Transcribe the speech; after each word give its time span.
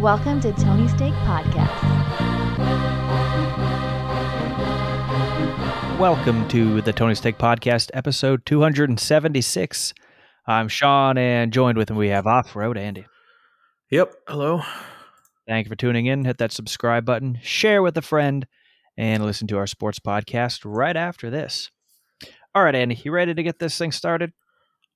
Welcome 0.00 0.40
to 0.42 0.52
Tony 0.52 0.86
Steak 0.86 1.12
Podcast. 1.24 1.68
Welcome 5.98 6.46
to 6.50 6.80
the 6.82 6.92
Tony 6.92 7.16
Steak 7.16 7.36
Podcast, 7.36 7.90
episode 7.94 8.46
276. 8.46 9.94
I'm 10.46 10.68
Sean, 10.68 11.18
and 11.18 11.52
joined 11.52 11.78
with 11.78 11.90
me 11.90 11.96
we 11.96 12.08
have 12.10 12.28
Off 12.28 12.54
Road 12.54 12.78
Andy. 12.78 13.06
Yep. 13.90 14.14
Hello. 14.28 14.62
Thank 15.48 15.66
you 15.66 15.70
for 15.70 15.74
tuning 15.74 16.06
in. 16.06 16.24
Hit 16.24 16.38
that 16.38 16.52
subscribe 16.52 17.04
button, 17.04 17.40
share 17.42 17.82
with 17.82 17.96
a 17.96 18.02
friend, 18.02 18.46
and 18.96 19.24
listen 19.24 19.48
to 19.48 19.58
our 19.58 19.66
sports 19.66 19.98
podcast 19.98 20.60
right 20.64 20.96
after 20.96 21.28
this. 21.28 21.72
All 22.54 22.62
right, 22.62 22.76
Andy, 22.76 22.94
you 22.94 23.10
ready 23.10 23.34
to 23.34 23.42
get 23.42 23.58
this 23.58 23.76
thing 23.76 23.90
started? 23.90 24.32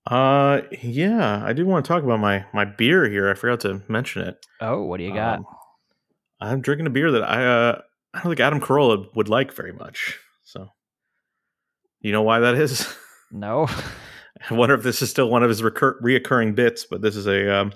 Uh, 0.07 0.63
yeah, 0.83 1.43
I 1.45 1.53
do 1.53 1.65
want 1.65 1.85
to 1.85 1.89
talk 1.89 2.03
about 2.03 2.19
my 2.21 2.45
my 2.53 2.65
beer 2.65 3.09
here. 3.09 3.31
I 3.31 3.35
forgot 3.35 3.61
to 3.61 3.83
mention 3.89 4.23
it. 4.23 4.45
Oh, 4.61 4.83
what 4.83 4.99
do 4.99 5.05
you 5.05 5.15
got? 5.15 5.39
Um, 5.39 5.47
I'm 6.41 6.61
drinking 6.61 6.87
a 6.87 6.91
beer 6.91 7.13
that 7.13 7.23
I 7.23 7.45
uh 7.45 7.81
I 8.15 8.19
don't 8.19 8.31
think 8.31 8.41
Adam 8.41 8.61
Carolla 8.61 9.07
would 9.15 9.29
like 9.29 9.53
very 9.53 9.73
much. 9.73 10.19
So, 10.45 10.69
you 12.01 12.13
know 12.13 12.23
why 12.23 12.41
that 12.41 12.57
is? 12.57 12.93
no. 13.31 13.69
I 14.51 14.55
wonder 14.55 14.75
if 14.75 14.83
this 14.83 15.03
is 15.03 15.11
still 15.11 15.31
one 15.31 15.45
of 15.45 15.49
his 15.49 15.63
recur- 15.63 16.01
reoccurring 16.03 16.57
bits, 16.57 16.85
but 16.85 17.01
this 17.01 17.15
is 17.15 17.27
a 17.29 17.55
um, 17.55 17.73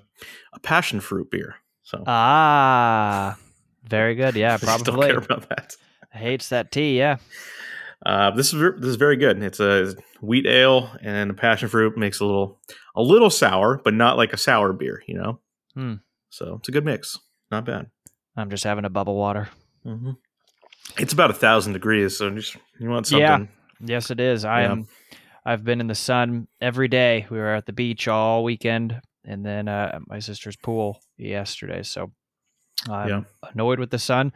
a 0.52 0.58
passion 0.58 1.00
fruit 1.00 1.30
beer. 1.30 1.54
So 1.84 2.02
ah, 2.08 3.38
very 3.84 4.16
good. 4.16 4.34
Yeah, 4.34 4.56
Still 4.56 4.66
probably 4.84 5.08
care 5.08 5.18
about 5.18 5.48
that. 5.50 5.76
hates 6.10 6.48
that 6.48 6.72
tea. 6.72 6.98
Yeah, 6.98 7.18
Uh, 8.06 8.30
this 8.30 8.54
is 8.54 8.60
this 8.78 8.88
is 8.90 8.96
very 8.96 9.16
good. 9.16 9.42
It's 9.42 9.58
a 9.58 9.94
wheat 10.20 10.46
ale, 10.46 10.96
and 11.02 11.28
the 11.30 11.34
passion 11.34 11.68
fruit 11.68 11.96
makes 11.98 12.20
a 12.20 12.24
little 12.24 12.60
a 12.94 13.02
little 13.02 13.30
sour, 13.30 13.80
but 13.84 13.94
not 13.94 14.16
like 14.16 14.32
a 14.32 14.36
sour 14.36 14.72
beer. 14.72 15.02
You 15.08 15.14
know. 15.18 15.40
Hmm. 15.74 15.94
So 16.30 16.56
it's 16.60 16.68
a 16.68 16.72
good 16.72 16.84
mix. 16.84 17.18
Not 17.50 17.64
bad. 17.64 17.86
I'm 18.36 18.48
just 18.48 18.62
having 18.64 18.84
a 18.84 18.90
bubble 18.90 19.16
water. 19.16 19.48
hmm 19.82 20.12
It's 20.98 21.12
about 21.12 21.30
a 21.30 21.34
thousand 21.34 21.72
degrees, 21.72 22.16
so 22.16 22.30
just, 22.30 22.56
you 22.78 22.88
want 22.88 23.06
something. 23.06 23.22
Yeah. 23.22 23.46
Yes, 23.80 24.10
it 24.10 24.20
is. 24.20 24.44
I 24.44 24.62
Yeah. 24.62 24.72
am. 24.72 24.88
I've 25.44 25.64
been 25.64 25.80
in 25.80 25.86
the 25.86 25.94
sun 25.94 26.46
every 26.60 26.88
day. 26.88 27.26
We 27.30 27.38
were 27.38 27.54
at 27.54 27.66
the 27.66 27.72
beach 27.72 28.08
all 28.08 28.44
weekend, 28.44 29.00
and 29.24 29.44
then 29.44 29.68
uh, 29.68 29.90
at 29.94 30.02
my 30.08 30.18
sister's 30.20 30.56
pool 30.56 31.00
yesterday. 31.16 31.82
So 31.82 32.12
I'm 32.88 33.08
Yeah. 33.08 33.20
annoyed 33.52 33.78
with 33.80 33.90
the 33.90 33.98
sun, 33.98 34.32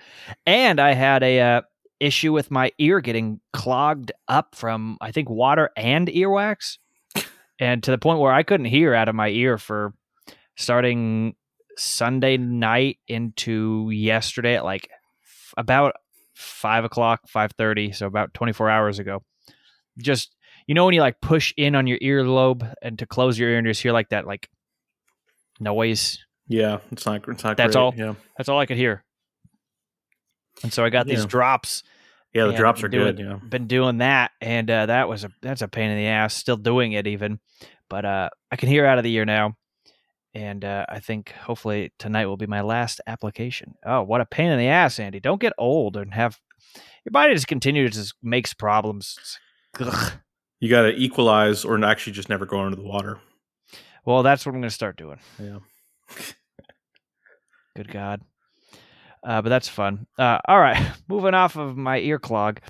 and 0.47 0.81
I 0.81 0.93
had 0.95 1.23
a 1.23 1.41
uh, 1.41 1.61
issue 2.01 2.33
with 2.33 2.51
my 2.51 2.73
ear 2.79 3.01
getting 3.01 3.41
clogged 3.53 4.13
up 4.27 4.55
from 4.55 4.99
I 5.01 5.13
think 5.13 5.29
water 5.29 5.71
and 5.77 6.09
earwax, 6.09 6.79
and 7.59 7.83
to 7.83 7.91
the 7.91 7.99
point 7.99 8.21
where 8.21 8.33
I 8.33 8.43
couldn't 8.43 8.67
hear 8.67 8.95
out 8.95 9.09
of 9.09 9.15
my 9.15 9.29
ear 9.29 9.59
for 9.59 9.95
starting 10.57 11.37
Sunday 11.77 12.37
night 12.37 12.99
into 13.07 13.91
yesterday 13.91 14.57
at 14.57 14.65
like 14.65 14.89
f- 15.23 15.55
about 15.57 15.95
five 16.35 16.85
o'clock, 16.85 17.21
five 17.29 17.53
thirty, 17.53 17.93
so 17.93 18.07
about 18.07 18.35
twenty 18.35 18.53
four 18.53 18.69
hours 18.69 18.99
ago. 18.99 19.23
Just 19.99 20.35
you 20.67 20.75
know 20.75 20.85
when 20.85 20.95
you 20.95 21.01
like 21.01 21.21
push 21.21 21.53
in 21.57 21.75
on 21.75 21.87
your 21.87 21.99
earlobe 21.99 22.73
and 22.83 22.99
to 22.99 23.07
close 23.07 23.39
your 23.39 23.51
ear 23.51 23.59
and 23.59 23.67
just 23.67 23.83
hear 23.83 23.93
like 23.93 24.09
that 24.11 24.27
like 24.27 24.49
noise. 25.61 26.19
Yeah, 26.49 26.79
it's 26.91 27.07
not. 27.07 27.29
It's 27.29 27.45
not. 27.45 27.57
That's 27.57 27.77
great. 27.77 27.83
all? 27.83 27.95
Yeah, 27.97 28.15
That's 28.37 28.49
all 28.49 28.59
I 28.59 28.67
could 28.67 28.77
hear. 28.77 29.05
And 30.63 30.73
so 30.73 30.85
I 30.85 30.91
got 30.91 31.07
these 31.07 31.25
drops. 31.27 31.83
yeah. 32.35 32.47
The 32.47 32.53
drops 32.53 32.83
are 32.83 32.89
doing- 32.89 33.17
good. 33.17 33.19
Yeah, 33.25 33.39
Been 33.49 33.67
doing 33.67 33.99
that, 33.99 34.31
and 34.41 34.71
uh, 34.71 34.87
that 34.87 35.09
was 35.09 35.25
a 35.25 35.31
that's 35.43 35.63
a 35.63 35.69
pain 35.69 35.91
in 35.91 35.97
the 35.97 36.07
ass. 36.07 36.35
Still 36.35 36.57
doing 36.57 36.93
it 36.93 37.07
even, 37.07 37.41
but 37.89 38.05
uh, 38.05 38.29
I 38.51 38.57
can 38.57 38.69
hear 38.69 38.87
out 38.87 38.99
of 38.99 39.05
the 39.05 39.13
ear 39.15 39.25
now, 39.25 39.57
and 40.35 40.65
uh, 40.65 40.87
I 40.89 41.01
think 41.01 41.33
hopefully 41.33 41.93
tonight 41.99 42.27
will 42.27 42.37
be 42.37 42.47
my 42.47 42.61
last 42.61 43.01
application. 43.07 43.75
Oh, 43.85 44.03
what 44.03 44.21
a 44.21 44.27
pain 44.27 44.51
in 44.51 44.59
the 44.59 44.69
ass, 44.69 44.99
Andy! 45.01 45.19
Don't 45.21 45.41
get 45.41 45.53
old 45.59 45.97
and 45.97 46.15
have 46.15 46.39
your 47.05 47.13
body 47.13 47.35
just 47.35 47.49
continues 47.49 47.93
to 47.93 47.99
just 48.01 48.15
makes 48.23 48.53
problems. 48.55 49.17
Ugh. 49.79 50.13
you 50.61 50.69
got 50.69 50.83
to 50.83 50.95
equalize, 50.95 51.65
or 51.65 51.83
actually 51.85 52.13
just 52.13 52.29
never 52.29 52.45
go 52.45 52.61
under 52.61 52.77
the 52.77 52.83
water. 52.83 53.19
Well, 54.05 54.23
that's 54.23 54.45
what 54.45 54.55
I'm 54.55 54.61
going 54.61 54.69
to 54.69 54.75
start 54.75 54.97
doing. 54.97 55.19
Yeah. 55.43 55.59
Good 57.77 57.91
God. 57.91 58.23
Uh, 59.23 59.43
but 59.43 59.49
that's 59.51 59.69
fun. 59.69 60.07
Uh, 60.19 60.39
all 60.49 60.59
right, 60.61 60.93
moving 61.09 61.35
off 61.35 61.57
of 61.57 61.77
my 61.77 61.99
ear 61.99 62.19
clog. 62.19 62.61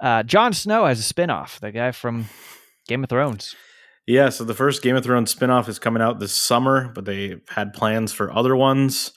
Uh, 0.00 0.22
Jon 0.22 0.52
Snow 0.52 0.86
has 0.86 0.98
a 0.98 1.14
spinoff. 1.14 1.60
The 1.60 1.70
guy 1.72 1.92
from 1.92 2.26
Game 2.88 3.04
of 3.04 3.10
Thrones. 3.10 3.54
Yeah, 4.06 4.28
so 4.28 4.44
the 4.44 4.54
first 4.54 4.82
Game 4.82 4.96
of 4.96 5.04
Thrones 5.04 5.34
spinoff 5.34 5.68
is 5.68 5.78
coming 5.78 6.02
out 6.02 6.20
this 6.20 6.34
summer, 6.34 6.90
but 6.94 7.04
they 7.06 7.36
had 7.48 7.72
plans 7.72 8.12
for 8.12 8.30
other 8.32 8.54
ones. 8.54 9.12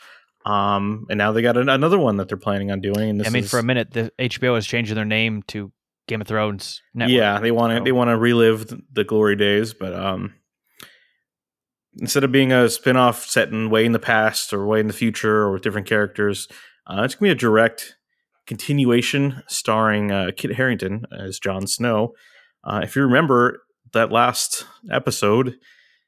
Um, 0.45 1.06
and 1.09 1.17
now 1.17 1.33
they 1.33 1.41
got 1.41 1.57
an, 1.57 1.67
another 1.67 2.00
one 2.00 2.16
that 2.17 2.29
they're 2.29 2.38
planning 2.38 2.72
on 2.72 2.79
doing. 2.79 3.09
And 3.09 3.19
this 3.19 3.27
I 3.27 3.31
mean, 3.31 3.44
is, 3.44 3.50
for 3.50 3.59
a 3.59 3.63
minute, 3.63 3.91
the 3.91 4.13
HBO 4.17 4.57
is 4.57 4.66
changing 4.66 4.95
their 4.95 5.03
name 5.03 5.44
to 5.47 5.73
Game 6.07 6.22
of 6.22 6.27
Thrones 6.27 6.81
Network. 6.94 7.17
yeah, 7.17 7.39
they 7.39 7.51
want 7.51 7.72
to 7.72 7.77
so- 7.79 7.83
they 7.83 7.91
want 7.91 8.09
to 8.09 8.17
relive 8.17 8.73
the 8.94 9.03
glory 9.03 9.35
days, 9.35 9.73
but 9.73 9.94
um, 9.94 10.35
instead 11.99 12.23
of 12.23 12.31
being 12.31 12.51
a 12.51 12.65
spinoff 12.65 13.25
set 13.27 13.49
in 13.49 13.69
way 13.69 13.85
in 13.85 13.91
the 13.91 13.99
past 13.99 14.53
or 14.53 14.65
way 14.65 14.79
in 14.79 14.87
the 14.87 14.93
future 14.93 15.41
or 15.41 15.51
with 15.51 15.61
different 15.61 15.87
characters, 15.87 16.47
uh, 16.87 17.01
it's 17.03 17.15
gonna 17.15 17.29
be 17.29 17.31
a 17.31 17.35
direct 17.35 17.95
continuation 18.45 19.43
starring 19.47 20.11
uh, 20.11 20.31
Kit 20.35 20.55
Harington 20.55 21.05
as 21.11 21.39
Jon 21.39 21.67
Snow. 21.67 22.13
Uh, 22.63 22.81
if 22.83 22.95
you 22.95 23.01
remember 23.01 23.63
that 23.93 24.11
last 24.11 24.65
episode, 24.91 25.55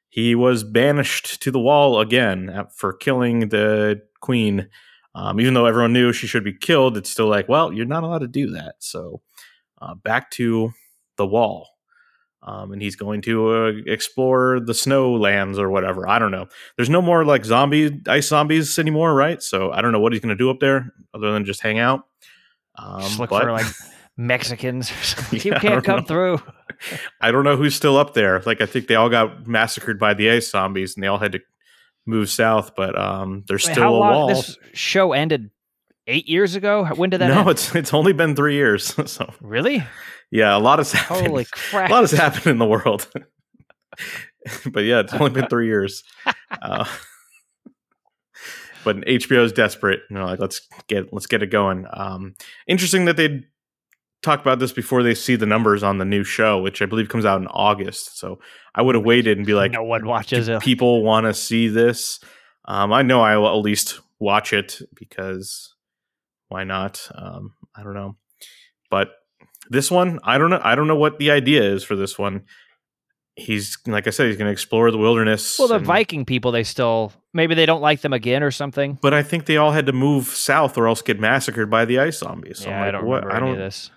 he 0.08 0.34
was 0.34 0.64
banished 0.64 1.40
to 1.42 1.50
the 1.50 1.60
wall 1.60 2.00
again 2.00 2.66
for 2.74 2.92
killing 2.92 3.48
the 3.48 4.02
queen. 4.20 4.68
Um, 5.14 5.40
even 5.40 5.54
though 5.54 5.66
everyone 5.66 5.92
knew 5.92 6.12
she 6.12 6.26
should 6.26 6.44
be 6.44 6.52
killed, 6.52 6.96
it's 6.96 7.10
still 7.10 7.28
like, 7.28 7.48
well, 7.48 7.72
you're 7.72 7.86
not 7.86 8.02
allowed 8.04 8.18
to 8.18 8.28
do 8.28 8.50
that. 8.50 8.76
So 8.78 9.22
uh, 9.80 9.94
back 9.94 10.30
to 10.32 10.72
the 11.16 11.26
wall. 11.26 11.68
Um, 12.42 12.72
and 12.72 12.80
he's 12.80 12.96
going 12.96 13.20
to 13.22 13.50
uh, 13.54 13.72
explore 13.86 14.60
the 14.60 14.72
snow 14.72 15.12
lands 15.12 15.58
or 15.58 15.68
whatever. 15.70 16.08
I 16.08 16.18
don't 16.18 16.30
know. 16.30 16.46
There's 16.76 16.88
no 16.88 17.02
more 17.02 17.24
like 17.24 17.44
zombie 17.44 18.00
ice 18.08 18.28
zombies 18.28 18.78
anymore, 18.78 19.14
right? 19.14 19.42
So 19.42 19.70
I 19.72 19.82
don't 19.82 19.92
know 19.92 20.00
what 20.00 20.12
he's 20.12 20.22
going 20.22 20.30
to 20.36 20.42
do 20.42 20.48
up 20.50 20.58
there 20.58 20.90
other 21.12 21.32
than 21.32 21.44
just 21.44 21.60
hang 21.60 21.78
out. 21.78 22.06
Um, 22.76 23.00
Just 23.02 23.18
look 23.18 23.28
but 23.30 23.42
for 23.42 23.52
like 23.52 23.66
Mexicans. 24.16 24.90
you 25.32 25.40
Yeah, 25.52 25.58
can't 25.58 25.84
come 25.84 26.00
know. 26.00 26.06
through. 26.06 26.42
I 27.20 27.30
don't 27.30 27.44
know 27.44 27.56
who's 27.56 27.74
still 27.74 27.98
up 27.98 28.14
there. 28.14 28.40
Like 28.46 28.60
I 28.62 28.66
think 28.66 28.86
they 28.86 28.94
all 28.94 29.10
got 29.10 29.46
massacred 29.46 29.98
by 29.98 30.14
the 30.14 30.30
ice 30.30 30.50
zombies 30.50 30.94
and 30.94 31.02
they 31.02 31.08
all 31.08 31.18
had 31.18 31.32
to 31.32 31.40
move 32.06 32.30
south. 32.30 32.74
But 32.74 32.98
um, 32.98 33.44
there's 33.48 33.64
still 33.64 33.88
a 33.88 33.90
long? 33.90 34.10
wall. 34.10 34.28
This 34.28 34.56
show 34.72 35.12
ended 35.12 35.50
eight 36.06 36.28
years 36.28 36.54
ago. 36.54 36.84
When 36.86 37.10
did 37.10 37.20
that 37.20 37.28
no, 37.28 37.48
it's 37.48 37.74
it's 37.74 37.94
only 37.94 38.12
been 38.12 38.34
three 38.36 38.54
years. 38.54 38.94
so 39.10 39.32
really? 39.40 39.84
yeah, 40.30 40.56
a 40.56 40.58
lot 40.58 40.78
has 40.78 40.92
happened. 40.92 41.26
Holy 41.28 41.44
crap! 41.52 41.90
a 41.90 41.92
lot 41.92 42.00
has 42.02 42.12
happened 42.12 42.46
in 42.46 42.58
the 42.58 42.66
world. 42.66 43.08
but 44.72 44.80
yeah, 44.80 45.00
it's 45.00 45.12
only 45.14 45.30
been 45.30 45.48
three 45.48 45.66
years. 45.66 46.04
Uh, 46.62 46.84
but 48.84 48.96
HBO 48.98 49.44
is 49.44 49.52
desperate. 49.52 50.00
You 50.10 50.16
know, 50.16 50.26
like 50.26 50.40
let's 50.40 50.60
get 50.88 51.12
let's 51.12 51.26
get 51.26 51.42
it 51.42 51.48
going. 51.48 51.86
Um, 51.92 52.34
interesting 52.66 53.04
that 53.06 53.16
they 53.16 53.44
talk 54.22 54.40
about 54.40 54.58
this 54.58 54.72
before 54.72 55.02
they 55.02 55.14
see 55.14 55.36
the 55.36 55.46
numbers 55.46 55.82
on 55.82 55.98
the 55.98 56.04
new 56.04 56.24
show, 56.24 56.60
which 56.60 56.82
I 56.82 56.86
believe 56.86 57.08
comes 57.08 57.24
out 57.24 57.40
in 57.40 57.46
August. 57.48 58.18
So 58.18 58.38
I 58.74 58.82
would 58.82 58.94
have 58.94 59.04
waited 59.04 59.38
and 59.38 59.46
be 59.46 59.54
like, 59.54 59.72
no 59.72 59.82
one 59.82 60.06
watches 60.06 60.48
it. 60.48 60.60
people 60.60 61.02
want 61.02 61.24
to 61.24 61.34
see 61.34 61.68
this? 61.68 62.20
Um, 62.66 62.92
I 62.92 63.02
know 63.02 63.22
I 63.22 63.36
will 63.38 63.48
at 63.48 63.62
least 63.62 64.00
watch 64.18 64.52
it 64.52 64.80
because 64.94 65.74
why 66.50 66.64
not? 66.64 67.00
Um, 67.14 67.54
I 67.74 67.82
don't 67.82 67.94
know, 67.94 68.16
but 68.90 69.12
this 69.70 69.90
one, 69.90 70.20
I 70.24 70.36
don't 70.36 70.50
know. 70.50 70.60
I 70.62 70.74
don't 70.74 70.86
know 70.88 70.96
what 70.96 71.18
the 71.18 71.30
idea 71.30 71.62
is 71.62 71.82
for 71.82 71.96
this 71.96 72.18
one. 72.18 72.42
He's 73.36 73.78
like 73.86 74.06
I 74.06 74.10
said, 74.10 74.26
he's 74.26 74.36
going 74.36 74.48
to 74.48 74.52
explore 74.52 74.90
the 74.90 74.98
wilderness. 74.98 75.58
Well, 75.58 75.68
the 75.68 75.76
and- 75.76 75.86
Viking 75.86 76.24
people, 76.26 76.52
they 76.52 76.64
still 76.64 77.12
maybe 77.32 77.54
they 77.54 77.64
don't 77.64 77.80
like 77.80 78.00
them 78.02 78.12
again 78.12 78.42
or 78.42 78.50
something. 78.50 78.98
but 79.00 79.14
I 79.14 79.22
think 79.22 79.46
they 79.46 79.56
all 79.56 79.70
had 79.72 79.86
to 79.86 79.92
move 79.92 80.26
south 80.26 80.76
or 80.76 80.86
else 80.88 81.00
get 81.00 81.18
massacred 81.20 81.70
by 81.70 81.84
the 81.86 81.98
ice 82.00 82.18
zombies. 82.18 82.58
So 82.58 82.66
I'm 82.66 82.72
yeah, 82.72 82.84
I 82.84 82.90
don't 82.90 83.06
what? 83.06 83.24
remember 83.24 83.32
I 83.32 83.36
any 83.38 83.46
don't. 83.46 83.54
of 83.54 83.58
this. 83.58 83.90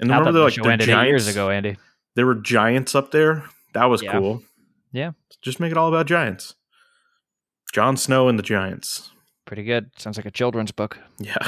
And 0.00 0.08
Not 0.08 0.20
remember, 0.20 0.38
the 0.38 0.44
like 0.44 0.54
the 0.78 0.86
giants 0.86 1.08
years 1.08 1.28
ago, 1.28 1.50
Andy. 1.50 1.76
There 2.14 2.24
were 2.26 2.36
giants 2.36 2.94
up 2.94 3.10
there. 3.10 3.44
That 3.74 3.86
was 3.86 4.02
Yeah. 4.02 4.12
cool. 4.12 4.42
Yeah. 4.92 5.12
just 5.42 5.58
make 5.60 5.72
it 5.72 5.76
all 5.78 5.88
about 5.88 6.06
giants. 6.06 6.54
Jon 7.72 7.96
Snow 7.96 8.28
and 8.28 8.38
the 8.38 8.42
giants. 8.42 9.10
Pretty 9.46 9.64
good. 9.64 9.90
Sounds 9.96 10.16
like 10.16 10.26
a 10.26 10.30
children's 10.30 10.70
book. 10.72 10.98
Yeah. 11.18 11.36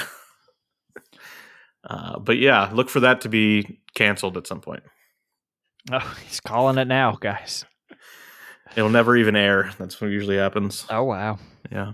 Uh, 1.88 2.18
but 2.18 2.38
yeah, 2.38 2.70
look 2.72 2.88
for 2.88 3.00
that 3.00 3.20
to 3.22 3.28
be 3.28 3.80
canceled 3.94 4.36
at 4.36 4.46
some 4.46 4.60
point. 4.60 4.82
Oh, 5.92 6.16
he's 6.26 6.40
calling 6.40 6.78
it 6.78 6.88
now, 6.88 7.16
guys. 7.20 7.64
It'll 8.76 8.90
never 8.90 9.16
even 9.16 9.36
air. 9.36 9.70
That's 9.78 10.00
what 10.00 10.10
usually 10.10 10.36
happens. 10.36 10.86
Oh 10.90 11.04
wow. 11.04 11.38
Yeah. 11.70 11.92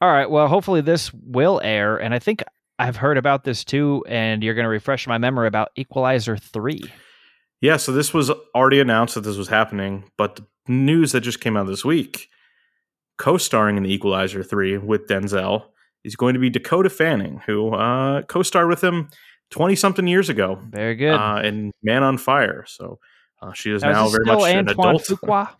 All 0.00 0.10
right. 0.10 0.28
Well, 0.28 0.48
hopefully 0.48 0.80
this 0.80 1.12
will 1.12 1.60
air, 1.62 1.96
and 1.96 2.14
I 2.14 2.18
think 2.18 2.42
I've 2.78 2.96
heard 2.96 3.16
about 3.16 3.44
this 3.44 3.64
too. 3.64 4.04
And 4.08 4.42
you're 4.42 4.54
going 4.54 4.64
to 4.64 4.70
refresh 4.70 5.06
my 5.06 5.18
memory 5.18 5.46
about 5.46 5.70
Equalizer 5.76 6.36
three. 6.36 6.82
Yeah. 7.60 7.76
So 7.76 7.92
this 7.92 8.12
was 8.12 8.30
already 8.54 8.80
announced 8.80 9.14
that 9.14 9.20
this 9.20 9.36
was 9.36 9.48
happening, 9.48 10.10
but 10.18 10.36
the 10.36 10.44
news 10.66 11.12
that 11.12 11.20
just 11.20 11.40
came 11.40 11.56
out 11.56 11.66
this 11.66 11.84
week 11.84 12.28
co-starring 13.16 13.76
in 13.76 13.84
The 13.84 13.92
Equalizer 13.92 14.42
three 14.42 14.76
with 14.76 15.06
Denzel 15.06 15.66
is 16.04 16.16
going 16.16 16.34
to 16.34 16.40
be 16.40 16.50
Dakota 16.50 16.90
Fanning, 16.90 17.40
who 17.46 17.74
uh, 17.74 18.22
co-starred 18.22 18.68
with 18.68 18.82
him 18.84 19.08
twenty 19.50 19.74
something 19.76 20.06
years 20.06 20.28
ago 20.28 20.58
Very 20.70 20.94
good. 20.96 21.14
uh, 21.14 21.40
in 21.44 21.72
Man 21.82 22.02
on 22.02 22.18
Fire. 22.18 22.64
So 22.68 22.98
uh, 23.42 23.52
she 23.52 23.70
is 23.72 23.82
Now, 23.82 23.92
now 23.92 24.06
is 24.06 24.12
very 24.12 24.24
much 24.24 24.50
an 24.50 24.68
adult. 24.68 25.02
Fuqua? 25.04 25.50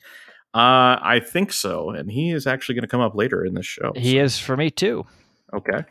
Uh, 0.55 1.01
I 1.03 1.19
think 1.21 1.53
so, 1.53 1.91
and 1.91 2.09
he 2.09 2.31
is 2.31 2.47
actually 2.47 2.77
going 2.77 2.83
to 2.83 2.89
come 2.89 3.01
up 3.01 3.17
later 3.17 3.45
in 3.45 3.55
this 3.55 3.67
show. 3.67 3.91
He 3.97 4.19
is 4.21 4.39
for 4.39 4.57
me 4.57 4.71
too. 4.71 5.05
Okay. 5.53 5.83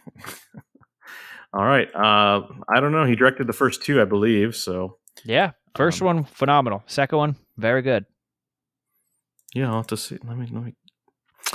All 1.54 1.66
right. 1.66 1.94
Uh, 1.94 2.48
I 2.74 2.80
don't 2.80 2.94
know. 2.94 3.04
He 3.04 3.18
directed 3.18 3.46
the 3.48 3.52
first 3.52 3.84
two, 3.84 4.02
I 4.02 4.06
believe. 4.06 4.56
So 4.56 5.00
Yeah. 5.26 5.52
First 5.76 6.02
Um, 6.02 6.06
one, 6.06 6.24
phenomenal. 6.24 6.82
Second 6.88 7.18
one, 7.18 7.36
very 7.58 7.82
good. 7.82 8.06
yeah, 9.54 9.68
I'll 9.68 9.76
have 9.78 9.88
to 9.88 9.98
see. 9.98 10.18
Let 10.24 10.38
me 10.38 10.48
let 10.50 10.64
me. 10.64 10.76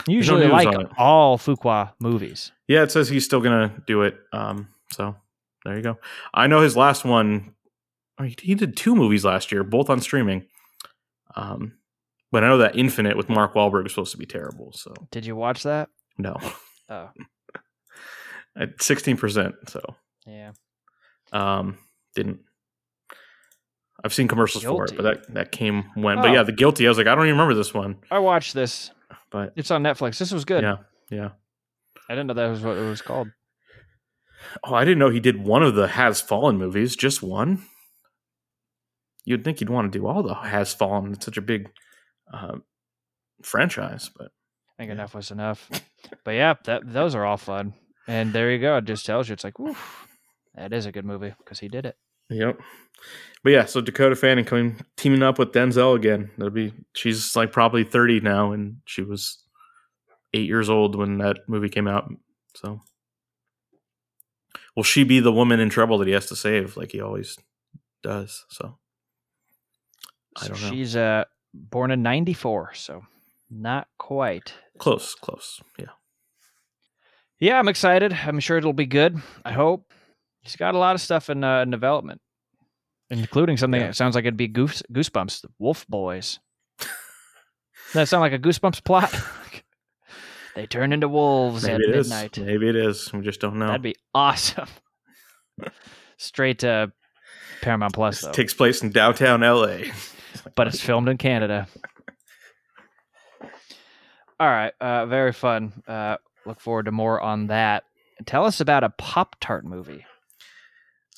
Usually 0.06 0.42
news 0.42 0.52
like 0.52 0.90
all 0.98 1.38
Fuqua 1.38 1.92
movies. 1.98 2.52
Yeah, 2.66 2.82
it 2.82 2.90
says 2.92 3.08
he's 3.08 3.24
still 3.24 3.40
gonna 3.40 3.72
do 3.86 4.02
it. 4.02 4.16
Um, 4.32 4.68
so 4.92 5.16
there 5.64 5.76
you 5.76 5.82
go. 5.82 5.98
I 6.32 6.46
know 6.46 6.60
his 6.60 6.76
last 6.76 7.04
one. 7.04 7.54
oh, 8.18 8.24
He 8.24 8.54
did 8.54 8.76
two 8.76 8.94
movies 8.94 9.24
last 9.24 9.50
year, 9.50 9.64
both 9.64 9.90
on 9.90 10.00
streaming. 10.00 10.46
Um, 11.34 11.74
but 12.30 12.44
I 12.44 12.48
know 12.48 12.58
that 12.58 12.76
Infinite 12.76 13.16
with 13.16 13.28
Mark 13.28 13.54
Wahlberg 13.54 13.86
is 13.86 13.92
supposed 13.92 14.12
to 14.12 14.18
be 14.18 14.26
terrible. 14.26 14.72
So 14.72 14.94
Did 15.10 15.24
you 15.26 15.34
watch 15.36 15.62
that? 15.64 15.88
no, 16.18 16.36
Oh, 16.90 17.10
at 18.56 18.80
sixteen 18.82 19.16
percent. 19.16 19.54
So 19.68 19.80
yeah. 20.26 20.52
um, 21.32 21.78
didn't. 22.14 22.40
I've 24.04 24.14
seen 24.14 24.28
commercials 24.28 24.62
for 24.64 24.84
it, 24.84 24.92
but 24.96 25.02
that 25.02 25.34
that 25.34 25.52
came 25.52 25.84
when. 25.94 26.18
Oh. 26.18 26.22
But 26.22 26.32
yeah, 26.32 26.42
the 26.44 26.52
guilty. 26.52 26.86
I 26.86 26.88
was 26.88 26.98
like, 26.98 27.06
I 27.08 27.14
don't 27.14 27.24
even 27.24 27.32
remember 27.38 27.54
this 27.54 27.74
one. 27.74 27.96
I 28.10 28.20
watched 28.20 28.54
this. 28.54 28.90
But 29.30 29.52
It's 29.56 29.70
on 29.70 29.82
Netflix. 29.82 30.18
This 30.18 30.32
was 30.32 30.44
good. 30.44 30.62
yeah, 30.62 30.76
yeah. 31.10 31.30
I 32.08 32.14
didn't 32.14 32.28
know 32.28 32.34
that 32.34 32.48
was 32.48 32.62
what 32.62 32.76
it 32.76 32.88
was 32.88 33.02
called. 33.02 33.28
Oh, 34.64 34.74
I 34.74 34.84
didn't 34.84 34.98
know 34.98 35.10
he 35.10 35.20
did 35.20 35.44
one 35.44 35.62
of 35.62 35.74
the 35.74 35.88
Has 35.88 36.20
Fallen 36.20 36.56
movies, 36.56 36.96
just 36.96 37.22
one. 37.22 37.62
You'd 39.24 39.44
think 39.44 39.58
he'd 39.58 39.68
want 39.68 39.92
to 39.92 39.98
do 39.98 40.06
all 40.06 40.22
the 40.22 40.34
Has 40.34 40.72
Fallen. 40.72 41.12
It's 41.12 41.24
such 41.26 41.36
a 41.36 41.42
big 41.42 41.68
uh, 42.32 42.58
franchise, 43.42 44.10
but 44.16 44.26
I 44.28 44.82
think 44.82 44.88
Yeah. 44.88 44.94
enough 44.94 45.14
was 45.14 45.30
enough. 45.30 45.68
But 46.24 46.30
yeah, 46.32 46.54
that 46.64 46.82
those 46.86 47.14
are 47.14 47.24
all 47.26 47.36
fun. 47.36 47.74
And 48.06 48.32
there 48.32 48.50
you 48.50 48.58
go. 48.58 48.76
It 48.78 48.84
just 48.86 49.04
tells 49.04 49.28
you 49.28 49.34
it's 49.34 49.44
like, 49.44 49.58
woof, 49.58 50.06
that 50.54 50.72
is 50.72 50.86
a 50.86 50.92
good 50.92 51.04
movie 51.04 51.34
because 51.38 51.58
he 51.58 51.68
did 51.68 51.84
it. 51.84 51.96
Yep. 52.30 52.60
But 53.44 53.50
yeah, 53.50 53.64
so 53.66 53.80
Dakota 53.80 54.16
Fanning 54.16 54.44
coming 54.44 54.80
teaming 54.96 55.22
up 55.22 55.38
with 55.38 55.52
Denzel 55.52 55.94
again. 55.94 56.30
That'll 56.36 56.50
be 56.50 56.72
she's 56.94 57.36
like 57.36 57.52
probably 57.52 57.84
thirty 57.84 58.20
now, 58.20 58.52
and 58.52 58.78
she 58.84 59.02
was 59.02 59.42
eight 60.34 60.46
years 60.46 60.68
old 60.68 60.96
when 60.96 61.18
that 61.18 61.38
movie 61.48 61.68
came 61.68 61.86
out. 61.88 62.12
So 62.54 62.80
will 64.76 64.82
she 64.82 65.04
be 65.04 65.20
the 65.20 65.32
woman 65.32 65.60
in 65.60 65.70
trouble 65.70 65.98
that 65.98 66.08
he 66.08 66.14
has 66.14 66.26
to 66.26 66.36
save, 66.36 66.76
like 66.76 66.92
he 66.92 67.00
always 67.00 67.38
does? 68.02 68.44
So 68.50 68.78
I 70.40 70.48
don't 70.48 70.60
know. 70.60 70.70
she's 70.70 70.96
uh 70.96 71.24
born 71.54 71.90
in 71.90 72.02
'94, 72.02 72.74
so 72.74 73.02
not 73.50 73.88
quite. 73.98 74.52
close, 74.78 75.14
close. 75.14 75.60
Yeah. 75.78 75.86
Yeah, 77.40 77.58
I'm 77.58 77.68
excited. 77.68 78.12
I'm 78.12 78.40
sure 78.40 78.58
it'll 78.58 78.72
be 78.72 78.86
good. 78.86 79.22
I 79.44 79.52
hope. 79.52 79.92
He's 80.48 80.56
got 80.56 80.74
a 80.74 80.78
lot 80.78 80.94
of 80.94 81.02
stuff 81.02 81.28
in, 81.28 81.44
uh, 81.44 81.60
in 81.60 81.70
development, 81.70 82.22
including 83.10 83.58
something 83.58 83.80
Yeah. 83.82 83.88
that 83.88 83.96
sounds 83.96 84.14
like 84.14 84.24
it'd 84.24 84.38
be 84.38 84.48
Goose, 84.48 84.82
Goosebumps, 84.90 85.42
the 85.42 85.48
Wolf 85.58 85.86
Boys. 85.88 86.38
That 87.94 88.06
sound 88.08 88.20
like 88.22 88.32
a 88.34 88.38
Goosebumps 88.38 88.84
plot? 88.84 89.14
they 90.54 90.66
turn 90.66 90.92
into 90.92 91.08
wolves 91.08 91.62
Maybe 91.64 91.74
at 91.74 91.80
it 91.80 91.96
is. 91.96 92.08
midnight. 92.10 92.38
Maybe 92.38 92.68
it 92.68 92.76
is. 92.76 93.10
We 93.14 93.20
just 93.22 93.40
don't 93.40 93.58
know. 93.58 93.66
That'd 93.66 93.80
be 93.82 93.96
awesome. 94.14 94.68
Straight 96.18 96.58
to 96.60 96.92
Paramount 97.62 97.94
Plus, 97.94 98.16
This 98.20 98.24
though. 98.26 98.32
takes 98.32 98.52
place 98.54 98.82
in 98.82 98.90
downtown 98.90 99.40
LA. 99.40 99.84
but 100.54 100.66
it's 100.66 100.80
filmed 100.80 101.08
in 101.08 101.16
Canada. 101.16 101.66
All 104.40 104.48
right, 104.48 104.72
uh, 104.80 105.06
very 105.06 105.32
fun. 105.32 105.72
Uh, 105.86 106.18
look 106.46 106.60
forward 106.60 106.84
to 106.86 106.92
more 106.92 107.20
on 107.20 107.48
that. 107.48 107.84
Tell 108.26 108.44
us 108.44 108.60
about 108.60 108.84
a 108.84 108.90
Pop 108.90 109.36
Tart 109.40 109.64
movie. 109.64 110.04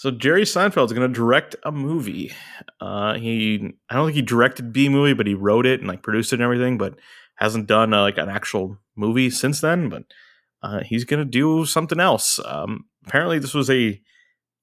So 0.01 0.11
Jerry 0.11 0.45
Seinfeld's 0.45 0.95
going 0.95 1.07
to 1.07 1.15
direct 1.15 1.57
a 1.63 1.71
movie. 1.71 2.33
Uh, 2.81 3.19
he, 3.19 3.75
I 3.91 3.95
don't 3.95 4.07
think 4.07 4.17
he 4.17 4.23
directed 4.23 4.73
B 4.73 4.89
movie, 4.89 5.13
but 5.13 5.27
he 5.27 5.35
wrote 5.35 5.67
it 5.67 5.81
and 5.81 5.87
like 5.87 6.03
produced 6.03 6.33
it 6.33 6.37
and 6.37 6.43
everything. 6.43 6.79
But 6.79 6.95
hasn't 7.35 7.67
done 7.67 7.93
uh, 7.93 8.01
like 8.01 8.17
an 8.17 8.31
actual 8.31 8.79
movie 8.97 9.29
since 9.29 9.61
then. 9.61 9.91
But 9.91 10.05
uh, 10.63 10.81
he's 10.85 11.05
going 11.05 11.23
to 11.23 11.31
do 11.31 11.67
something 11.67 12.01
else. 12.01 12.41
Um, 12.47 12.87
apparently, 13.07 13.39
this 13.39 13.53
was 13.53 13.69
a 13.69 14.01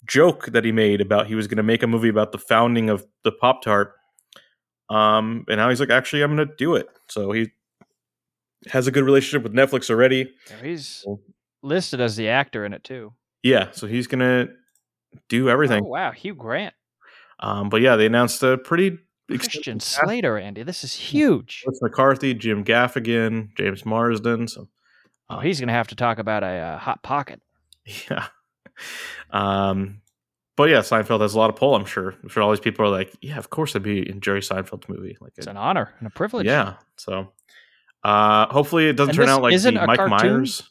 joke 0.07 0.47
that 0.47 0.65
he 0.65 0.71
made 0.71 1.01
about 1.01 1.27
he 1.27 1.35
was 1.35 1.45
going 1.45 1.57
to 1.57 1.61
make 1.61 1.83
a 1.83 1.87
movie 1.87 2.09
about 2.09 2.31
the 2.31 2.39
founding 2.39 2.89
of 2.89 3.05
the 3.23 3.31
Pop 3.31 3.61
Tart. 3.61 3.93
Um, 4.89 5.45
and 5.47 5.57
now 5.57 5.69
he's 5.69 5.79
like, 5.79 5.91
actually, 5.91 6.23
I'm 6.23 6.35
going 6.35 6.47
to 6.47 6.55
do 6.57 6.73
it. 6.73 6.87
So 7.09 7.31
he 7.31 7.51
has 8.71 8.87
a 8.87 8.91
good 8.91 9.03
relationship 9.03 9.43
with 9.43 9.53
Netflix 9.53 9.91
already. 9.91 10.33
He's 10.63 11.05
listed 11.61 12.01
as 12.01 12.15
the 12.15 12.27
actor 12.29 12.65
in 12.65 12.73
it 12.73 12.83
too. 12.83 13.13
Yeah, 13.43 13.69
so 13.69 13.85
he's 13.85 14.07
going 14.07 14.21
to 14.21 14.51
do 15.29 15.49
everything. 15.49 15.83
Oh 15.85 15.89
wow, 15.89 16.11
Hugh 16.11 16.35
Grant, 16.35 16.73
Um, 17.39 17.69
but 17.69 17.81
yeah, 17.81 17.95
they 17.95 18.05
announced 18.05 18.41
a 18.43 18.57
pretty 18.57 18.97
Christian. 19.29 19.79
Slater, 19.79 20.37
Andy. 20.37 20.63
This 20.63 20.83
is 20.83 20.93
huge. 20.93 21.63
Melissa 21.65 21.85
McCarthy, 21.85 22.33
Jim 22.33 22.63
Gaffigan, 22.63 23.53
James 23.55 23.85
Marsden. 23.85 24.47
So 24.47 24.67
Oh, 25.29 25.39
he's 25.39 25.59
gonna 25.59 25.73
have 25.73 25.87
to 25.89 25.95
talk 25.95 26.19
about 26.19 26.43
a 26.43 26.47
uh, 26.47 26.77
hot 26.77 27.03
pocket. 27.03 27.41
yeah. 28.09 28.27
Um, 29.31 30.01
but 30.55 30.69
yeah, 30.69 30.79
Seinfeld 30.79 31.21
has 31.21 31.33
a 31.35 31.37
lot 31.37 31.49
of 31.49 31.55
pull. 31.55 31.75
I'm 31.75 31.85
sure. 31.85 32.15
I'm 32.23 32.29
sure 32.29 32.41
all 32.43 32.49
these 32.51 32.59
people 32.59 32.85
are 32.85 32.89
like, 32.89 33.13
yeah, 33.21 33.37
of 33.37 33.49
course 33.49 33.75
I'd 33.75 33.83
be 33.83 34.07
in 34.09 34.21
Jerry 34.21 34.41
Seinfeld's 34.41 34.89
movie. 34.89 35.17
Like, 35.21 35.33
It's 35.37 35.45
it- 35.47 35.49
an 35.51 35.57
honor 35.57 35.93
and 35.99 36.07
a 36.07 36.11
privilege. 36.11 36.45
yeah. 36.47 36.75
So 36.97 37.31
uh, 38.03 38.47
hopefully 38.47 38.87
it 38.87 38.93
doesn't 38.93 39.11
And 39.11 39.17
turn 39.17 39.29
out 39.29 39.41
like 39.41 39.59
the 39.61 39.71
Mike 39.73 39.97
cartoon? 39.97 40.31
Myers. 40.31 40.69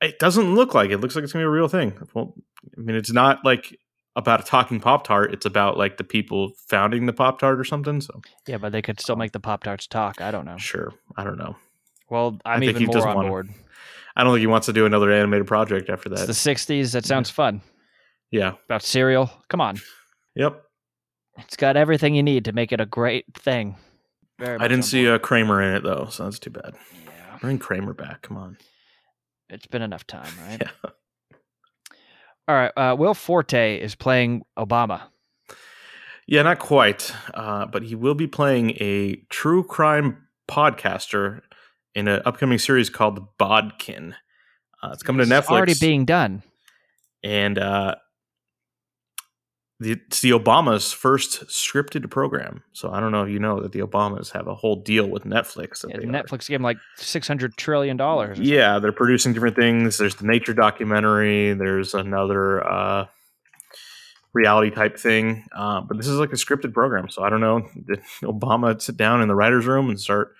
It 0.00 0.18
doesn't 0.18 0.54
look 0.54 0.74
like 0.74 0.90
it. 0.90 0.94
it. 0.94 1.00
Looks 1.00 1.16
like 1.16 1.24
it's 1.24 1.32
gonna 1.32 1.44
be 1.44 1.46
a 1.46 1.50
real 1.50 1.68
thing. 1.68 1.94
Well, 2.14 2.34
I 2.76 2.80
mean, 2.80 2.96
it's 2.96 3.12
not 3.12 3.44
like 3.44 3.78
about 4.14 4.40
a 4.40 4.44
talking 4.44 4.80
Pop 4.80 5.04
Tart. 5.06 5.32
It's 5.34 5.44
about 5.46 5.76
like 5.76 5.96
the 5.98 6.04
people 6.04 6.52
founding 6.68 7.06
the 7.06 7.12
Pop 7.12 7.38
Tart 7.38 7.58
or 7.60 7.64
something. 7.64 8.00
So 8.00 8.20
yeah, 8.46 8.58
but 8.58 8.72
they 8.72 8.82
could 8.82 9.00
still 9.00 9.16
make 9.16 9.32
the 9.32 9.40
Pop 9.40 9.64
Tarts 9.64 9.86
talk. 9.86 10.20
I 10.20 10.30
don't 10.30 10.44
know. 10.44 10.56
sure, 10.58 10.92
I 11.16 11.24
don't 11.24 11.36
know. 11.38 11.56
Well, 12.08 12.38
I'm 12.44 12.60
think 12.60 12.70
even 12.70 12.82
he 12.82 12.86
more 12.86 13.08
on 13.08 13.28
board. 13.28 13.48
I 14.16 14.24
don't 14.24 14.32
think 14.32 14.40
he 14.40 14.46
wants 14.46 14.66
to 14.66 14.72
do 14.72 14.86
another 14.86 15.10
animated 15.12 15.46
project 15.46 15.90
after 15.90 16.10
It's 16.10 16.20
that. 16.22 16.26
the 16.26 16.32
'60s. 16.32 16.92
That 16.92 17.04
sounds 17.04 17.28
fun. 17.30 17.60
yeah. 18.30 18.52
About 18.64 18.82
cereal. 18.82 19.30
Come 19.48 19.60
on. 19.60 19.78
Yep. 20.34 20.62
It's 21.38 21.56
got 21.56 21.76
everything 21.76 22.14
you 22.14 22.22
need 22.22 22.46
to 22.46 22.52
make 22.52 22.72
it 22.72 22.80
a 22.80 22.86
great 22.86 23.26
thing. 23.34 23.76
Very 24.38 24.58
I 24.58 24.68
didn't 24.68 24.84
see 24.84 25.04
board. 25.04 25.14
uh, 25.20 25.24
Kramer 25.24 25.60
in 25.62 25.74
it 25.74 25.82
though, 25.82 26.06
so 26.10 26.24
that's 26.24 26.38
too 26.38 26.50
bad. 26.50 26.74
Yeah, 27.04 27.38
Bring 27.40 27.58
Kramer 27.58 27.92
back. 27.92 28.22
Come 28.22 28.36
on. 28.38 28.56
it's 29.50 29.66
been 29.66 29.82
enough 29.82 30.06
time, 30.06 30.32
right? 30.48 30.62
Yeah. 30.84 30.90
All 32.48 32.54
right. 32.54 32.72
Uh, 32.76 32.94
Will 32.96 33.14
Forte 33.14 33.78
is 33.80 33.94
playing 33.94 34.42
Obama. 34.58 35.02
Yeah, 36.26 36.42
not 36.42 36.58
quite. 36.58 37.12
Uh, 37.34 37.66
but 37.66 37.82
he 37.84 37.94
will 37.94 38.14
be 38.14 38.26
playing 38.26 38.70
a 38.80 39.16
true 39.30 39.62
crime 39.64 40.26
podcaster 40.48 41.40
in 41.94 42.08
an 42.08 42.22
upcoming 42.24 42.58
series 42.58 42.90
called 42.90 43.16
The 43.16 43.26
Bodkin. 43.38 44.14
Uh, 44.82 44.90
it's 44.92 45.02
coming 45.02 45.26
to 45.26 45.34
It's 45.36 45.46
Netflix. 45.48 45.50
already 45.52 45.74
being 45.80 46.04
done. 46.04 46.42
and 47.24 47.58
uh, 47.58 47.94
the, 49.78 49.92
it's 49.92 50.20
the 50.20 50.30
Obama's 50.30 50.92
first 50.92 51.44
scripted 51.48 52.10
program. 52.10 52.62
So 52.72 52.90
I 52.90 53.00
don't 53.00 53.12
know 53.12 53.24
if 53.24 53.30
you 53.30 53.38
know 53.38 53.60
that 53.60 53.72
the 53.72 53.80
Obamas 53.80 54.30
have 54.32 54.46
a 54.46 54.54
whole 54.54 54.76
deal 54.76 55.06
with 55.08 55.24
Netflix. 55.24 55.84
Yeah, 55.88 55.98
they 55.98 56.04
are- 56.04 56.06
Netflix 56.06 56.48
gave 56.48 56.56
him 56.56 56.62
like 56.62 56.78
six 56.96 57.28
hundred 57.28 57.56
trillion 57.56 57.96
dollars. 57.96 58.38
Yeah, 58.38 58.78
they're 58.78 58.92
producing 58.92 59.32
different 59.34 59.56
things. 59.56 59.98
There's 59.98 60.14
the 60.16 60.26
nature 60.26 60.54
documentary. 60.54 61.52
There's 61.52 61.92
another 61.94 62.66
uh, 62.66 63.06
reality 64.32 64.70
type 64.74 64.98
thing. 64.98 65.44
Uh, 65.54 65.80
but 65.82 65.96
this 65.96 66.06
is 66.08 66.18
like 66.18 66.32
a 66.32 66.36
scripted 66.36 66.72
program. 66.72 67.08
So 67.10 67.22
I 67.22 67.30
don't 67.30 67.40
know. 67.40 67.60
Did 67.86 68.00
Obama 68.22 68.80
sit 68.80 68.96
down 68.96 69.20
in 69.22 69.28
the 69.28 69.34
writer's 69.34 69.66
room 69.66 69.88
and 69.90 70.00
start 70.00 70.34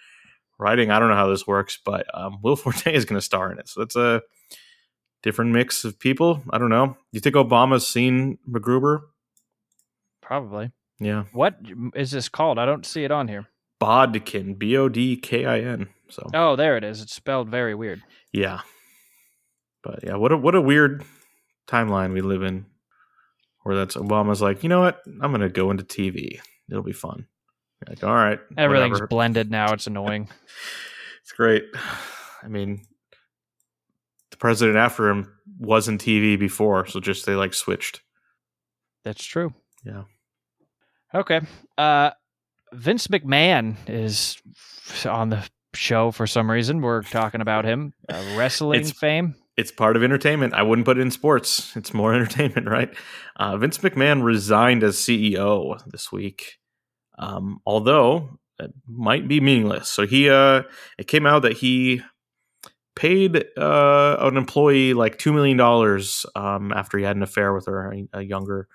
writing? 0.59 0.90
I 0.90 0.99
don't 0.99 1.09
know 1.11 1.14
how 1.16 1.28
this 1.28 1.47
works, 1.47 1.78
but 1.85 2.07
um, 2.14 2.38
Will 2.43 2.57
Forte 2.57 2.93
is 2.95 3.05
going 3.05 3.19
to 3.19 3.25
star 3.25 3.52
in 3.52 3.59
it. 3.59 3.69
So 3.69 3.83
it's 3.83 3.97
a 3.97 4.23
different 5.23 5.52
mix 5.52 5.85
of 5.85 5.99
people. 5.99 6.43
I 6.50 6.59
don't 6.59 6.71
know. 6.71 6.97
You 7.12 7.21
think 7.21 7.35
Obama's 7.35 7.87
seen 7.87 8.38
MacGruber? 8.49 9.00
Probably. 10.26 10.73
Yeah. 10.99 11.25
What 11.33 11.56
is 11.95 12.11
this 12.11 12.28
called? 12.28 12.59
I 12.59 12.66
don't 12.66 12.85
see 12.85 13.04
it 13.04 13.11
on 13.12 13.28
here. 13.28 13.47
Bodkin. 13.80 14.54
B 14.54 14.76
O 14.76 14.88
D 14.88 15.16
K 15.16 15.45
I 15.45 15.61
N. 15.61 15.88
So 16.11 16.28
Oh, 16.35 16.56
there 16.56 16.76
it 16.76 16.85
is. 16.85 17.00
It's 17.00 17.14
spelled 17.14 17.49
very 17.49 17.75
weird. 17.75 18.02
Yeah. 18.33 18.61
But 19.83 20.00
yeah, 20.02 20.16
what 20.16 20.33
a 20.33 20.37
what 20.37 20.54
a 20.54 20.61
weird 20.61 21.04
timeline 21.68 22.12
we 22.12 22.23
live 22.23 22.42
in. 22.42 22.66
Where 23.62 23.76
that's 23.76 23.97
Obama's 23.97 24.42
like, 24.42 24.62
you 24.62 24.68
know 24.68 24.80
what? 24.80 25.00
I'm 25.06 25.30
gonna 25.30 25.49
go 25.49 25.71
into 25.71 25.85
TV. 25.85 26.40
It'll 26.68 26.83
be 26.83 26.92
fun. 26.92 27.26
You're 27.80 27.95
like, 27.95 28.04
all 28.04 28.14
right. 28.14 28.40
Everything's 28.56 28.95
whatever. 28.95 29.06
blended 29.09 29.50
now. 29.50 29.73
It's 29.73 29.87
annoying. 29.87 30.28
It's 31.23 31.33
great. 31.33 31.64
I 32.40 32.47
mean, 32.47 32.83
the 34.30 34.37
president 34.37 34.76
after 34.76 35.09
him 35.09 35.33
was 35.59 35.88
in 35.88 35.99
TV 35.99 36.38
before, 36.38 36.87
so 36.87 37.00
just 37.00 37.26
they 37.26 37.35
like 37.35 37.52
switched. 37.52 38.00
That's 39.02 39.25
true. 39.25 39.52
Yeah. 39.85 40.04
Okay. 41.14 41.40
Uh, 41.78 42.10
Vince 42.72 43.06
McMahon 43.08 43.76
is 43.88 44.36
on 45.06 45.30
the 45.30 45.46
show 45.75 46.10
for 46.10 46.26
some 46.26 46.50
reason. 46.50 46.80
We're 46.80 47.02
talking 47.02 47.40
about 47.40 47.64
him. 47.64 47.92
Uh, 48.08 48.22
wrestling 48.36 48.80
It's- 48.80 48.92
fame. 48.98 49.34
It's 49.56 49.72
part 49.72 49.96
of 49.96 50.02
entertainment. 50.02 50.52
I 50.52 50.60
wouldn't 50.62 50.84
put 50.84 50.98
it 50.98 51.00
in 51.00 51.10
sports. 51.10 51.75
It's 51.76 51.94
more 51.94 52.12
entertainment, 52.14 52.68
right? 52.68 52.94
Uh, 53.36 53.56
Vince 53.56 53.78
McMahon 53.78 54.22
resigned 54.22 54.82
as 54.82 54.96
CEO 54.96 55.80
this 55.90 56.12
week, 56.12 56.58
um, 57.18 57.60
although 57.64 58.38
it 58.58 58.70
might 58.86 59.26
be 59.26 59.40
meaningless. 59.40 59.88
So 59.88 60.06
he, 60.06 60.28
uh, 60.28 60.64
it 60.98 61.08
came 61.08 61.25
out 61.25 61.40
that 61.40 61.54
he 61.54 62.02
paid 62.94 63.46
uh, 63.56 64.16
an 64.20 64.36
employee 64.36 64.92
like 64.92 65.18
two 65.18 65.32
million 65.32 65.56
dollars 65.56 66.26
um, 66.34 66.70
after 66.72 66.98
he 66.98 67.04
had 67.04 67.16
an 67.16 67.22
affair 67.22 67.54
with 67.54 67.64
her, 67.64 67.90
a, 67.92 68.08
a 68.18 68.22
younger 68.22 68.68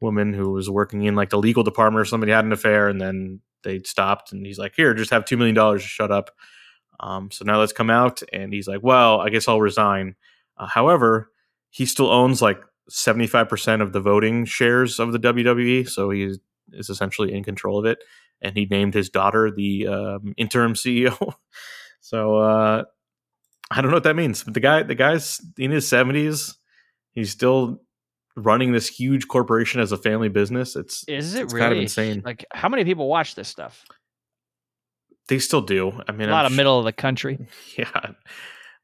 woman 0.00 0.32
who 0.32 0.50
was 0.50 0.70
working 0.70 1.04
in 1.04 1.14
like 1.14 1.30
the 1.30 1.38
legal 1.38 1.62
department 1.62 2.00
or 2.00 2.04
somebody 2.04 2.32
had 2.32 2.44
an 2.44 2.52
affair, 2.52 2.88
and 2.88 3.00
then 3.00 3.40
they 3.64 3.80
stopped, 3.80 4.32
and 4.32 4.46
he's 4.46 4.58
like, 4.58 4.74
"Here, 4.76 4.94
just 4.94 5.10
have 5.10 5.24
two 5.24 5.36
million 5.36 5.54
dollars 5.54 5.82
shut 5.82 6.10
up." 6.10 6.30
Um, 7.00 7.30
so 7.30 7.44
now 7.44 7.58
let's 7.58 7.72
come 7.72 7.90
out, 7.90 8.22
and 8.32 8.52
he's 8.52 8.68
like, 8.68 8.80
"Well, 8.82 9.20
I 9.20 9.28
guess 9.30 9.48
I'll 9.48 9.60
resign." 9.60 10.16
Uh, 10.56 10.66
however, 10.66 11.30
he 11.70 11.86
still 11.86 12.10
owns 12.10 12.42
like 12.42 12.60
seventy 12.88 13.26
five 13.26 13.48
percent 13.48 13.82
of 13.82 13.92
the 13.92 14.00
voting 14.00 14.44
shares 14.44 14.98
of 14.98 15.12
the 15.12 15.18
WWE, 15.18 15.88
so 15.88 16.10
he 16.10 16.34
is 16.72 16.90
essentially 16.90 17.32
in 17.32 17.44
control 17.44 17.78
of 17.78 17.86
it. 17.86 17.98
And 18.40 18.56
he 18.56 18.66
named 18.66 18.94
his 18.94 19.10
daughter 19.10 19.50
the 19.50 19.88
um, 19.88 20.34
interim 20.36 20.74
CEO. 20.74 21.34
so 22.00 22.36
uh, 22.36 22.84
I 23.70 23.80
don't 23.80 23.90
know 23.90 23.96
what 23.96 24.04
that 24.04 24.16
means, 24.16 24.44
but 24.44 24.54
the 24.54 24.60
guy, 24.60 24.82
the 24.82 24.94
guy's 24.94 25.40
in 25.58 25.70
his 25.70 25.88
seventies. 25.88 26.56
He's 27.12 27.30
still 27.30 27.82
running 28.38 28.72
this 28.72 28.88
huge 28.88 29.28
corporation 29.28 29.80
as 29.80 29.92
a 29.92 29.96
family 29.96 30.28
business. 30.28 30.76
It's 30.76 31.04
Is 31.08 31.34
it 31.34 31.44
it's 31.44 31.52
really 31.52 31.62
kind 31.64 31.72
of 31.74 31.82
insane. 31.82 32.22
Like, 32.24 32.44
how 32.52 32.68
many 32.68 32.84
people 32.84 33.08
watch 33.08 33.34
this 33.34 33.48
stuff? 33.48 33.84
They 35.28 35.38
still 35.38 35.60
do. 35.60 36.00
I 36.08 36.12
mean, 36.12 36.28
A 36.28 36.32
lot 36.32 36.46
I'm 36.46 36.52
of 36.52 36.56
middle 36.56 36.78
of 36.78 36.84
the 36.84 36.92
country. 36.92 37.38
Yeah, 37.76 38.12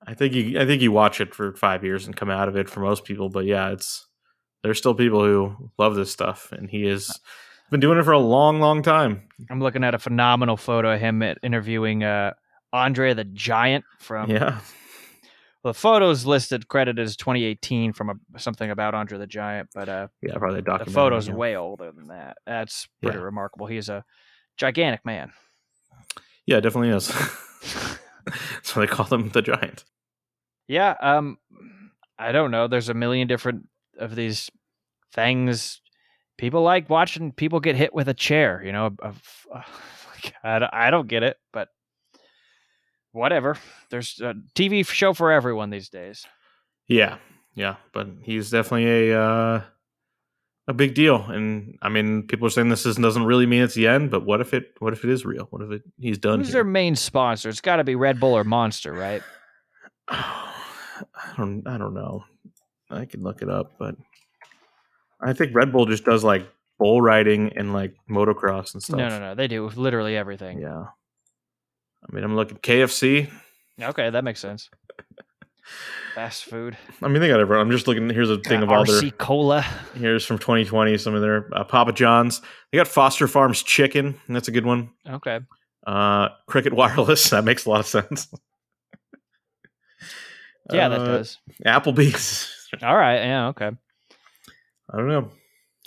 I 0.06 0.12
think 0.14 0.34
you. 0.34 0.60
I 0.60 0.66
think 0.66 0.82
you 0.82 0.92
watch 0.92 1.20
it 1.20 1.34
for 1.34 1.54
five 1.54 1.82
years 1.82 2.06
and 2.06 2.14
come 2.14 2.28
out 2.30 2.48
of 2.48 2.56
it 2.56 2.68
for 2.68 2.80
most 2.80 3.04
people. 3.04 3.30
But 3.30 3.46
yeah, 3.46 3.70
it's 3.70 4.06
there's 4.62 4.78
still 4.78 4.94
people 4.94 5.24
who 5.24 5.70
love 5.78 5.94
this 5.94 6.10
stuff, 6.12 6.52
and 6.52 6.68
he 6.68 6.84
has 6.84 7.10
been 7.70 7.80
doing 7.80 7.98
it 7.98 8.02
for 8.04 8.12
a 8.12 8.18
long, 8.18 8.60
long 8.60 8.82
time. 8.82 9.22
I'm 9.50 9.60
looking 9.60 9.82
at 9.82 9.94
a 9.94 9.98
phenomenal 9.98 10.58
photo 10.58 10.92
of 10.94 11.00
him 11.00 11.22
at 11.22 11.38
interviewing 11.42 12.04
uh, 12.04 12.34
Andre 12.72 13.14
the 13.14 13.24
Giant 13.24 13.84
from. 13.98 14.30
yeah, 14.30 14.58
the 15.64 15.74
photos 15.74 16.26
listed 16.26 16.68
credited 16.68 17.02
as 17.02 17.16
2018 17.16 17.94
from 17.94 18.10
a, 18.10 18.38
something 18.38 18.70
about 18.70 18.94
Andre 18.94 19.18
the 19.18 19.26
Giant, 19.26 19.70
but 19.74 19.88
uh, 19.88 20.08
yeah, 20.22 20.34
probably 20.34 20.60
the 20.60 20.90
photos 20.90 21.26
yeah. 21.26 21.34
way 21.34 21.56
older 21.56 21.90
than 21.90 22.08
that. 22.08 22.36
That's 22.46 22.86
pretty 23.02 23.18
Yeah. 23.18 23.24
remarkable. 23.24 23.66
He's 23.66 23.88
a 23.88 24.04
gigantic 24.58 25.04
man. 25.06 25.32
Yeah, 26.46 26.60
definitely 26.60 26.90
is. 26.90 27.06
so 28.62 28.80
they 28.80 28.86
call 28.86 29.06
him 29.06 29.30
the 29.30 29.40
giant. 29.40 29.84
Yeah, 30.68 30.94
um, 31.00 31.38
I 32.18 32.32
don't 32.32 32.50
know. 32.50 32.68
There's 32.68 32.90
a 32.90 32.94
million 32.94 33.26
different 33.26 33.66
of 33.98 34.14
these 34.14 34.50
things. 35.14 35.80
People 36.36 36.62
like 36.62 36.90
watching 36.90 37.32
people 37.32 37.60
get 37.60 37.76
hit 37.76 37.94
with 37.94 38.08
a 38.08 38.14
chair. 38.14 38.62
You 38.62 38.72
know, 38.72 38.90
of, 38.98 39.22
uh, 39.52 39.62
I 40.44 40.58
don't, 40.58 40.74
I 40.74 40.90
don't 40.90 41.08
get 41.08 41.22
it, 41.22 41.38
but 41.54 41.68
whatever. 43.14 43.56
There's 43.90 44.20
a 44.20 44.34
TV 44.54 44.86
show 44.86 45.14
for 45.14 45.32
everyone 45.32 45.70
these 45.70 45.88
days. 45.88 46.26
Yeah, 46.86 47.16
yeah, 47.54 47.76
but 47.92 48.08
he's 48.22 48.50
definitely 48.50 49.10
a 49.10 49.20
uh, 49.20 49.62
a 50.66 50.74
big 50.74 50.94
deal. 50.94 51.22
And 51.22 51.78
I 51.80 51.88
mean, 51.88 52.24
people 52.24 52.46
are 52.46 52.50
saying 52.50 52.68
this 52.68 52.84
is, 52.84 52.96
doesn't 52.96 53.24
really 53.24 53.46
mean 53.46 53.62
it's 53.62 53.74
the 53.74 53.86
end, 53.86 54.10
but 54.10 54.26
what 54.26 54.40
if 54.40 54.52
it? 54.52 54.74
What 54.80 54.92
if 54.92 55.04
it 55.04 55.10
is 55.10 55.24
real? 55.24 55.46
What 55.50 55.62
if 55.62 55.70
it? 55.70 55.82
He's 55.98 56.18
done. 56.18 56.40
Who's 56.40 56.48
here? 56.48 56.54
their 56.54 56.64
main 56.64 56.96
sponsor? 56.96 57.48
It's 57.48 57.60
got 57.60 57.76
to 57.76 57.84
be 57.84 57.94
Red 57.94 58.20
Bull 58.20 58.36
or 58.36 58.44
Monster, 58.44 58.92
right? 58.92 59.22
I 60.08 61.34
don't 61.36 61.66
I 61.66 61.78
don't 61.78 61.94
know. 61.94 62.24
I 62.90 63.06
can 63.06 63.22
look 63.22 63.42
it 63.42 63.48
up, 63.48 63.76
but 63.78 63.96
I 65.20 65.32
think 65.32 65.54
Red 65.54 65.72
Bull 65.72 65.86
just 65.86 66.04
does 66.04 66.22
like 66.22 66.46
bull 66.78 67.00
riding 67.00 67.52
and 67.56 67.72
like 67.72 67.94
motocross 68.10 68.74
and 68.74 68.82
stuff. 68.82 68.98
No, 68.98 69.08
no, 69.08 69.18
no. 69.18 69.34
They 69.34 69.48
do 69.48 69.68
literally 69.68 70.16
everything. 70.16 70.60
Yeah. 70.60 70.84
I 72.10 72.14
mean, 72.14 72.24
I'm 72.24 72.36
looking 72.36 72.58
KFC. 72.58 73.30
Okay, 73.80 74.10
that 74.10 74.24
makes 74.24 74.40
sense. 74.40 74.70
Fast 76.14 76.44
food. 76.44 76.76
I 77.02 77.08
mean, 77.08 77.20
they 77.20 77.28
got 77.28 77.40
everyone. 77.40 77.66
I'm 77.66 77.72
just 77.72 77.88
looking. 77.88 78.08
Here's 78.10 78.30
a 78.30 78.38
thing 78.38 78.60
Uh, 78.60 78.64
of 78.64 78.70
all 78.70 78.84
RC 78.84 79.00
their. 79.00 79.10
Cola. 79.12 79.62
Here's 79.94 80.24
from 80.24 80.38
2020. 80.38 80.96
Some 80.98 81.14
of 81.14 81.22
their 81.22 81.48
uh, 81.52 81.64
Papa 81.64 81.92
John's. 81.92 82.40
They 82.70 82.78
got 82.78 82.86
Foster 82.86 83.26
Farms 83.26 83.62
chicken. 83.62 84.20
That's 84.28 84.46
a 84.48 84.52
good 84.52 84.66
one. 84.66 84.90
Okay. 85.08 85.40
Uh, 85.86 86.28
Cricket 86.46 86.72
Wireless. 86.74 87.30
That 87.30 87.44
makes 87.44 87.66
a 87.66 87.70
lot 87.70 87.80
of 87.80 87.86
sense. 87.86 88.28
Yeah, 90.72 90.88
that 90.88 91.00
Uh, 91.00 91.04
does. 91.04 91.38
Applebee's. 91.66 92.50
All 92.82 92.96
right. 92.96 93.16
Yeah. 93.16 93.48
Okay. 93.48 93.70
I 94.92 94.96
don't 94.96 95.08
know. 95.08 95.30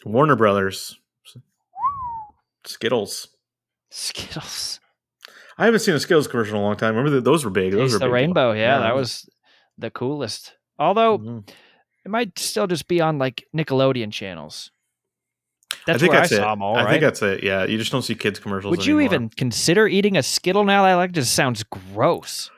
Warner 0.05 0.35
Brothers. 0.35 0.99
Skittles. 2.65 3.29
Skittles. 3.91 4.79
I 5.57 5.65
haven't 5.65 5.79
seen 5.79 5.95
a 5.95 5.99
Skittles 5.99 6.27
commercial 6.27 6.55
in 6.55 6.61
a 6.61 6.63
long 6.63 6.75
time. 6.77 6.95
Remember 6.95 7.09
that 7.15 7.23
those 7.23 7.43
were 7.43 7.49
big. 7.51 7.71
Those 7.73 7.91
Taste 7.91 7.93
were 7.93 7.99
the 7.99 8.05
big. 8.05 8.13
rainbow. 8.13 8.51
Yeah, 8.51 8.75
Yeah. 8.75 8.79
that 8.79 8.95
was 8.95 9.27
the 9.77 9.89
coolest. 9.89 10.55
Although 10.79 11.17
Mhm. 11.19 11.49
it 12.05 12.09
might 12.09 12.37
still 12.37 12.67
just 12.67 12.87
be 12.87 13.01
on 13.01 13.17
like 13.17 13.43
Nickelodeon 13.55 14.11
channels. 14.11 14.71
That's 15.85 15.97
I 15.97 15.99
think 15.99 16.11
where 16.13 16.21
that's 16.21 16.31
I 16.31 16.35
it. 16.35 16.39
saw 16.39 16.51
them 16.51 16.61
all. 16.61 16.75
I 16.77 16.83
right? 16.83 16.89
think 16.91 17.01
that's 17.01 17.21
it. 17.21 17.43
Yeah, 17.43 17.65
you 17.65 17.77
just 17.77 17.91
don't 17.91 18.01
see 18.01 18.15
kids 18.15 18.39
commercials. 18.39 18.71
Would 18.71 18.85
you 18.85 18.99
even 19.01 19.29
consider 19.29 19.87
eating 19.87 20.15
a 20.15 20.23
Skittle 20.23 20.63
now? 20.63 20.83
That 20.83 20.95
like 20.95 21.11
just 21.11 21.33
sounds 21.33 21.63
gross. 21.63 22.49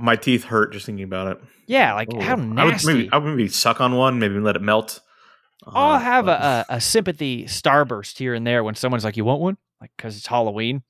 My 0.00 0.16
teeth 0.16 0.44
hurt 0.44 0.72
just 0.72 0.86
thinking 0.86 1.04
about 1.04 1.28
it. 1.36 1.42
Yeah, 1.66 1.94
like 1.94 2.12
Ooh. 2.12 2.20
how 2.20 2.32
I 2.32 2.36
would 2.36 2.46
nasty. 2.54 2.92
maybe 2.94 3.08
I 3.12 3.18
would 3.18 3.30
maybe 3.30 3.48
suck 3.48 3.80
on 3.80 3.94
one, 3.94 4.18
maybe 4.18 4.38
let 4.38 4.56
it 4.56 4.62
melt. 4.62 5.00
I'll 5.66 5.96
Uh, 5.96 5.98
have 5.98 6.26
but- 6.26 6.40
a, 6.40 6.64
a 6.76 6.80
sympathy 6.80 7.44
starburst 7.44 8.18
here 8.18 8.34
and 8.34 8.46
there 8.46 8.62
when 8.64 8.74
someone's 8.74 9.04
like, 9.04 9.16
"You 9.16 9.24
want 9.24 9.40
one?" 9.40 9.56
Like 9.80 9.90
because 9.96 10.16
it's 10.16 10.26
Halloween. 10.26 10.82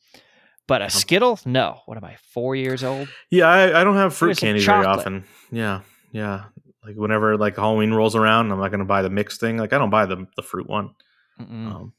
But 0.66 0.82
a 0.82 0.88
Skittle? 0.88 1.38
No. 1.44 1.80
What 1.86 1.96
am 1.98 2.04
I? 2.04 2.16
Four 2.32 2.56
years 2.56 2.82
old? 2.82 3.08
Yeah, 3.30 3.46
I, 3.46 3.80
I 3.80 3.84
don't 3.84 3.96
have 3.96 4.14
fruit 4.14 4.28
Here's 4.28 4.40
candy 4.40 4.64
very 4.64 4.86
often. 4.86 5.24
Yeah, 5.50 5.80
yeah. 6.12 6.44
Like 6.84 6.96
whenever 6.96 7.36
like 7.36 7.56
Halloween 7.56 7.92
rolls 7.92 8.16
around, 8.16 8.50
I'm 8.50 8.58
not 8.58 8.70
gonna 8.70 8.84
buy 8.84 9.02
the 9.02 9.10
mixed 9.10 9.40
thing. 9.40 9.56
Like 9.58 9.72
I 9.72 9.78
don't 9.78 9.90
buy 9.90 10.06
the 10.06 10.26
the 10.36 10.42
fruit 10.42 10.68
one. 10.68 10.90
Um, 11.38 11.92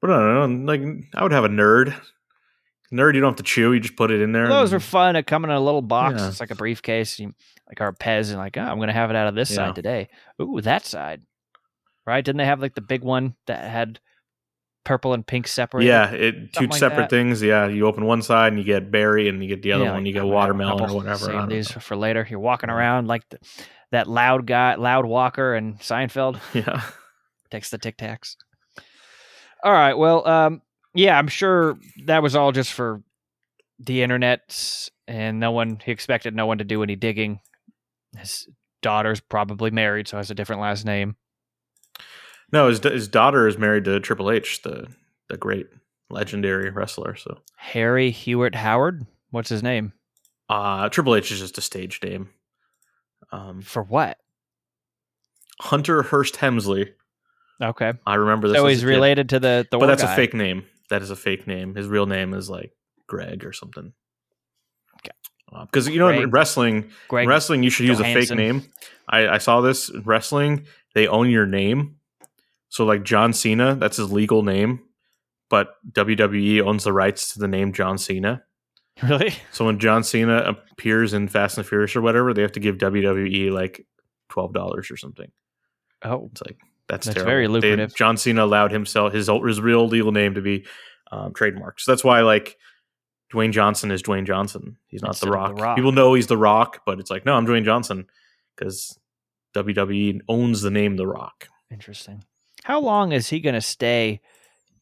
but 0.00 0.10
I 0.10 0.18
don't 0.18 0.64
know. 0.64 0.72
Like 0.72 0.82
I 1.14 1.22
would 1.22 1.32
have 1.32 1.44
a 1.44 1.48
nerd. 1.48 1.94
Nerd, 2.92 3.14
you 3.14 3.20
don't 3.20 3.30
have 3.30 3.36
to 3.38 3.42
chew. 3.42 3.72
You 3.72 3.80
just 3.80 3.96
put 3.96 4.10
it 4.12 4.20
in 4.20 4.32
there. 4.32 4.46
Those 4.46 4.72
are 4.72 4.78
fun. 4.78 5.16
It 5.16 5.26
come 5.26 5.42
in 5.44 5.50
a 5.50 5.58
little 5.58 5.82
box. 5.82 6.20
Yeah. 6.20 6.28
It's 6.28 6.38
like 6.38 6.52
a 6.52 6.54
briefcase. 6.54 7.18
You, 7.18 7.34
like 7.66 7.80
our 7.80 7.92
Pez, 7.92 8.28
and 8.28 8.38
like, 8.38 8.56
oh, 8.56 8.60
I'm 8.60 8.76
going 8.76 8.88
to 8.88 8.92
have 8.92 9.10
it 9.10 9.16
out 9.16 9.26
of 9.26 9.34
this 9.34 9.50
Yeah. 9.50 9.56
side 9.56 9.74
today. 9.74 10.08
Ooh, 10.40 10.60
that 10.60 10.84
side. 10.84 11.22
Right? 12.06 12.24
Didn't 12.24 12.36
they 12.38 12.44
have 12.44 12.60
like 12.60 12.74
the 12.74 12.82
big 12.82 13.02
one 13.02 13.34
that 13.46 13.68
had 13.68 13.98
purple 14.84 15.12
and 15.14 15.26
pink 15.26 15.48
separated? 15.48 15.88
Yeah, 15.88 16.10
it 16.10 16.52
two 16.52 16.66
like 16.66 16.78
separate 16.78 17.04
that. 17.04 17.10
things. 17.10 17.42
Yeah, 17.42 17.66
you 17.66 17.86
open 17.86 18.04
one 18.04 18.22
side 18.22 18.48
and 18.52 18.58
you 18.58 18.64
get 18.64 18.90
berry, 18.90 19.28
and 19.28 19.42
you 19.42 19.48
get 19.48 19.62
the 19.62 19.72
other 19.72 19.84
Yeah, 19.84 19.92
one. 19.92 20.00
like, 20.02 20.06
You 20.06 20.12
get 20.12 20.22
I'm 20.22 20.28
gonna 20.28 20.40
have 20.40 20.50
a 20.50 20.52
watermelon 20.54 20.90
or 20.90 20.94
whatever. 20.96 21.24
Save 21.26 21.48
these 21.48 21.74
know. 21.74 21.80
for 21.80 21.96
later. 21.96 22.26
You're 22.28 22.38
walking 22.40 22.70
around 22.70 23.08
like 23.08 23.28
the, 23.30 23.38
that 23.90 24.08
loud 24.08 24.46
guy, 24.46 24.74
loud 24.76 25.04
walker, 25.06 25.54
and 25.54 25.78
Seinfeld 25.80 26.38
Yeah, 26.54 26.82
takes 27.50 27.70
the 27.70 27.78
Tic 27.78 27.96
Tacs. 27.96 28.36
All 29.62 29.72
right. 29.72 29.94
Well, 29.94 30.26
um, 30.28 30.62
yeah, 30.94 31.18
I'm 31.18 31.28
sure 31.28 31.78
that 32.04 32.22
was 32.22 32.36
all 32.36 32.52
just 32.52 32.72
for 32.72 33.02
the 33.78 34.02
internet, 34.02 34.88
and 35.08 35.40
no 35.40 35.50
one 35.52 35.80
he 35.84 35.90
expected 35.90 36.34
no 36.34 36.46
one 36.46 36.58
to 36.58 36.64
do 36.64 36.82
any 36.82 36.96
digging. 36.96 37.40
His 38.16 38.48
daughter's 38.82 39.20
probably 39.20 39.70
married, 39.70 40.06
so 40.08 40.16
has 40.18 40.30
a 40.30 40.34
different 40.34 40.60
last 40.62 40.84
name. 40.84 41.16
No, 42.54 42.68
his 42.68 42.78
his 42.78 43.08
daughter 43.08 43.48
is 43.48 43.58
married 43.58 43.84
to 43.86 43.98
Triple 43.98 44.30
H, 44.30 44.62
the 44.62 44.86
the 45.28 45.36
great 45.36 45.66
legendary 46.08 46.70
wrestler. 46.70 47.16
So 47.16 47.38
Harry 47.56 48.12
Hewitt 48.12 48.54
Howard. 48.54 49.04
What's 49.30 49.48
his 49.48 49.62
name? 49.62 49.92
uh 50.48 50.88
Triple 50.88 51.16
H 51.16 51.32
is 51.32 51.40
just 51.40 51.58
a 51.58 51.60
stage 51.60 52.00
name. 52.04 52.30
Um, 53.32 53.60
For 53.60 53.82
what? 53.82 54.18
Hunter 55.60 56.02
Hearst 56.04 56.36
Helmsley. 56.36 56.92
Okay. 57.60 57.92
I 58.06 58.14
remember 58.14 58.46
this. 58.46 58.56
So 58.56 58.68
he's 58.68 58.84
related 58.84 59.30
to 59.30 59.40
the 59.40 59.66
the 59.68 59.78
but 59.78 59.86
that's 59.86 60.04
guy. 60.04 60.12
a 60.12 60.16
fake 60.16 60.34
name. 60.34 60.64
That 60.90 61.02
is 61.02 61.10
a 61.10 61.16
fake 61.16 61.48
name. 61.48 61.74
His 61.74 61.88
real 61.88 62.06
name 62.06 62.34
is 62.34 62.48
like 62.48 62.70
Greg 63.08 63.44
or 63.44 63.52
something. 63.52 63.92
Okay. 64.98 65.64
Because 65.66 65.88
you 65.88 65.98
know 65.98 66.08
in 66.08 66.30
wrestling, 66.30 66.92
Greg 67.08 67.24
in 67.24 67.28
wrestling 67.28 67.64
you 67.64 67.70
should 67.70 67.86
use 67.86 67.98
a 67.98 68.04
fake 68.04 68.30
name. 68.30 68.62
I, 69.08 69.26
I 69.26 69.38
saw 69.38 69.60
this 69.60 69.88
in 69.88 70.02
wrestling. 70.02 70.66
They 70.94 71.08
own 71.08 71.30
your 71.30 71.46
name. 71.46 71.96
So 72.74 72.84
like 72.84 73.04
John 73.04 73.32
Cena, 73.32 73.76
that's 73.76 73.98
his 73.98 74.10
legal 74.10 74.42
name, 74.42 74.80
but 75.48 75.74
WWE 75.92 76.60
owns 76.62 76.82
the 76.82 76.92
rights 76.92 77.32
to 77.34 77.38
the 77.38 77.46
name 77.46 77.72
John 77.72 77.98
Cena. 77.98 78.42
Really? 79.02 79.32
So 79.52 79.64
when 79.66 79.78
John 79.78 80.02
Cena 80.04 80.38
appears 80.72 81.14
in 81.14 81.26
Fast 81.28 81.56
and 81.58 81.64
Furious 81.66 81.94
or 81.96 82.00
whatever, 82.00 82.32
they 82.34 82.42
have 82.42 82.52
to 82.52 82.60
give 82.60 82.78
WWE 82.78 83.50
like 83.52 83.86
twelve 84.28 84.52
dollars 84.52 84.88
or 84.90 84.96
something. 84.96 85.30
Oh, 86.02 86.28
It's 86.32 86.42
like 86.42 86.58
that's, 86.88 87.06
That's 87.06 87.14
terrible. 87.14 87.30
very 87.30 87.46
They- 87.46 87.52
lucrative. 87.52 87.96
John 87.96 88.16
Cena 88.16 88.44
allowed 88.44 88.70
himself 88.72 89.12
his 89.12 89.28
his 89.28 89.60
real 89.60 89.86
legal 89.88 90.10
name 90.12 90.34
to 90.34 90.40
be 90.40 90.64
um, 91.12 91.32
trademarked. 91.32 91.78
So 91.80 91.90
that's 91.92 92.04
why 92.04 92.20
like 92.22 92.56
Dwayne 93.32 93.52
Johnson 93.52 93.90
is 93.92 94.00
Dwayne 94.02 94.26
Johnson. 94.26 94.76
He's 94.86 95.02
not 95.02 95.16
the 95.16 95.30
rock. 95.30 95.56
The 95.56 95.62
Rock. 95.62 95.76
People 95.76 95.92
know 95.92 96.14
he's 96.14 96.28
the 96.28 96.36
Rock, 96.38 96.82
but 96.86 96.98
it's 97.00 97.10
like 97.10 97.24
no, 97.24 97.34
I'm 97.34 97.46
Dwayne 97.46 97.64
Johnson 97.64 98.06
because 98.56 98.96
WWE 99.56 100.20
owns 100.28 100.62
the 100.62 100.70
name 100.70 100.96
The 100.96 101.06
Rock. 101.06 101.48
interesting. 101.70 102.22
How 102.64 102.80
long 102.80 103.12
is 103.12 103.28
he 103.28 103.40
going 103.40 103.54
to 103.54 103.60
stay? 103.60 104.20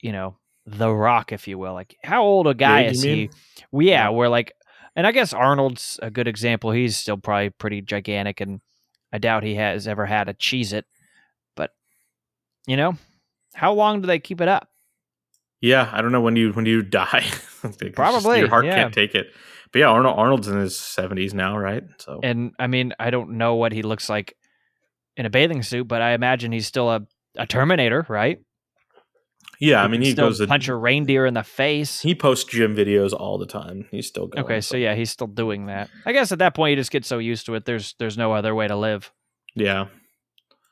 You 0.01 0.13
know, 0.13 0.37
the 0.67 0.89
Rock, 0.93 1.33
if 1.33 1.47
you 1.49 1.59
will. 1.59 1.73
Like, 1.75 1.97
how 2.03 2.23
old 2.23 2.47
a 2.47 2.55
guy 2.55 2.83
is 2.85 3.05
mean? 3.05 3.17
he? 3.17 3.31
Well, 3.71 3.87
yeah, 3.87 4.05
Yeah. 4.05 4.11
we're 4.11 4.29
like, 4.29 4.53
and 4.97 5.07
I 5.07 5.13
guess 5.13 5.33
Arnold's 5.33 5.99
a 6.03 6.11
good 6.11 6.29
example. 6.29 6.71
He's 6.71 6.97
still 6.97 7.17
probably 7.17 7.51
pretty 7.51 7.81
gigantic, 7.83 8.41
and 8.41 8.61
I 9.13 9.19
doubt 9.19 9.43
he 9.43 9.57
has 9.57 9.89
ever 9.89 10.07
had 10.07 10.29
a 10.29 10.35
Cheez-It. 10.35 10.85
But 11.57 11.71
you 12.67 12.77
know, 12.77 12.95
how 13.55 13.73
long 13.73 14.01
do 14.01 14.07
they 14.07 14.19
keep 14.21 14.41
it 14.41 14.49
up? 14.49 14.69
Yeah, 15.61 15.89
I 15.93 16.03
don't 16.03 16.13
know 16.13 16.21
when 16.21 16.37
you 16.37 16.53
when 16.53 16.67
you 16.67 16.83
die. 17.01 17.25
It's 17.65 17.77
just- 17.79 17.95
Probably, 17.95 18.39
your 18.41 18.49
heart 18.49 18.65
yeah. 18.67 18.75
can't 18.77 18.95
take 18.95 19.15
it. 19.15 19.27
But 19.73 19.79
yeah, 19.81 19.87
Arnold 19.89 20.19
Arnold's 20.19 20.49
in 20.49 20.59
his 20.59 20.79
seventies 20.79 21.33
now, 21.35 21.57
right? 21.57 21.83
So 21.99 22.21
And 22.23 22.53
I 22.59 22.67
mean, 22.67 22.93
I 23.01 23.11
don't 23.11 23.39
know 23.39 23.55
what 23.55 23.73
he 23.73 23.83
looks 23.83 24.09
like 24.11 24.37
in 25.17 25.25
a 25.27 25.31
bathing 25.31 25.63
suit, 25.63 25.89
but 25.89 26.03
I 26.03 26.13
imagine 26.13 26.53
he's 26.53 26.67
still 26.67 26.91
a, 26.91 27.01
a 27.37 27.47
Terminator, 27.47 28.05
right? 28.09 28.39
yeah, 29.61 29.83
I 29.83 29.89
mean 29.89 30.03
he 30.03 30.15
goes 30.15 30.39
to, 30.39 30.47
punch 30.47 30.69
a 30.69 30.75
reindeer 30.75 31.25
in 31.27 31.35
the 31.35 31.43
face. 31.45 32.01
he 32.01 32.15
posts 32.15 32.51
gym 32.51 32.75
videos 32.75 33.13
all 33.13 33.39
the 33.39 33.47
time. 33.47 33.87
He's 33.91 34.07
still 34.09 34.27
going. 34.27 34.45
Okay, 34.45 34.61
so 34.61 34.77
yeah, 34.77 34.95
he's 34.95 35.11
still 35.11 35.27
doing 35.29 35.67
that. 35.67 35.89
I 36.05 36.13
guess 36.13 36.33
at 36.33 36.39
that 36.41 36.55
point 36.55 36.71
you 36.71 36.77
just 36.77 36.91
get 36.91 37.05
so 37.05 37.19
used 37.19 37.47
to 37.47 37.55
it. 37.55 37.65
There's 37.65 37.95
there's 37.99 38.19
no 38.19 38.33
other 38.33 38.55
way 38.55 38.67
to 38.67 38.77
live. 38.77 39.13
yeah, 39.55 39.87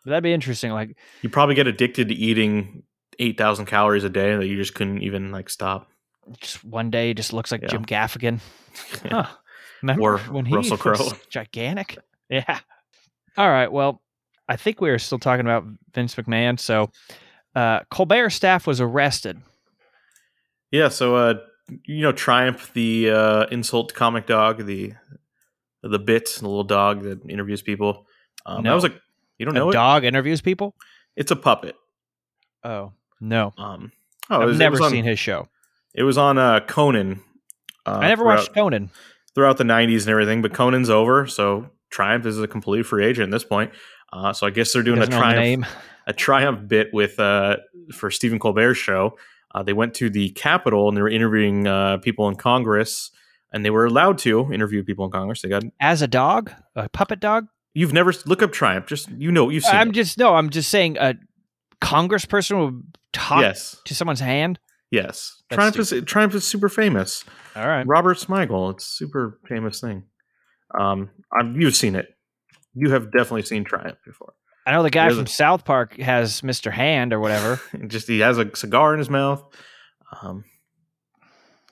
But 0.05 0.11
that'd 0.11 0.25
be 0.25 0.33
interesting. 0.33 0.73
Like, 0.73 0.97
you 1.23 1.29
probably 1.29 1.55
get 1.55 1.67
addicted 1.67 2.09
to 2.09 2.15
eating 2.15 2.83
eight 3.19 3.39
thousand 3.39 3.67
calories 3.67 4.03
a 4.05 4.09
day 4.11 4.35
that 4.37 4.47
you 4.47 4.57
just 4.57 4.75
couldn't 4.75 5.03
even 5.03 5.31
like 5.31 5.51
stop. 5.51 5.89
just 6.41 6.65
one 6.65 6.91
day, 6.91 7.15
just 7.15 7.33
looks 7.33 7.53
like 7.53 7.63
Yeah. 7.63 7.69
Jim 7.69 7.85
Gaffigan. 7.85 8.41
Huh. 9.11 9.27
Remember 9.83 10.03
Or 10.03 10.19
when 10.19 10.45
he 10.47 10.55
Russell 10.55 10.73
was 10.77 10.81
Crowe. 10.81 11.19
gigantic? 11.29 11.99
Yeah. 12.29 12.61
All 13.37 13.49
right. 13.49 13.71
Well, 13.73 14.01
I 14.51 14.57
think 14.57 14.81
we 14.81 14.91
were 14.91 14.99
still 14.99 15.19
talking 15.21 15.47
about 15.47 15.65
Vince 15.95 16.17
McMahon. 16.17 16.59
So, 16.59 16.91
uh, 17.55 17.81
Colbert 17.91 18.31
staff 18.31 18.67
was 18.67 18.81
arrested. 18.81 19.41
Yeah, 20.73 20.89
so 20.89 21.15
uh, 21.17 21.35
you 21.87 22.03
know, 22.03 22.13
Triumph, 22.13 22.73
the 22.75 23.11
uh, 23.11 23.47
insult 23.51 23.95
comic 23.95 24.27
dog, 24.27 24.67
the 24.67 24.95
the 25.83 25.99
bit, 25.99 26.29
the 26.41 26.47
little 26.49 26.65
dog 26.65 27.03
that 27.05 27.25
interviews 27.29 27.63
people. 27.63 28.07
Um, 28.45 28.63
No. 28.65 28.71
That 28.71 28.75
was 28.75 28.83
like 28.85 29.01
you 29.39 29.47
don't 29.47 29.57
A 29.57 29.61
know 29.61 29.71
it. 29.71 29.73
dog 29.73 30.05
interviews 30.05 30.41
people. 30.41 30.75
It's 31.17 31.31
a 31.31 31.37
puppet. 31.37 31.77
Oh 32.65 32.93
no, 33.21 33.53
Um, 33.57 33.93
oh, 34.31 34.41
I've 34.43 34.49
was, 34.49 34.59
never 34.59 34.83
on, 34.83 34.91
seen 34.91 35.05
his 35.05 35.19
show. 35.19 35.49
It 35.95 36.03
was 36.03 36.19
on 36.19 36.39
uh, 36.39 36.61
Conan. 36.61 37.23
Uh, 37.87 37.99
I 38.03 38.09
never 38.09 38.25
watched 38.25 38.53
Conan. 38.55 38.91
throughout 39.35 39.59
the 39.59 39.65
'90s 39.65 40.01
and 40.03 40.09
everything, 40.11 40.43
but 40.43 40.53
Conan's 40.53 40.91
over, 40.91 41.27
so 41.27 41.71
Triumph 41.91 42.27
is 42.27 42.41
a 42.41 42.47
complete 42.47 42.85
free 42.85 43.05
agent 43.07 43.29
at 43.29 43.31
this 43.33 43.45
point. 43.45 43.73
Uh, 44.13 44.33
so 44.33 44.47
I 44.47 44.51
guess 44.51 44.73
they're 44.73 44.83
doing 44.83 44.99
a 44.99 45.07
Doesn't 45.07 45.13
know 45.13 45.19
the 45.19 45.23
Triumph 45.23 45.45
name. 45.45 45.67
a 46.07 46.13
Triumph 46.13 46.69
bit 46.69 46.89
with 46.93 47.19
uh, 47.21 47.57
for 47.93 48.11
Stephen 48.11 48.39
Colbert's 48.39 48.79
show. 48.79 49.17
Uh, 49.55 49.63
they 49.63 49.73
went 49.73 49.95
to 49.95 50.11
the 50.11 50.31
Capitol 50.31 50.89
and 50.89 50.97
they 50.97 51.03
were 51.03 51.09
interviewing 51.09 51.67
uh, 51.67 51.99
people 51.99 52.29
in 52.29 52.37
Congress, 52.37 53.11
and 53.53 53.65
they 53.65 53.71
were 53.71 53.85
allowed 53.87 54.19
to 54.19 54.53
interview 54.53 54.85
people 54.85 55.05
in 55.05 55.11
Congress. 55.11 55.43
They 55.43 55.49
got 55.49 55.65
as 55.81 56.03
a 56.03 56.09
dog, 56.09 56.53
a 56.77 56.89
puppet 56.89 57.21
dog. 57.21 57.47
you've 57.75 57.93
never 57.93 58.13
look 58.27 58.43
up 58.43 58.53
Triumph, 58.53 58.87
just 58.87 59.11
you 59.11 59.33
know 59.33 59.49
you've 59.49 59.65
seen. 59.65 59.75
I'm 59.75 59.89
it. 59.91 59.93
just 59.93 60.19
no. 60.19 60.35
I'm 60.35 60.51
just 60.51 60.71
saying 60.71 60.97
a 60.99 61.15
congressperson 61.81 62.65
would 62.65 62.83
talk 63.13 63.41
yes, 63.41 63.77
to 63.85 63.95
someone's 63.95 64.21
hand. 64.21 64.59
yes. 64.91 65.43
That's 65.49 65.59
Triumph 65.59 65.79
is 65.79 66.05
Triumph 66.07 66.35
is 66.35 66.45
super 66.45 66.69
famous. 66.69 67.25
All 67.57 67.67
right. 67.67 67.85
Robert 67.87 68.19
Smigel, 68.19 68.73
it's 68.73 68.85
a 68.85 68.89
super 68.89 69.41
famous 69.49 69.81
thing. 69.81 70.05
Um, 70.79 71.11
I'm, 71.37 71.61
you've 71.61 71.75
seen 71.75 71.97
it. 71.97 72.15
You 72.75 72.91
have 72.91 73.07
definitely 73.13 73.43
seen 73.43 73.65
Triumph 73.65 73.99
before. 74.05 74.33
I 74.67 74.73
know 74.73 74.83
the 74.83 74.91
guy 74.91 75.09
from 75.09 75.25
a- 75.25 75.29
South 75.29 75.65
Park 75.65 75.97
has 75.99 76.43
Mr. 76.43 76.71
Hand 76.71 77.13
or 77.13 77.21
whatever. 77.21 77.61
just 77.87 78.07
he 78.07 78.21
has 78.21 78.39
a 78.39 78.55
cigar 78.55 78.93
in 78.93 78.99
his 78.99 79.11
mouth. 79.11 79.43
Um, 80.23 80.45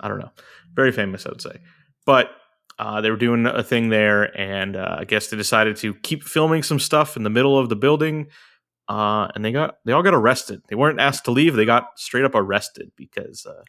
I 0.01 0.09
don't 0.09 0.19
know, 0.19 0.31
very 0.75 0.93
famous, 0.93 1.27
I 1.27 1.31
would 1.31 1.43
say. 1.43 1.59
But 2.07 2.31
uh, 2.79 3.01
they 3.01 3.11
were 3.11 3.17
doing 3.17 3.45
a 3.47 3.63
thing 3.63 3.89
there, 3.89 4.37
and 4.39 4.77
uh, 4.77 4.97
I 5.01 5.05
guess 5.05 5.29
they 5.29 5.37
decided 5.37 5.77
to 5.79 5.95
keep 5.95 6.23
filming 6.23 6.63
some 6.63 6.79
stuff 6.79 7.17
in 7.17 7.25
the 7.25 7.31
middle 7.31 7.59
of 7.59 7.69
the 7.69 7.77
building. 7.77 8.29
Uh, 8.89 9.29
and 9.35 9.45
they 9.45 9.53
got 9.53 9.77
they 9.85 9.93
all 9.93 10.03
got 10.03 10.15
arrested. 10.15 10.63
They 10.69 10.77
weren't 10.77 11.01
asked 11.01 11.25
to 11.27 11.31
leave; 11.31 11.55
they 11.55 11.67
got 11.67 11.89
straight 11.99 12.25
up 12.25 12.35
arrested 12.35 12.91
because 12.97 13.45
uh, 13.45 13.63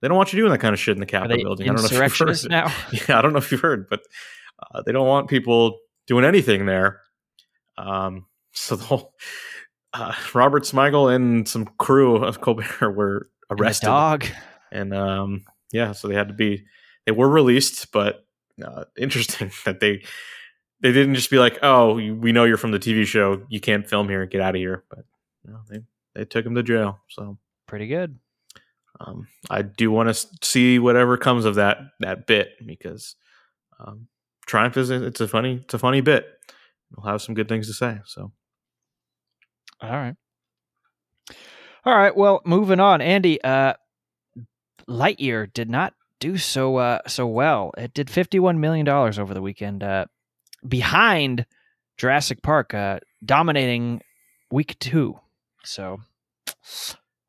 they 0.00 0.08
don't 0.08 0.16
want 0.16 0.32
you 0.32 0.38
doing 0.38 0.52
that 0.52 0.60
kind 0.60 0.72
of 0.72 0.78
shit 0.80 0.96
in 0.96 1.00
the 1.00 1.06
Capitol 1.06 1.36
building. 1.36 1.68
I 1.68 1.74
don't 1.74 1.82
know 1.82 1.86
if 1.86 2.18
you've 2.18 2.18
heard. 2.28 2.50
now? 2.50 2.72
Yeah, 3.08 3.18
I 3.18 3.22
don't 3.22 3.32
know 3.32 3.38
if 3.38 3.50
you've 3.52 3.60
heard, 3.60 3.86
but 3.90 4.00
uh, 4.72 4.82
they 4.86 4.92
don't 4.92 5.06
want 5.06 5.28
people 5.28 5.78
doing 6.06 6.24
anything 6.24 6.66
there. 6.66 7.00
Um, 7.78 8.26
so 8.52 8.76
the 8.76 8.84
whole 8.84 9.14
uh, 9.92 10.12
Robert 10.34 10.64
Smigel 10.64 11.14
and 11.14 11.48
some 11.48 11.66
crew 11.78 12.16
of 12.16 12.40
Colbert 12.40 12.90
were 12.94 13.28
And 13.50 13.60
arrested, 13.60 13.86
dog. 13.86 14.26
and 14.72 14.94
um, 14.94 15.44
yeah, 15.72 15.92
so 15.92 16.08
they 16.08 16.14
had 16.14 16.28
to 16.28 16.34
be. 16.34 16.64
They 17.06 17.12
were 17.12 17.28
released, 17.28 17.92
but 17.92 18.24
uh, 18.64 18.84
interesting 18.98 19.50
that 19.64 19.80
they 19.80 20.02
they 20.80 20.92
didn't 20.92 21.14
just 21.14 21.30
be 21.30 21.38
like, 21.38 21.58
"Oh, 21.62 21.94
we 21.94 22.32
know 22.32 22.44
you're 22.44 22.56
from 22.56 22.72
the 22.72 22.78
TV 22.78 23.04
show. 23.06 23.42
You 23.48 23.60
can't 23.60 23.88
film 23.88 24.08
here. 24.08 24.26
Get 24.26 24.40
out 24.40 24.54
of 24.54 24.58
here." 24.58 24.84
But 24.90 25.04
no, 25.44 25.60
they 25.70 25.80
they 26.14 26.24
took 26.24 26.44
him 26.44 26.54
to 26.56 26.62
jail. 26.62 26.98
So 27.08 27.38
Pretty 27.66 27.86
good. 27.88 28.18
um, 29.00 29.26
I 29.50 29.62
do 29.62 29.90
want 29.90 30.08
to 30.14 30.26
see 30.42 30.78
whatever 30.78 31.16
comes 31.16 31.44
of 31.44 31.56
that 31.56 31.78
that 32.00 32.26
bit 32.26 32.50
because 32.64 33.14
um, 33.78 34.08
Triumph 34.46 34.76
is 34.76 34.90
it's 34.90 35.20
a 35.20 35.28
funny 35.28 35.60
it's 35.64 35.74
a 35.74 35.78
funny 35.78 36.00
bit. 36.00 36.26
We'll 36.96 37.06
have 37.10 37.20
some 37.22 37.34
good 37.34 37.48
things 37.48 37.66
to 37.66 37.74
say. 37.74 37.98
So 38.06 38.32
All 39.80 39.90
right. 39.90 40.14
All 41.84 41.96
right. 41.96 42.16
Well, 42.16 42.42
moving 42.44 42.80
on. 42.80 43.00
Andy, 43.00 43.42
uh, 43.42 43.74
Lightyear 44.88 45.52
did 45.52 45.68
not 45.70 45.94
do 46.20 46.36
so 46.38 46.76
uh, 46.76 47.00
so 47.06 47.26
well. 47.26 47.72
It 47.76 47.92
did 47.94 48.08
$51 48.08 48.58
million 48.58 48.88
over 48.88 49.34
the 49.34 49.42
weekend, 49.42 49.82
uh, 49.82 50.06
behind 50.66 51.46
Jurassic 51.98 52.42
Park, 52.42 52.72
uh, 52.74 53.00
dominating 53.24 54.00
week 54.50 54.78
two. 54.78 55.18
So, 55.64 55.98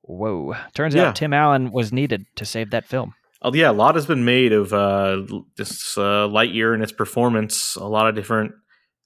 whoa. 0.01 0.55
Turns 0.73 0.95
Yeah. 0.95 1.09
out 1.09 1.15
Tim 1.15 1.33
Allen 1.33 1.71
was 1.71 1.91
needed 1.91 2.25
to 2.35 2.45
save 2.45 2.69
that 2.71 2.85
film. 2.85 3.13
Oh 3.41 3.53
yeah, 3.53 3.69
a 3.69 3.73
lot 3.73 3.95
has 3.95 4.05
been 4.05 4.25
made 4.25 4.53
of 4.53 4.73
uh, 4.73 5.23
this 5.55 5.97
uh, 5.97 6.27
Lightyear 6.27 6.73
and 6.73 6.83
its 6.83 6.91
performance. 6.91 7.75
A 7.75 7.85
lot 7.85 8.07
of 8.07 8.15
different 8.15 8.53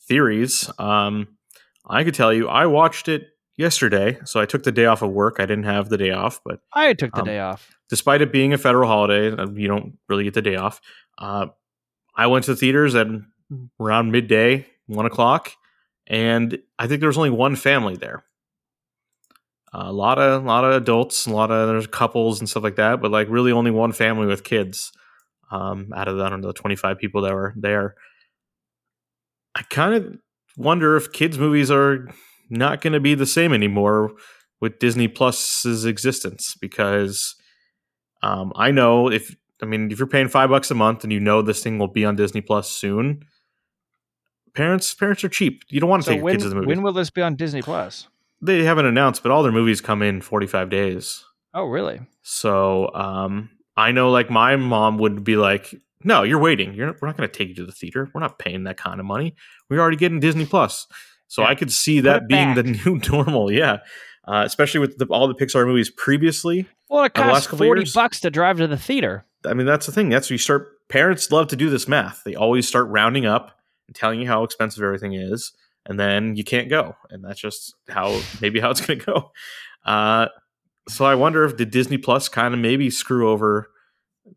theories. 0.08 0.70
Um, 0.80 1.28
I 1.88 2.04
could 2.04 2.14
tell 2.14 2.34
you, 2.34 2.48
I 2.48 2.66
watched 2.66 3.08
it 3.08 3.28
yesterday, 3.58 4.18
so 4.26 4.40
I 4.40 4.46
took 4.46 4.64
the 4.64 4.72
day 4.72 4.86
off 4.86 5.02
of 5.02 5.12
work. 5.12 5.36
I 5.40 5.46
didn't 5.46 5.66
have 5.66 5.90
the 5.90 5.98
day 5.98 6.12
off, 6.12 6.40
but 6.46 6.60
I 6.74 6.94
took 6.94 7.12
the 7.14 7.20
Um, 7.22 7.26
day 7.26 7.40
off. 7.40 7.70
despite 7.90 8.22
it 8.22 8.32
being 8.32 8.54
a 8.54 8.58
federal 8.58 8.88
holiday, 8.88 9.32
uh, 9.32 9.48
you 9.50 9.68
don't 9.68 9.98
really 10.10 10.24
get 10.24 10.34
the 10.34 10.42
day 10.42 10.56
off. 10.56 10.80
Uh, 11.18 11.48
I 12.16 12.28
went 12.28 12.46
to 12.46 12.52
the 12.52 12.58
theaters 12.58 12.96
at 12.96 13.08
around 13.80 14.12
midday, 14.12 14.66
one 14.88 15.06
o'clock, 15.06 15.52
and 16.08 16.58
I 16.80 16.88
think 16.88 17.00
there 17.00 17.08
was 17.10 17.18
only 17.18 17.30
one 17.30 17.56
family 17.56 17.96
there. 17.96 18.24
A 19.74 19.92
lot 19.92 20.20
of 20.20 20.44
a 20.44 20.46
lot 20.46 20.64
of 20.66 20.74
adults, 20.74 21.26
a 21.26 21.32
lot 21.32 21.52
of 21.52 21.68
there's 21.68 21.88
couples 21.88 22.40
and 22.40 22.50
stuff 22.50 22.64
like 22.64 22.76
that, 22.76 23.02
but 23.02 23.12
like 23.12 23.28
really 23.30 23.52
only 23.52 23.72
one 23.72 23.92
family 23.92 24.28
with 24.28 24.44
kids. 24.44 24.92
Um, 25.50 25.92
out 25.94 26.08
of 26.08 26.16
the, 26.18 26.24
I 26.24 26.30
don't 26.30 26.42
know, 26.42 26.52
twenty 26.54 26.76
five 26.76 26.98
people 26.98 27.22
that 27.24 27.34
were 27.34 27.54
there. 27.58 27.96
I 29.56 29.64
kind 29.64 29.94
of 29.94 30.18
wonder 30.58 30.96
if 30.96 31.12
kids 31.12 31.38
movies 31.38 31.70
are 31.70 32.08
not 32.50 32.82
going 32.82 32.94
to 32.94 33.00
be 33.02 33.16
the 33.16 33.26
same 33.26 33.52
anymore 33.54 34.12
with 34.62 34.80
Disney 34.80 35.08
Plus's 35.10 35.84
existence 35.86 36.56
because 36.60 37.36
um, 38.24 38.54
I 38.56 38.72
know 38.72 39.10
if 39.10 39.36
I 39.62 39.66
mean 39.66 39.92
if 39.92 40.00
you're 40.00 40.08
paying 40.08 40.30
five 40.30 40.50
bucks 40.50 40.72
a 40.72 40.76
month 40.76 41.04
and 41.04 41.12
you 41.12 41.20
know 41.20 41.42
this 41.42 41.62
thing 41.64 41.80
will 41.80 41.88
be 41.90 42.06
on 42.06 42.16
Disney 42.16 42.42
Plus 42.42 42.70
soon, 42.70 43.24
parents 44.54 44.94
parents 44.94 45.24
are 45.24 45.30
cheap. 45.30 45.64
You 45.70 45.80
don't 45.82 45.90
want 45.90 46.04
to 46.04 46.06
So 46.06 46.12
take 46.12 46.22
your 46.22 46.32
kids 46.32 46.44
to 46.44 46.50
the 46.50 46.56
movies. 46.56 46.68
when 46.68 46.82
will 46.82 46.94
this 46.94 47.10
be 47.10 47.22
on 47.22 47.36
Disney 47.36 47.62
Plus? 47.62 48.08
They 48.42 48.64
haven't 48.64 48.86
announced, 48.86 49.24
but 49.24 49.32
all 49.32 49.44
their 49.44 49.52
movies 49.52 49.82
come 49.82 50.02
in 50.02 50.22
45 50.22 50.70
days. 50.70 51.24
Oh, 51.54 51.66
really? 51.66 52.00
So 52.24 52.94
um, 52.94 53.50
I 53.76 53.92
know 53.92 54.10
like 54.10 54.30
my 54.30 54.56
mom 54.56 54.98
would 55.00 55.24
be 55.24 55.36
like, 55.36 55.74
"No, 56.04 56.24
you're 56.24 56.40
waiting. 56.40 56.74
You're 56.74 56.96
we're 57.02 57.08
not 57.08 57.18
going 57.18 57.30
to 57.30 57.36
take 57.38 57.50
you 57.50 57.56
to 57.56 57.66
the 57.66 57.72
theater. 57.72 58.10
We're 58.14 58.22
not 58.22 58.40
paying 58.40 58.64
that 58.64 58.78
kind 58.78 59.00
of 59.00 59.06
money. 59.06 59.36
We're 59.70 59.80
already 59.80 59.98
getting 59.98 60.20
Disney 60.20 60.46
Plus." 60.46 60.88
So 61.28 61.42
Yeah. 61.44 61.50
I 61.50 61.56
could 61.56 61.72
see 61.72 62.02
that 62.02 62.28
being 62.28 62.56
the 62.56 62.64
new 62.64 63.00
normal. 63.12 63.52
Yeah, 63.52 63.78
uh, 64.28 64.44
especially 64.46 64.80
with 64.82 64.98
the, 64.98 65.06
all 65.08 65.28
the 65.28 65.36
Pixar 65.36 65.66
movies 65.66 65.90
previously. 65.90 66.68
Well, 66.90 67.04
it 67.06 67.14
costs 67.14 67.48
forty 67.48 67.82
years? 67.82 67.94
bucks 67.94 68.20
to 68.22 68.30
drive 68.30 68.58
to 68.58 68.68
the 68.68 68.78
theater. 68.78 69.26
I 69.46 69.54
mean, 69.54 69.66
that's 69.66 69.86
the 69.86 69.92
thing. 69.92 70.10
That's 70.10 70.30
where 70.30 70.36
you 70.36 70.40
start. 70.40 70.68
Parents 70.90 71.32
love 71.32 71.48
to 71.48 71.56
do 71.56 71.70
this 71.70 71.88
math. 71.88 72.22
They 72.26 72.36
always 72.36 72.68
start 72.68 72.88
rounding 72.90 73.26
up 73.26 73.58
and 73.88 73.96
telling 73.96 74.20
you 74.22 74.28
how 74.28 74.44
expensive 74.44 74.84
everything 74.84 75.14
is, 75.14 75.54
and 75.86 76.00
then 76.00 76.36
you 76.36 76.44
can't 76.44 76.70
go, 76.70 76.96
and 77.10 77.24
that's 77.24 77.40
just 77.40 77.76
how 77.90 78.20
maybe 78.42 78.60
how 78.60 78.72
it's 78.72 78.86
going 78.86 79.00
to 79.00 79.06
go. 79.06 79.32
Uh, 79.86 80.28
so 80.90 81.06
I 81.06 81.16
wonder 81.16 81.44
if 81.46 81.58
the 81.58 81.66
Disney 81.66 81.98
Plus 81.98 82.30
kind 82.30 82.54
of 82.54 82.60
maybe 82.60 82.90
screw 82.90 83.30
over 83.30 83.70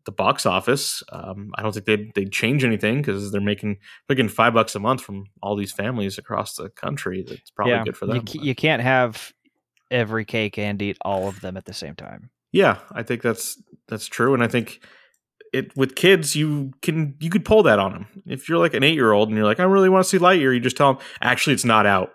the 0.05 0.11
box 0.11 0.45
office. 0.45 1.03
Um, 1.11 1.51
I 1.55 1.61
don't 1.61 1.71
think 1.71 1.85
they'd, 1.85 2.13
they'd 2.15 2.31
change 2.31 2.63
anything 2.63 2.97
because 2.97 3.31
they're 3.31 3.41
making 3.41 3.77
making 4.09 4.29
five 4.29 4.53
bucks 4.53 4.75
a 4.75 4.79
month 4.79 5.01
from 5.01 5.25
all 5.41 5.55
these 5.55 5.71
families 5.71 6.17
across 6.17 6.55
the 6.55 6.69
country. 6.69 7.23
That's 7.27 7.51
probably 7.51 7.83
good 7.85 7.97
for 7.97 8.05
them. 8.05 8.23
You, 8.31 8.41
you 8.41 8.55
can't 8.55 8.81
have 8.81 9.33
every 9.91 10.25
cake 10.25 10.57
and 10.57 10.81
eat 10.81 10.97
all 11.01 11.27
of 11.27 11.41
them 11.41 11.57
at 11.57 11.65
the 11.65 11.73
same 11.73 11.95
time. 11.95 12.29
Yeah, 12.51 12.79
I 12.91 13.03
think 13.03 13.21
that's 13.21 13.61
that's 13.87 14.07
true, 14.07 14.33
and 14.33 14.43
I 14.43 14.47
think 14.47 14.81
it 15.55 15.75
with 15.77 15.95
kids 15.95 16.35
you 16.35 16.71
can 16.81 17.15
you 17.19 17.29
could 17.29 17.45
pull 17.45 17.63
that 17.63 17.79
on 17.79 17.91
them. 17.93 18.07
If 18.25 18.47
you're 18.49 18.57
like 18.59 18.73
an 18.73 18.83
eight 18.83 18.95
year 18.95 19.11
old 19.11 19.29
and 19.29 19.37
you're 19.37 19.45
like, 19.45 19.59
I 19.59 19.63
really 19.63 19.89
want 19.89 20.03
to 20.03 20.09
see 20.09 20.19
Lightyear, 20.19 20.53
you 20.53 20.59
just 20.59 20.77
tell 20.77 20.93
them 20.93 21.03
actually 21.21 21.53
it's 21.53 21.65
not 21.65 21.85
out, 21.85 22.11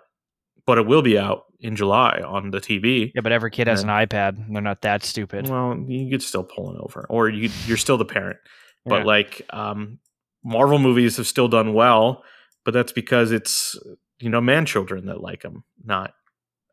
but 0.65 0.77
it 0.77 0.85
will 0.85 1.01
be 1.01 1.17
out 1.17 1.43
in 1.59 1.75
July 1.75 2.21
on 2.25 2.51
the 2.51 2.59
TV. 2.59 3.11
Yeah, 3.13 3.21
but 3.21 3.31
every 3.31 3.51
kid 3.51 3.67
has 3.67 3.83
an 3.83 3.89
iPad. 3.89 4.51
They're 4.51 4.61
not 4.61 4.81
that 4.81 5.03
stupid. 5.03 5.47
Well, 5.49 5.83
you 5.87 6.09
could 6.09 6.23
still 6.23 6.43
pull 6.43 6.71
it 6.73 6.79
over, 6.79 7.05
or 7.09 7.29
you 7.29 7.49
you're 7.65 7.77
still 7.77 7.97
the 7.97 8.05
parent. 8.05 8.37
But 8.85 8.99
Yeah. 8.99 9.05
like 9.05 9.41
um, 9.51 9.99
Marvel 10.43 10.79
movies 10.79 11.17
have 11.17 11.27
still 11.27 11.47
done 11.47 11.73
well, 11.73 12.23
but 12.65 12.73
that's 12.73 12.91
because 12.91 13.31
it's 13.31 13.75
you 14.19 14.29
know 14.29 14.41
man 14.41 14.65
children 14.65 15.05
that 15.07 15.21
like 15.21 15.41
them, 15.41 15.63
not 15.83 16.13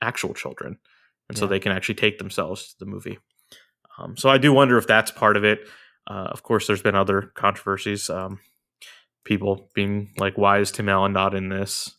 actual 0.01 0.33
children, 0.35 0.79
and 1.29 1.37
so 1.37 1.47
they 1.47 1.59
can 1.61 1.73
actually 1.73 1.97
take 1.97 2.19
themselves 2.19 2.69
to 2.73 2.79
the 2.79 2.87
movie. 2.87 3.19
Um, 3.99 4.17
so 4.17 4.31
I 4.31 4.39
do 4.39 4.53
wonder 4.53 4.79
if 4.79 4.87
that's 4.87 5.11
part 5.11 5.37
of 5.37 5.45
it. 5.45 5.61
Uh, 6.09 6.29
of 6.31 6.43
course, 6.43 6.67
there's 6.67 6.83
been 6.83 6.95
other 6.95 7.33
controversies. 7.35 8.09
Um, 8.09 8.41
people 9.25 9.69
being 9.75 10.11
like, 10.17 10.39
"Why 10.39 10.59
is 10.59 10.73
Tim 10.73 10.89
Allen 10.89 11.13
not 11.13 11.35
in 11.35 11.51
this?" 11.51 11.95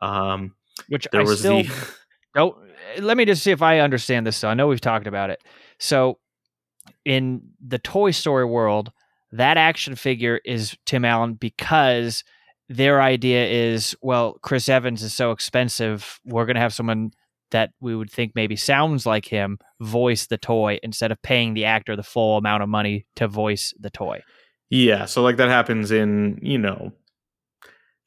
Um, 0.00 0.54
Which 0.88 1.06
there 1.12 1.20
I 1.20 1.24
was 1.24 1.40
still 1.40 1.62
the 1.62 1.94
don't. 2.34 2.56
Let 2.98 3.16
me 3.16 3.24
just 3.24 3.42
see 3.42 3.50
if 3.50 3.62
I 3.62 3.80
understand 3.80 4.26
this. 4.26 4.36
So 4.36 4.48
I 4.48 4.54
know 4.54 4.66
we've 4.66 4.80
talked 4.80 5.06
about 5.06 5.30
it. 5.30 5.44
So 5.78 6.18
in 7.04 7.42
the 7.64 7.78
Toy 7.78 8.10
Story 8.10 8.44
world, 8.44 8.90
that 9.32 9.56
action 9.56 9.94
figure 9.94 10.40
is 10.44 10.76
Tim 10.86 11.04
Allen 11.04 11.34
because 11.34 12.24
their 12.68 13.02
idea 13.02 13.46
is, 13.46 13.96
well, 14.00 14.38
Chris 14.42 14.68
Evans 14.68 15.02
is 15.02 15.12
so 15.12 15.32
expensive. 15.32 16.20
We're 16.24 16.46
going 16.46 16.54
to 16.54 16.60
have 16.60 16.74
someone 16.74 17.12
that 17.50 17.70
we 17.80 17.94
would 17.96 18.10
think 18.10 18.32
maybe 18.34 18.56
sounds 18.56 19.06
like 19.06 19.26
him 19.26 19.58
voice 19.80 20.26
the 20.26 20.38
toy 20.38 20.78
instead 20.82 21.10
of 21.12 21.20
paying 21.22 21.54
the 21.54 21.64
actor 21.64 21.96
the 21.96 22.02
full 22.02 22.36
amount 22.36 22.62
of 22.62 22.68
money 22.68 23.06
to 23.16 23.26
voice 23.28 23.74
the 23.78 23.90
toy. 23.90 24.20
Yeah, 24.70 25.06
so 25.06 25.22
like 25.22 25.36
that 25.38 25.48
happens 25.48 25.90
in 25.90 26.38
you 26.42 26.58
know 26.58 26.92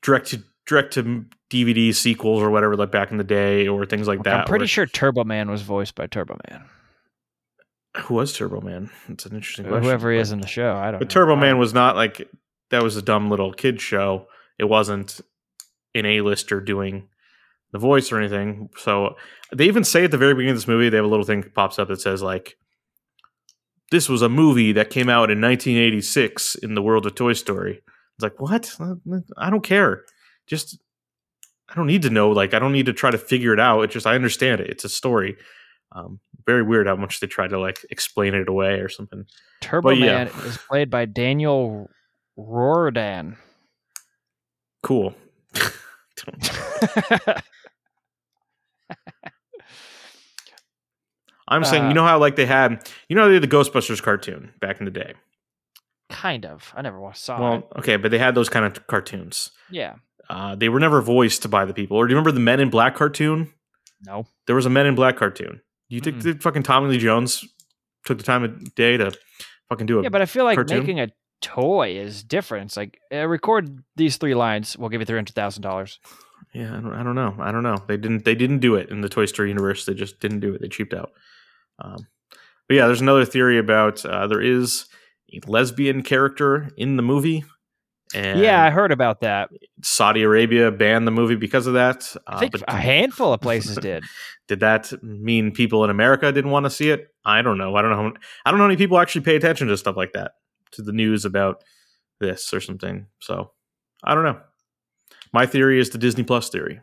direct 0.01 0.27
to 0.27 0.43
direct 0.65 0.93
to 0.93 1.25
DVD 1.51 1.93
sequels 1.93 2.41
or 2.41 2.49
whatever, 2.49 2.75
like 2.75 2.91
back 2.91 3.11
in 3.11 3.17
the 3.17 3.23
day, 3.23 3.67
or 3.67 3.85
things 3.85 4.07
like 4.07 4.23
that. 4.23 4.41
I'm 4.41 4.45
pretty 4.45 4.65
sure 4.65 4.85
Turbo 4.85 5.23
Man 5.23 5.51
was 5.51 5.61
voiced 5.61 5.95
by 5.95 6.07
Turbo 6.07 6.37
Man. 6.49 6.65
who 7.97 8.15
was 8.15 8.33
Turbo 8.33 8.61
Man? 8.61 8.89
It's 9.09 9.25
an 9.25 9.35
interesting 9.35 9.65
question. 9.65 9.83
Whoever 9.83 10.11
he 10.11 10.19
is 10.19 10.31
in 10.31 10.39
the 10.41 10.47
show, 10.47 10.73
I 10.75 10.91
don't 10.91 10.99
But 10.99 11.09
know. 11.09 11.13
Turbo 11.13 11.35
Man 11.35 11.57
was 11.57 11.73
not 11.73 11.95
like 11.95 12.29
that 12.71 12.81
was 12.81 12.95
a 12.95 13.01
dumb 13.01 13.29
little 13.29 13.53
kid 13.53 13.81
show. 13.81 14.27
It 14.57 14.65
wasn't 14.65 15.21
an 15.93 16.05
A-lister 16.05 16.59
doing 16.61 17.09
the 17.73 17.79
voice 17.79 18.11
or 18.11 18.19
anything. 18.19 18.69
So 18.77 19.17
they 19.51 19.65
even 19.65 19.83
say 19.83 20.05
at 20.05 20.11
the 20.11 20.17
very 20.17 20.33
beginning 20.33 20.51
of 20.51 20.57
this 20.57 20.67
movie, 20.67 20.87
they 20.87 20.97
have 20.97 21.05
a 21.05 21.09
little 21.09 21.25
thing 21.25 21.41
that 21.41 21.53
pops 21.53 21.77
up 21.77 21.89
that 21.89 21.99
says 21.99 22.21
like 22.21 22.55
this 23.91 24.07
was 24.07 24.21
a 24.21 24.29
movie 24.29 24.71
that 24.71 24.89
came 24.89 25.09
out 25.09 25.29
in 25.29 25.41
1986 25.41 26.55
in 26.55 26.75
the 26.75 26.81
world 26.81 27.05
of 27.05 27.15
Toy 27.15 27.33
Story. 27.33 27.81
It's 28.15 28.23
like, 28.23 28.39
what? 28.39 28.75
I 29.37 29.49
don't 29.49 29.63
care. 29.63 30.03
Just 30.47 30.79
I 31.69 31.75
don't 31.75 31.87
need 31.87 32.03
to 32.03 32.09
know. 32.09 32.31
Like, 32.31 32.53
I 32.53 32.59
don't 32.59 32.71
need 32.71 32.85
to 32.85 32.93
try 32.93 33.11
to 33.11 33.17
figure 33.17 33.53
it 33.53 33.59
out. 33.59 33.81
It's 33.81 33.93
just 33.93 34.07
I 34.07 34.15
understand 34.15 34.61
it. 34.61 34.69
It's 34.69 34.85
a 34.85 34.89
story. 34.89 35.35
Um, 35.91 36.19
very 36.45 36.63
weird 36.63 36.87
how 36.87 36.95
much 36.95 37.19
they 37.19 37.27
try 37.27 37.47
to 37.47 37.59
like 37.59 37.85
explain 37.89 38.33
it 38.33 38.47
away 38.47 38.79
or 38.79 38.89
something. 38.89 39.25
Turbo 39.61 39.89
But 39.89 39.97
yeah. 39.97 40.05
Man 40.05 40.27
is 40.45 40.57
played 40.57 40.89
by 40.89 41.05
Daniel 41.05 41.89
Riordan. 42.35 43.37
Cool. 44.81 45.15
I'm 51.53 51.63
saying, 51.63 51.85
Uh, 51.85 51.87
you 51.89 51.93
know 51.93 52.03
how 52.05 52.19
like 52.19 52.35
they 52.35 52.45
had, 52.45 52.87
you 53.09 53.15
know, 53.15 53.27
they 53.27 53.35
had 53.35 53.43
the 53.43 53.47
Ghostbusters 53.47 54.01
cartoon 54.01 54.51
back 54.59 54.79
in 54.79 54.85
the 54.85 54.91
day. 54.91 55.13
kind 56.09 56.45
of. 56.45 56.71
I 56.75 56.81
never 56.81 56.99
saw 57.15 57.37
it. 57.37 57.41
Well, 57.41 57.67
okay, 57.79 57.97
but 57.97 58.11
they 58.11 58.19
had 58.19 58.35
those 58.35 58.49
kind 58.49 58.65
of 58.65 58.85
cartoons. 58.87 59.51
Yeah. 59.71 59.95
Uh, 60.29 60.55
they 60.55 60.69
were 60.69 60.79
never 60.79 61.01
voiced 61.01 61.49
by 61.49 61.65
the 61.65 61.73
people. 61.73 61.97
Or 61.97 62.05
do 62.07 62.11
you 62.11 62.15
remember 62.15 62.31
the 62.31 62.39
Men 62.39 62.59
in 62.59 62.69
Black 62.69 62.95
cartoon? 62.95 63.51
No. 64.05 64.25
There 64.47 64.55
was 64.55 64.65
a 64.65 64.69
Men 64.69 64.85
in 64.85 64.95
Black 64.95 65.17
cartoon. 65.17 65.61
You 65.89 66.01
think 66.01 66.17
Mm-mm. 66.17 66.23
that 66.23 66.43
fucking 66.43 66.63
Tommy 66.63 66.89
Lee 66.89 66.97
Jones 66.97 67.43
took 68.05 68.17
the 68.17 68.23
time 68.23 68.43
of 68.43 68.75
day 68.75 68.97
to 68.97 69.11
fucking 69.69 69.85
do 69.87 69.99
it? 69.99 70.03
Yeah, 70.03 70.09
but 70.09 70.21
I 70.21 70.25
feel 70.25 70.45
like 70.45 70.55
cartoon? 70.55 70.79
making 70.79 70.99
a 70.99 71.09
toy 71.41 71.97
is 71.97 72.23
different. 72.23 72.65
It's 72.67 72.77
like 72.77 72.99
uh, 73.13 73.27
record 73.27 73.83
these 73.95 74.17
three 74.17 74.33
lines. 74.35 74.77
We'll 74.77 74.89
give 74.89 75.01
you 75.01 75.05
three 75.05 75.17
hundred 75.17 75.35
thousand 75.35 75.61
dollars. 75.63 75.99
Yeah, 76.53 76.69
I 76.77 76.81
don't, 76.81 76.93
I 76.93 77.03
don't 77.03 77.15
know. 77.15 77.35
I 77.39 77.51
don't 77.51 77.63
know. 77.63 77.77
They 77.87 77.97
didn't. 77.97 78.23
They 78.25 78.35
didn't 78.35 78.59
do 78.59 78.75
it 78.75 78.89
in 78.89 79.01
the 79.01 79.09
Toy 79.09 79.25
Story 79.25 79.49
universe. 79.49 79.85
They 79.85 79.93
just 79.93 80.19
didn't 80.19 80.39
do 80.39 80.53
it. 80.53 80.61
They 80.61 80.67
cheaped 80.67 80.93
out. 80.93 81.11
Um, 81.79 82.07
but 82.67 82.75
yeah, 82.75 82.85
there's 82.87 83.01
another 83.01 83.25
theory 83.25 83.57
about 83.57 84.05
uh, 84.05 84.27
there 84.27 84.41
is 84.41 84.85
a 85.33 85.39
lesbian 85.49 86.03
character 86.03 86.69
in 86.77 86.95
the 86.95 87.03
movie, 87.03 87.43
and 88.13 88.39
Yeah, 88.39 88.63
I 88.63 88.69
heard 88.69 88.91
about 88.91 89.21
that. 89.21 89.49
Saudi 89.81 90.21
Arabia 90.23 90.71
banned 90.71 91.05
the 91.07 91.11
movie 91.11 91.35
because 91.35 91.67
of 91.67 91.73
that. 91.73 92.15
I 92.27 92.35
Uh, 92.35 92.39
think 92.39 92.51
but 92.53 92.63
a 92.67 92.77
handful 92.77 93.33
of 93.33 93.41
places 93.41 93.77
did. 93.77 94.03
did 94.47 94.59
that 94.61 94.93
mean 95.03 95.51
people 95.51 95.83
in 95.83 95.89
America 95.89 96.31
didn't 96.31 96.51
want 96.51 96.65
to 96.65 96.69
see 96.69 96.89
it? 96.89 97.07
I 97.25 97.41
don't 97.41 97.57
know. 97.57 97.75
I 97.75 97.81
don't 97.81 97.91
know. 97.91 97.97
How, 97.97 98.13
I 98.45 98.51
don't 98.51 98.59
know 98.59 98.63
how 98.65 98.67
many 98.69 98.77
people 98.77 98.99
actually 98.99 99.21
pay 99.21 99.35
attention 99.35 99.67
to 99.67 99.77
stuff 99.77 99.97
like 99.97 100.13
that, 100.13 100.33
to 100.73 100.81
the 100.83 100.91
news 100.93 101.25
about 101.25 101.63
this 102.19 102.53
or 102.53 102.61
something. 102.61 103.07
So 103.19 103.51
I 104.03 104.13
don't 104.15 104.23
know. 104.23 104.39
My 105.33 105.45
theory 105.47 105.79
is 105.79 105.89
the 105.89 105.97
Disney 105.97 106.23
Plus 106.23 106.49
theory. 106.49 106.81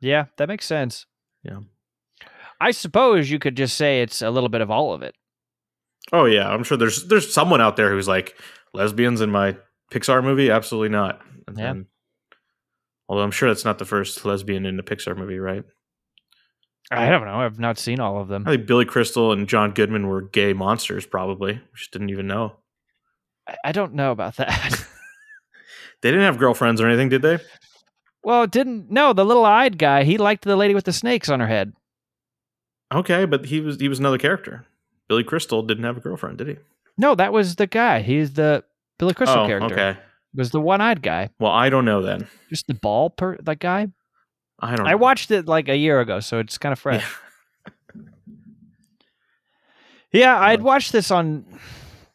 Yeah, 0.00 0.26
that 0.36 0.48
makes 0.48 0.66
sense. 0.66 1.06
Yeah. 1.42 1.60
I 2.60 2.70
suppose 2.72 3.30
you 3.30 3.38
could 3.38 3.56
just 3.56 3.76
say 3.76 4.00
it's 4.02 4.20
a 4.22 4.30
little 4.30 4.48
bit 4.48 4.60
of 4.60 4.70
all 4.70 4.92
of 4.92 5.02
it. 5.02 5.14
Oh 6.12 6.24
yeah, 6.24 6.48
I'm 6.48 6.64
sure 6.64 6.76
there's 6.76 7.06
there's 7.06 7.32
someone 7.32 7.60
out 7.60 7.76
there 7.76 7.90
who's 7.90 8.08
like 8.08 8.36
lesbians 8.74 9.20
in 9.20 9.30
my 9.30 9.56
Pixar 9.92 10.22
movie. 10.24 10.50
Absolutely 10.50 10.88
not. 10.88 11.20
And 11.46 11.56
Yeah. 11.58 11.64
then- 11.64 11.86
although 13.08 13.22
I'm 13.22 13.30
sure 13.30 13.48
that's 13.48 13.64
not 13.64 13.78
the 13.78 13.84
first 13.84 14.24
lesbian 14.24 14.66
in 14.66 14.78
a 14.78 14.82
Pixar 14.82 15.16
movie, 15.16 15.38
right? 15.38 15.64
I 16.90 17.10
don't 17.10 17.26
know. 17.26 17.40
I've 17.40 17.58
not 17.58 17.78
seen 17.78 18.00
all 18.00 18.20
of 18.20 18.28
them. 18.28 18.44
I 18.46 18.52
think 18.52 18.66
Billy 18.66 18.86
Crystal 18.86 19.30
and 19.32 19.46
John 19.48 19.72
Goodman 19.72 20.06
were 20.08 20.22
gay 20.22 20.54
monsters. 20.54 21.04
Probably, 21.06 21.52
we 21.54 21.60
just 21.76 21.90
didn't 21.92 22.08
even 22.10 22.26
know. 22.26 22.56
I- 23.46 23.56
I 23.66 23.72
don't 23.72 23.94
know 23.94 24.10
about 24.12 24.36
that. 24.36 24.84
They 26.00 26.10
didn't 26.12 26.26
have 26.26 26.38
girlfriends 26.38 26.80
or 26.80 26.86
anything, 26.86 27.08
did 27.08 27.22
they? 27.22 27.38
well, 28.22 28.46
didn't. 28.46 28.88
No, 28.88 29.12
the 29.12 29.24
little 29.24 29.44
eyed 29.44 29.78
guy. 29.78 30.04
He 30.04 30.16
liked 30.16 30.44
the 30.44 30.54
lady 30.54 30.72
with 30.72 30.84
the 30.84 30.92
snakes 30.92 31.28
on 31.28 31.40
her 31.40 31.48
head. 31.48 31.72
Okay, 32.92 33.24
but 33.26 33.46
he 33.46 33.60
was 33.60 33.78
he 33.80 33.88
was 33.88 33.98
another 33.98 34.18
character. 34.18 34.64
Billy 35.08 35.24
Crystal 35.24 35.62
didn't 35.62 35.84
have 35.84 35.96
a 35.96 36.00
girlfriend, 36.00 36.38
did 36.38 36.48
he? 36.48 36.56
No, 36.96 37.14
that 37.14 37.32
was 37.32 37.56
the 37.56 37.66
guy. 37.66 38.02
He's 38.02 38.32
the 38.34 38.64
Billy 38.98 39.14
Crystal 39.14 39.40
oh, 39.44 39.46
character. 39.46 39.72
okay. 39.74 39.98
Was 40.34 40.50
the 40.50 40.60
one 40.60 40.80
eyed 40.80 41.02
guy. 41.02 41.30
Well, 41.38 41.52
I 41.52 41.70
don't 41.70 41.84
know 41.84 42.02
then. 42.02 42.28
Just 42.50 42.66
the 42.66 42.74
ball 42.74 43.10
per 43.10 43.36
that 43.38 43.58
guy. 43.58 43.88
I 44.60 44.76
don't. 44.76 44.84
Know. 44.84 44.90
I 44.90 44.94
watched 44.96 45.30
it 45.30 45.46
like 45.46 45.68
a 45.68 45.76
year 45.76 46.00
ago, 46.00 46.20
so 46.20 46.38
it's 46.38 46.58
kind 46.58 46.72
of 46.72 46.78
fresh. 46.84 47.02
Yeah. 47.02 47.72
Yeah, 50.12 50.38
I'd 50.38 50.60
Right. 50.60 50.62
watch 50.62 50.92
this 50.92 51.10
on 51.10 51.44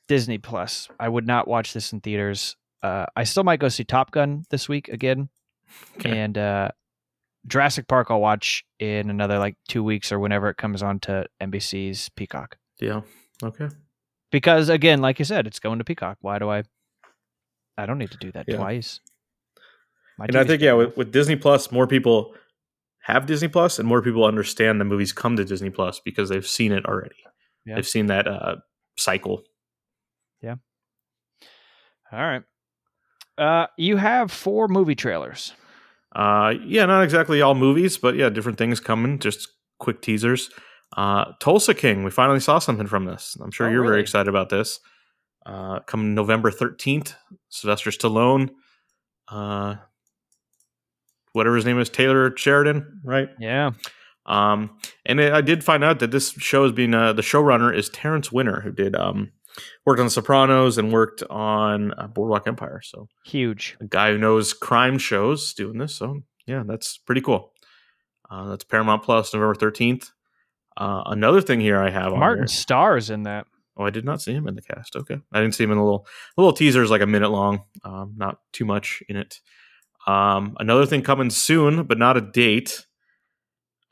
Disney 0.07 0.37
Plus. 0.37 0.89
I 0.99 1.07
would 1.09 1.27
not 1.27 1.47
watch 1.47 1.73
this 1.73 1.93
in 1.93 2.01
theaters. 2.01 2.55
Uh, 2.81 3.05
I 3.15 3.23
still 3.23 3.43
might 3.43 3.59
go 3.59 3.69
see 3.69 3.83
Top 3.83 4.11
Gun 4.11 4.45
this 4.49 4.67
week 4.67 4.89
again, 4.89 5.29
Okay. 5.97 6.17
and 6.17 6.37
uh, 6.37 6.69
Jurassic 7.47 7.87
Park 7.87 8.07
I'll 8.09 8.21
watch 8.21 8.63
in 8.79 9.09
another 9.09 9.37
like 9.39 9.55
two 9.67 9.83
weeks 9.83 10.11
or 10.11 10.19
whenever 10.19 10.49
it 10.49 10.57
comes 10.57 10.81
on 10.81 10.99
to 11.01 11.25
NBC's 11.41 12.09
Peacock. 12.09 12.57
Yeah. 12.79 13.01
Okay. 13.43 13.69
Because 14.31 14.69
again, 14.69 15.01
like 15.01 15.19
you 15.19 15.25
said, 15.25 15.45
it's 15.45 15.59
going 15.59 15.77
to 15.79 15.83
Peacock. 15.83 16.17
Why 16.21 16.39
do 16.39 16.49
I? 16.49 16.63
I 17.77 17.85
don't 17.85 17.97
need 17.97 18.11
to 18.11 18.17
do 18.17 18.31
that 18.31 18.45
Yeah. 18.47 18.57
twice. 18.57 18.99
My 20.17 20.25
and 20.25 20.35
I 20.35 20.43
think 20.43 20.61
yeah, 20.61 20.73
with, 20.73 20.95
with 20.95 21.11
Disney 21.11 21.35
Plus, 21.35 21.71
more 21.71 21.87
people 21.87 22.33
have 23.01 23.25
Disney 23.25 23.47
Plus, 23.47 23.79
and 23.79 23.87
more 23.87 24.01
people 24.01 24.23
understand 24.25 24.79
the 24.79 24.85
movies 24.85 25.11
come 25.11 25.35
to 25.35 25.43
Disney 25.43 25.69
Plus 25.71 25.99
because 25.99 26.29
they've 26.29 26.47
seen 26.47 26.71
it 26.71 26.85
already. 26.85 27.15
Yeah. 27.65 27.75
They've 27.75 27.87
seen 27.87 28.05
that 28.07 28.27
uh, 28.27 28.57
cycle. 28.97 29.41
Yeah. 30.41 30.55
All 32.11 32.19
right. 32.19 32.43
Uh, 33.37 33.67
you 33.77 33.97
have 33.97 34.31
four 34.31 34.67
movie 34.67 34.95
trailers. 34.95 35.53
Uh, 36.15 36.53
yeah, 36.65 36.85
not 36.85 37.03
exactly 37.03 37.41
all 37.41 37.55
movies, 37.55 37.97
but 37.97 38.15
yeah, 38.15 38.29
different 38.29 38.57
things 38.57 38.79
coming. 38.79 39.19
Just 39.19 39.49
quick 39.79 40.01
teasers. 40.01 40.49
Uh, 40.95 41.31
Tulsa 41.39 41.73
King. 41.73 42.03
We 42.03 42.11
finally 42.11 42.39
saw 42.39 42.59
something 42.59 42.85
from 42.87 43.05
this. 43.05 43.35
I'm 43.41 43.49
sure 43.51 43.67
Oh, 43.67 43.71
you're 43.71 43.83
very 43.83 43.99
excited 44.01 44.27
about 44.29 44.49
this. 44.49 44.79
uh, 45.45 45.79
coming 45.81 46.13
November 46.13 46.51
13th. 46.51 47.15
Sylvester 47.49 47.89
Stallone, 47.89 48.49
uh, 49.27 49.75
whatever 51.33 51.55
his 51.55 51.65
name 51.65 51.79
is, 51.79 51.89
Taylor 51.89 52.35
Sheridan, 52.37 53.01
right? 53.03 53.29
Yeah. 53.39 53.71
Um, 54.25 54.77
and 55.05 55.19
I 55.19 55.41
did 55.41 55.63
find 55.63 55.83
out 55.83 55.99
that 55.99 56.11
this 56.11 56.31
show 56.31 56.63
is 56.63 56.71
being 56.71 56.93
uh, 56.93 57.13
the 57.13 57.21
showrunner 57.21 57.75
is 57.75 57.89
Terrence 57.89 58.31
Winter, 58.31 58.61
who 58.61 58.71
did 58.71 58.95
um, 58.95 59.31
worked 59.85 59.99
on 59.99 60.07
The 60.07 60.11
Sopranos 60.11 60.77
and 60.77 60.91
worked 60.91 61.23
on 61.23 61.93
uh, 61.93 62.07
Boardwalk 62.07 62.47
Empire. 62.47 62.81
So 62.83 63.07
Huge. 63.25 63.77
a 63.79 63.85
guy 63.85 64.11
who 64.11 64.17
knows 64.17 64.53
crime 64.53 64.97
shows 64.97 65.53
doing 65.53 65.77
this. 65.77 65.95
So 65.95 66.23
yeah, 66.45 66.63
that's 66.65 66.97
pretty 66.97 67.21
cool. 67.21 67.51
Uh, 68.29 68.49
that's 68.49 68.63
Paramount 68.63 69.03
Plus, 69.03 69.33
November 69.33 69.55
thirteenth. 69.55 70.11
Uh, 70.75 71.03
another 71.05 71.41
thing 71.41 71.59
here 71.59 71.79
I 71.79 71.89
have 71.89 72.13
on 72.13 72.19
Martin 72.19 72.47
Starr's 72.47 73.09
in 73.09 73.23
that. 73.23 73.45
Oh, 73.77 73.85
I 73.85 73.89
did 73.89 74.05
not 74.05 74.21
see 74.21 74.33
him 74.33 74.47
in 74.47 74.55
the 74.55 74.61
cast. 74.61 74.95
Okay, 74.95 75.19
I 75.31 75.39
didn't 75.39 75.55
see 75.55 75.63
him 75.63 75.71
in 75.71 75.77
the 75.77 75.83
little 75.83 76.07
the 76.35 76.41
little 76.41 76.53
teasers, 76.55 76.89
like 76.89 77.01
a 77.01 77.07
minute 77.07 77.29
long. 77.29 77.63
Um, 77.83 78.13
not 78.17 78.39
too 78.51 78.65
much 78.65 79.03
in 79.07 79.15
it. 79.17 79.39
Um, 80.07 80.55
another 80.59 80.85
thing 80.85 81.01
coming 81.01 81.29
soon, 81.29 81.83
but 81.83 81.97
not 81.97 82.17
a 82.17 82.21
date. 82.21 82.85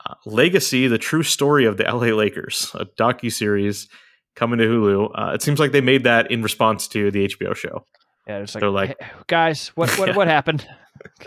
Uh, 0.04 0.14
Legacy: 0.26 0.88
The 0.88 0.98
True 0.98 1.22
Story 1.22 1.64
of 1.64 1.76
the 1.76 1.84
LA 1.84 2.14
Lakers, 2.14 2.70
a 2.74 2.84
docu 2.84 3.32
series 3.32 3.88
coming 4.34 4.58
to 4.58 4.66
Hulu. 4.66 5.10
Uh, 5.14 5.32
it 5.34 5.42
seems 5.42 5.58
like 5.60 5.72
they 5.72 5.80
made 5.80 6.04
that 6.04 6.30
in 6.30 6.42
response 6.42 6.88
to 6.88 7.10
the 7.10 7.28
HBO 7.28 7.54
show. 7.56 7.86
Yeah, 8.26 8.38
it's 8.38 8.54
like, 8.54 8.60
They're 8.62 8.70
like- 8.70 8.96
"Hey, 9.00 9.06
guys, 9.26 9.68
what 9.74 9.90
what 9.98 10.08
Yeah. 10.08 10.16
what 10.16 10.28
happened? 10.28 10.66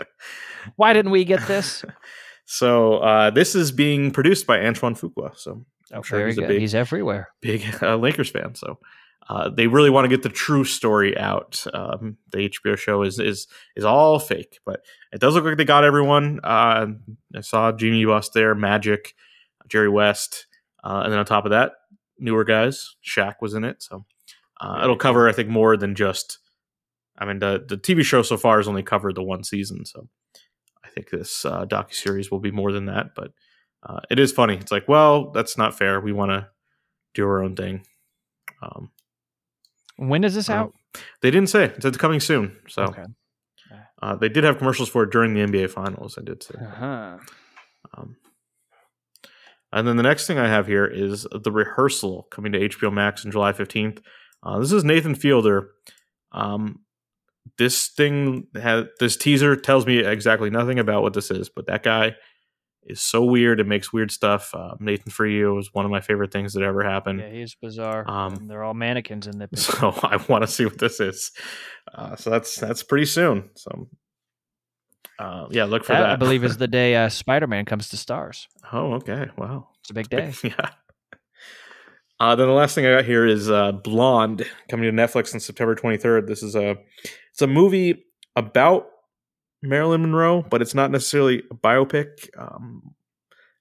Why 0.76 0.92
didn't 0.92 1.10
we 1.12 1.24
get 1.24 1.46
this? 1.46 1.84
So 2.48 2.98
uh, 2.98 3.30
this 3.30 3.56
is 3.56 3.72
being 3.72 4.12
produced 4.12 4.46
by 4.46 4.64
Antoine 4.64 4.94
Fuqua. 4.94 5.36
So 5.36 5.64
I'm 5.92 5.98
Oh, 5.98 6.02
sure 6.02 6.20
very 6.20 6.30
he's 6.30 6.38
a 6.38 6.46
big 6.46 6.60
He's 6.60 6.74
everywhere. 6.76 7.30
big 7.42 7.64
uh, 7.82 7.96
Lakers 7.96 8.30
fan. 8.30 8.54
So 8.54 8.78
uh, 9.28 9.48
they 9.50 9.66
really 9.66 9.90
want 9.90 10.04
to 10.04 10.08
get 10.08 10.22
the 10.22 10.28
true 10.28 10.62
story 10.62 11.18
out. 11.18 11.66
Um, 11.74 12.18
the 12.30 12.48
HBO 12.48 12.78
show 12.78 13.02
is 13.02 13.18
is 13.18 13.48
is 13.74 13.84
all 13.84 14.20
fake, 14.20 14.60
but 14.64 14.78
it 15.12 15.20
does 15.20 15.34
look 15.34 15.42
like 15.44 15.56
they 15.56 15.64
got 15.64 15.82
everyone. 15.82 16.38
Uh, 16.44 16.86
I 17.34 17.40
saw 17.40 17.72
Jimmy 17.72 18.04
Buss 18.04 18.28
there, 18.28 18.54
Magic, 18.54 19.14
Jerry 19.66 19.88
West, 19.88 20.46
uh, 20.84 21.00
and 21.02 21.12
then 21.12 21.18
on 21.18 21.26
top 21.26 21.46
of 21.46 21.50
that, 21.50 21.72
newer 22.18 22.44
guys. 22.44 22.96
Shaq 23.04 23.34
was 23.40 23.54
in 23.54 23.64
it, 23.64 23.82
so 23.82 24.04
uh, 24.60 24.80
it'll 24.82 24.96
cover 24.96 25.28
I 25.28 25.32
think 25.32 25.48
more 25.48 25.76
than 25.76 25.94
just. 25.94 26.38
I 27.18 27.24
mean, 27.24 27.38
the 27.38 27.64
the 27.66 27.76
TV 27.78 28.02
show 28.04 28.22
so 28.22 28.36
far 28.36 28.58
has 28.58 28.68
only 28.68 28.82
covered 28.82 29.14
the 29.14 29.22
one 29.22 29.42
season, 29.44 29.84
so 29.86 30.08
I 30.84 30.88
think 30.90 31.10
this 31.10 31.44
uh, 31.44 31.64
docu 31.66 31.94
series 31.94 32.30
will 32.30 32.40
be 32.40 32.50
more 32.50 32.72
than 32.72 32.86
that. 32.86 33.14
But 33.14 33.32
uh, 33.82 34.00
it 34.10 34.18
is 34.18 34.32
funny. 34.32 34.54
It's 34.56 34.72
like, 34.72 34.86
well, 34.88 35.30
that's 35.30 35.56
not 35.56 35.76
fair. 35.78 36.00
We 36.00 36.12
want 36.12 36.30
to 36.32 36.48
do 37.14 37.24
our 37.26 37.42
own 37.42 37.56
thing. 37.56 37.86
Um, 38.62 38.90
When 39.96 40.24
is 40.24 40.34
this 40.34 40.50
out? 40.50 40.74
They 41.22 41.30
didn't 41.30 41.48
say. 41.50 41.64
It 41.64 41.82
said 41.82 41.86
it's 41.88 41.96
coming 41.96 42.20
soon. 42.20 42.56
So 42.68 42.82
Okay. 42.84 43.04
uh, 44.02 44.16
they 44.16 44.28
did 44.28 44.44
have 44.44 44.58
commercials 44.58 44.88
for 44.90 45.04
it 45.04 45.10
during 45.10 45.32
the 45.34 45.40
NBA 45.40 45.70
Finals. 45.70 46.18
I 46.18 46.22
did 46.22 46.42
say. 46.42 46.54
Uh-huh. 46.60 47.18
Um, 47.96 48.16
and 49.72 49.86
then 49.86 49.96
the 49.96 50.02
next 50.02 50.26
thing 50.26 50.38
I 50.38 50.48
have 50.48 50.66
here 50.66 50.86
is 50.86 51.26
the 51.32 51.52
rehearsal 51.52 52.28
coming 52.30 52.52
to 52.52 52.68
HBO 52.68 52.92
Max 52.92 53.24
on 53.24 53.32
July 53.32 53.52
fifteenth. 53.52 54.00
Uh, 54.42 54.58
this 54.58 54.72
is 54.72 54.84
Nathan 54.84 55.14
Fielder. 55.14 55.70
Um, 56.32 56.80
this 57.58 57.88
thing 57.88 58.46
had 58.60 58.88
this 59.00 59.16
teaser 59.16 59.56
tells 59.56 59.86
me 59.86 59.98
exactly 59.98 60.50
nothing 60.50 60.78
about 60.78 61.02
what 61.02 61.14
this 61.14 61.30
is, 61.30 61.48
but 61.48 61.66
that 61.66 61.82
guy 61.82 62.16
is 62.88 63.00
so 63.00 63.24
weird 63.24 63.58
and 63.60 63.68
makes 63.68 63.92
weird 63.92 64.10
stuff. 64.10 64.54
Uh, 64.54 64.74
Nathan 64.78 65.10
for 65.10 65.26
you 65.26 65.58
is 65.58 65.70
one 65.72 65.84
of 65.84 65.90
my 65.90 66.00
favorite 66.00 66.32
things 66.32 66.52
that 66.52 66.62
ever 66.62 66.84
happened. 66.84 67.20
Yeah, 67.20 67.30
he's 67.30 67.56
bizarre. 67.60 68.08
Um, 68.08 68.46
they're 68.46 68.62
all 68.62 68.74
mannequins 68.74 69.26
in 69.26 69.38
the 69.38 69.48
picture. 69.48 69.72
so 69.72 69.90
I 70.02 70.16
want 70.28 70.42
to 70.42 70.48
see 70.48 70.64
what 70.64 70.78
this 70.78 71.00
is. 71.00 71.32
Uh, 71.92 72.16
so 72.16 72.30
that's 72.30 72.56
that's 72.56 72.82
pretty 72.82 73.06
soon. 73.06 73.50
So 73.56 73.88
uh, 75.18 75.46
yeah, 75.50 75.64
look 75.64 75.84
for 75.84 75.92
That, 75.92 76.00
that. 76.00 76.10
I 76.10 76.16
believe 76.16 76.44
is 76.44 76.56
the 76.58 76.68
day 76.68 76.94
uh, 76.96 77.08
Spider-Man 77.08 77.64
comes 77.64 77.88
to 77.90 77.96
Starz. 77.96 78.46
oh, 78.72 78.94
okay, 78.94 79.28
wow, 79.36 79.68
It's 79.80 79.90
a 79.90 79.94
big 79.94 80.08
day. 80.10 80.32
yeah. 80.42 80.70
Uh, 82.18 82.34
then 82.34 82.46
the 82.46 82.52
last 82.54 82.74
thing 82.74 82.86
I 82.86 82.94
got 82.94 83.04
here 83.04 83.26
is 83.26 83.50
uh, 83.50 83.72
Blonde 83.72 84.46
coming 84.70 84.84
to 84.84 85.02
Netflix 85.02 85.34
on 85.34 85.40
September 85.40 85.74
23rd. 85.74 86.26
This 86.26 86.42
is 86.42 86.56
a 86.56 86.76
it's 87.30 87.42
a 87.42 87.46
movie 87.46 88.04
about 88.34 88.86
Marilyn 89.62 90.00
Monroe, 90.00 90.42
but 90.42 90.62
it's 90.62 90.74
not 90.74 90.90
necessarily 90.90 91.42
a 91.50 91.54
biopic. 91.54 92.28
Um, 92.38 92.94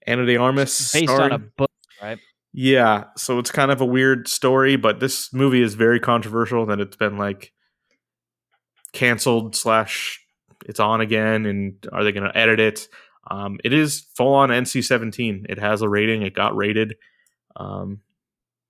Ana 0.08 0.26
de 0.26 0.38
Armas 0.38 0.94
Based 0.94 1.10
on 1.10 1.32
a 1.34 1.40
book, 1.40 1.70
right? 2.02 2.18
Yeah, 2.54 3.06
so 3.18 3.40
it's 3.40 3.52
kind 3.52 3.72
of 3.72 3.82
a 3.82 3.86
weird 3.86 4.30
story, 4.30 4.78
but 4.78 5.02
this 5.02 5.34
movie 5.34 5.62
is 5.62 5.74
very 5.74 6.00
controversial. 6.00 6.66
That 6.66 6.80
it's 6.80 6.96
been 6.96 7.18
like 7.18 7.52
canceled 8.94 9.56
slash 9.56 10.25
it's 10.66 10.80
on 10.80 11.02
again, 11.02 11.46
and 11.46 11.88
are 11.92 12.04
they 12.04 12.12
going 12.12 12.30
to 12.30 12.38
edit 12.38 12.60
it? 12.60 12.88
Um, 13.30 13.60
it 13.64 13.74
is 13.74 14.06
full 14.16 14.34
on 14.34 14.50
NC 14.50 14.84
seventeen. 14.84 15.46
It 15.50 15.60
has 15.60 15.82
a 15.82 15.90
rating. 15.90 16.22
It 16.22 16.36
got 16.36 16.56
rated, 16.56 16.96
um, 17.56 18.02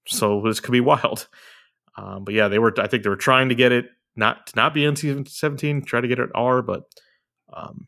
so 0.08 0.42
this 0.46 0.60
could 0.60 0.72
be 0.72 0.82
wild. 0.82 1.28
Um, 1.98 2.24
but 2.24 2.34
yeah, 2.34 2.48
they 2.48 2.60
were. 2.60 2.74
I 2.80 2.88
think 2.88 3.04
they 3.04 3.10
were 3.10 3.16
trying 3.16 3.50
to 3.50 3.56
get 3.56 3.72
it 3.72 3.88
not 4.16 4.48
to 4.48 4.56
not 4.56 4.74
be 4.74 4.82
NC 4.82 5.28
seventeen, 5.28 5.82
try 5.82 6.02
to 6.02 6.08
get 6.08 6.20
it 6.20 6.30
R, 6.36 6.62
but 6.62 6.84
um, 7.54 7.88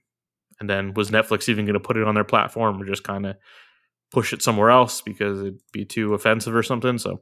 and 0.59 0.69
then 0.69 0.93
was 0.93 1.11
Netflix 1.11 1.49
even 1.49 1.65
going 1.65 1.73
to 1.73 1.79
put 1.79 1.97
it 1.97 2.07
on 2.07 2.15
their 2.15 2.23
platform 2.23 2.81
or 2.81 2.85
just 2.85 3.03
kind 3.03 3.25
of 3.25 3.35
push 4.11 4.33
it 4.33 4.41
somewhere 4.41 4.69
else 4.69 5.01
because 5.01 5.41
it'd 5.41 5.59
be 5.71 5.85
too 5.85 6.13
offensive 6.13 6.55
or 6.55 6.63
something. 6.63 6.97
So 6.97 7.21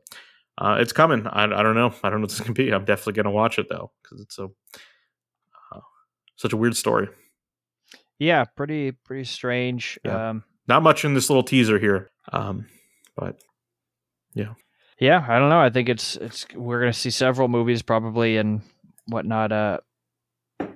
uh, 0.58 0.78
it's 0.80 0.94
coming. 0.94 1.28
I, 1.28 1.44
I 1.44 1.64
don't 1.64 1.76
know. 1.76 1.94
I 2.04 2.10
don't 2.10 2.20
know 2.20 2.26
what 2.26 2.30
this 2.30 2.42
can 2.42 2.54
be. 2.54 2.72
I'm 2.72 2.86
definitely 2.86 3.14
going 3.14 3.26
to 3.26 3.32
watch 3.32 3.60
it 3.60 3.68
though 3.70 3.92
because 4.02 4.22
it's 4.22 4.36
so 4.36 4.54
such 6.36 6.54
a 6.54 6.58
weird 6.58 6.76
story. 6.76 7.08
Yeah, 8.20 8.46
pretty 8.46 8.92
pretty 8.92 9.26
strange. 9.26 10.00
Yeah. 10.04 10.30
Um, 10.30 10.44
Not 10.68 10.84
much 10.84 11.04
in 11.06 11.14
this 11.14 11.30
little 11.30 11.44
teaser 11.44 11.78
here, 11.80 12.10
um, 12.32 12.68
but 13.18 13.38
yeah, 14.34 14.54
yeah. 15.00 15.26
I 15.28 15.38
don't 15.40 15.50
know. 15.50 15.60
I 15.60 15.70
think 15.70 15.90
it's 15.90 16.16
it's 16.16 16.46
we're 16.56 16.80
gonna 16.80 16.94
see 16.94 17.10
several 17.10 17.48
movies 17.48 17.82
probably 17.82 18.38
and 18.38 18.62
whatnot. 19.08 19.52
Uh, 19.52 19.80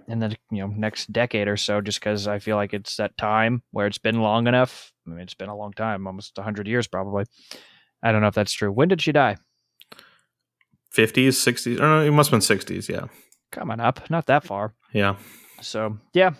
in 0.08 0.20
the 0.20 0.36
you 0.52 0.58
know 0.60 0.68
next 0.68 1.12
decade 1.14 1.48
or 1.48 1.56
so, 1.56 1.82
just 1.82 2.00
because 2.00 2.28
I 2.28 2.40
feel 2.40 2.56
like 2.58 2.74
it's 2.74 2.98
that 2.98 3.16
time 3.18 3.62
where 3.72 3.88
it's 3.88 4.00
been 4.00 4.20
long 4.22 4.48
enough. 4.48 4.92
I 5.08 5.12
mean, 5.12 5.20
it's 5.20 5.36
been 5.36 5.50
a 5.50 5.56
long 5.56 5.72
time, 5.72 6.08
almost 6.08 6.38
hundred 6.38 6.68
years 6.68 6.88
probably. 6.88 7.26
I 8.04 8.12
don't 8.12 8.22
know 8.22 8.28
if 8.28 8.36
that's 8.36 8.54
true. 8.54 8.72
When 8.72 8.88
did 8.90 9.02
she 9.02 9.12
die? 9.12 9.38
50s, 10.96 11.28
60s. 11.30 11.78
Or 11.80 11.82
no, 11.84 12.02
it 12.02 12.12
must 12.12 12.32
have 12.32 12.40
been 12.40 12.58
60s. 12.58 12.90
Yeah, 12.90 13.06
Coming 13.52 13.80
up, 13.80 14.10
not 14.10 14.26
that 14.28 14.44
far. 14.44 14.74
yeah. 14.94 15.16
So 15.62 15.98
yeah, 16.14 16.32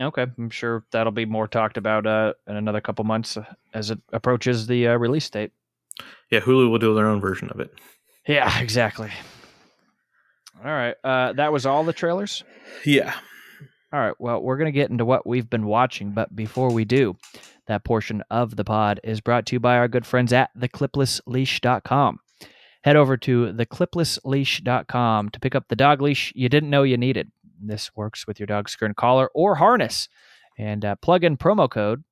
okay. 0.00 0.26
I'm 0.38 0.50
sure 0.50 0.84
that'll 0.90 1.12
be 1.12 1.26
more 1.26 1.48
talked 1.48 1.76
about 1.76 2.06
uh, 2.06 2.34
in 2.46 2.56
another 2.56 2.80
couple 2.80 3.04
months 3.04 3.36
uh, 3.36 3.44
as 3.72 3.90
it 3.90 3.98
approaches 4.12 4.66
the 4.66 4.88
uh, 4.88 4.96
release 4.96 5.28
date. 5.30 5.52
Yeah, 6.30 6.40
Hulu 6.40 6.70
will 6.70 6.78
do 6.78 6.94
their 6.94 7.06
own 7.06 7.20
version 7.20 7.48
of 7.50 7.60
it. 7.60 7.72
Yeah, 8.26 8.58
exactly. 8.60 9.10
All 10.64 10.70
right, 10.70 10.94
uh, 11.04 11.34
that 11.34 11.52
was 11.52 11.66
all 11.66 11.84
the 11.84 11.92
trailers. 11.92 12.42
Yeah. 12.84 13.14
All 13.92 14.00
right, 14.00 14.14
well, 14.18 14.40
we're 14.40 14.56
gonna 14.56 14.72
get 14.72 14.90
into 14.90 15.04
what 15.04 15.26
we've 15.26 15.48
been 15.48 15.66
watching, 15.66 16.12
but 16.12 16.34
before 16.34 16.72
we 16.72 16.84
do, 16.84 17.16
that 17.66 17.84
portion 17.84 18.22
of 18.30 18.56
the 18.56 18.64
pod 18.64 19.00
is 19.04 19.20
brought 19.20 19.46
to 19.46 19.56
you 19.56 19.60
by 19.60 19.76
our 19.76 19.88
good 19.88 20.06
friends 20.06 20.32
at 20.32 20.50
thecliplessleash.com. 20.58 22.20
Head 22.82 22.96
over 22.96 23.16
to 23.16 23.52
thecliplessleash.com 23.52 25.30
to 25.30 25.40
pick 25.40 25.54
up 25.54 25.68
the 25.68 25.76
dog 25.76 26.02
leash 26.02 26.32
you 26.36 26.48
didn't 26.48 26.70
know 26.70 26.82
you 26.82 26.96
needed. 26.96 27.30
This 27.60 27.90
works 27.96 28.26
with 28.26 28.38
your 28.40 28.46
dog's 28.46 28.76
current 28.76 28.96
collar 28.96 29.30
or 29.34 29.56
harness. 29.56 30.08
And 30.58 30.84
uh, 30.84 30.96
plug 30.96 31.24
in 31.24 31.36
promo 31.36 31.68
code, 31.68 32.04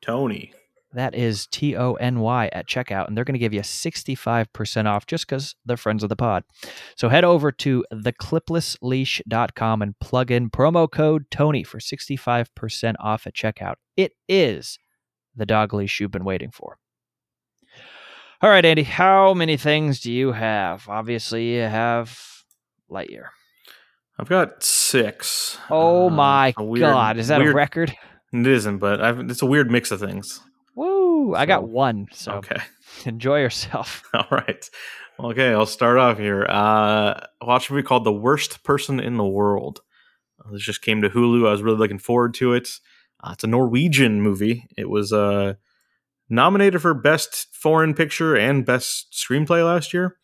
Tony. 0.00 0.52
that 0.94 1.14
is 1.14 1.46
T 1.48 1.76
O 1.76 1.94
N 1.94 2.20
Y, 2.20 2.48
at 2.52 2.66
checkout, 2.66 3.08
and 3.08 3.16
they're 3.16 3.24
going 3.24 3.34
to 3.34 3.38
give 3.38 3.52
you 3.52 3.60
65% 3.60 4.86
off 4.86 5.06
just 5.06 5.26
because 5.28 5.54
they're 5.66 5.76
friends 5.76 6.02
of 6.02 6.08
the 6.08 6.16
pod. 6.16 6.44
So 6.96 7.08
head 7.10 7.24
over 7.24 7.52
to 7.52 7.84
thecliplessleash.com 7.92 9.82
and 9.82 9.98
plug 10.00 10.30
in 10.30 10.50
promo 10.50 10.90
code 10.90 11.26
Tony 11.30 11.62
for 11.62 11.78
65% 11.78 12.94
off 13.00 13.26
at 13.26 13.34
checkout. 13.34 13.74
It 13.96 14.12
is 14.28 14.78
the 15.36 15.46
dog 15.46 15.74
leash 15.74 16.00
you've 16.00 16.10
been 16.10 16.24
waiting 16.24 16.50
for. 16.52 16.78
All 18.40 18.50
right, 18.50 18.64
Andy, 18.64 18.82
how 18.82 19.34
many 19.34 19.56
things 19.56 20.00
do 20.00 20.12
you 20.12 20.32
have? 20.32 20.88
Obviously, 20.88 21.54
you 21.54 21.62
have 21.62 22.18
Lightyear. 22.90 23.28
I've 24.18 24.28
got 24.28 24.62
six. 24.62 25.58
Oh 25.70 26.06
Uh, 26.06 26.10
my 26.10 26.54
weird- 26.58 26.80
God. 26.80 27.16
Is 27.18 27.28
that 27.28 27.40
weird, 27.40 27.52
a 27.52 27.56
record? 27.56 27.94
It 28.32 28.46
isn't, 28.46 28.78
but 28.78 29.00
I've, 29.00 29.18
it's 29.30 29.42
a 29.42 29.46
weird 29.46 29.70
mix 29.70 29.90
of 29.90 30.00
things. 30.00 30.40
Woo! 30.76 31.34
I 31.34 31.46
got 31.46 31.68
one. 31.68 32.06
So 32.12 32.32
Okay. 32.34 32.56
enjoy 33.06 33.40
yourself. 33.40 34.02
All 34.14 34.26
right. 34.30 34.68
Okay, 35.20 35.52
I'll 35.52 35.66
start 35.66 35.98
off 35.98 36.18
here. 36.18 36.44
Uh, 36.48 37.14
I 37.14 37.26
watched 37.42 37.70
a 37.70 37.72
movie 37.72 37.84
called 37.86 38.04
The 38.04 38.12
Worst 38.12 38.64
Person 38.64 38.98
in 38.98 39.16
the 39.16 39.24
World. 39.24 39.80
Uh, 40.44 40.50
this 40.52 40.62
just 40.62 40.82
came 40.82 41.02
to 41.02 41.10
Hulu. 41.10 41.46
I 41.46 41.52
was 41.52 41.62
really 41.62 41.78
looking 41.78 42.00
forward 42.00 42.34
to 42.34 42.52
it. 42.54 42.68
Uh, 43.22 43.30
it's 43.32 43.44
a 43.44 43.48
Norwegian 43.48 44.20
movie. 44.20 44.66
It 44.76 44.90
was 44.90 45.12
uh, 45.12 45.54
nominated 46.28 46.82
for 46.82 46.94
Best 46.94 47.46
Foreign 47.54 47.94
Picture 47.94 48.34
and 48.36 48.66
Best 48.66 49.12
Screenplay 49.12 49.64
last 49.64 49.94
year. 49.94 50.16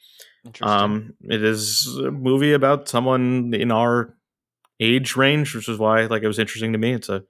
Um, 0.62 1.14
it 1.22 1.42
is 1.42 1.86
a 1.98 2.10
movie 2.10 2.52
about 2.52 2.88
someone 2.88 3.52
in 3.54 3.70
our 3.70 4.14
age 4.80 5.16
range, 5.16 5.54
which 5.54 5.68
is 5.68 5.78
why 5.78 6.06
like 6.06 6.22
it 6.22 6.28
was 6.28 6.38
interesting 6.38 6.72
to 6.72 6.78
me. 6.78 6.92
It's 6.92 7.08
a 7.08 7.22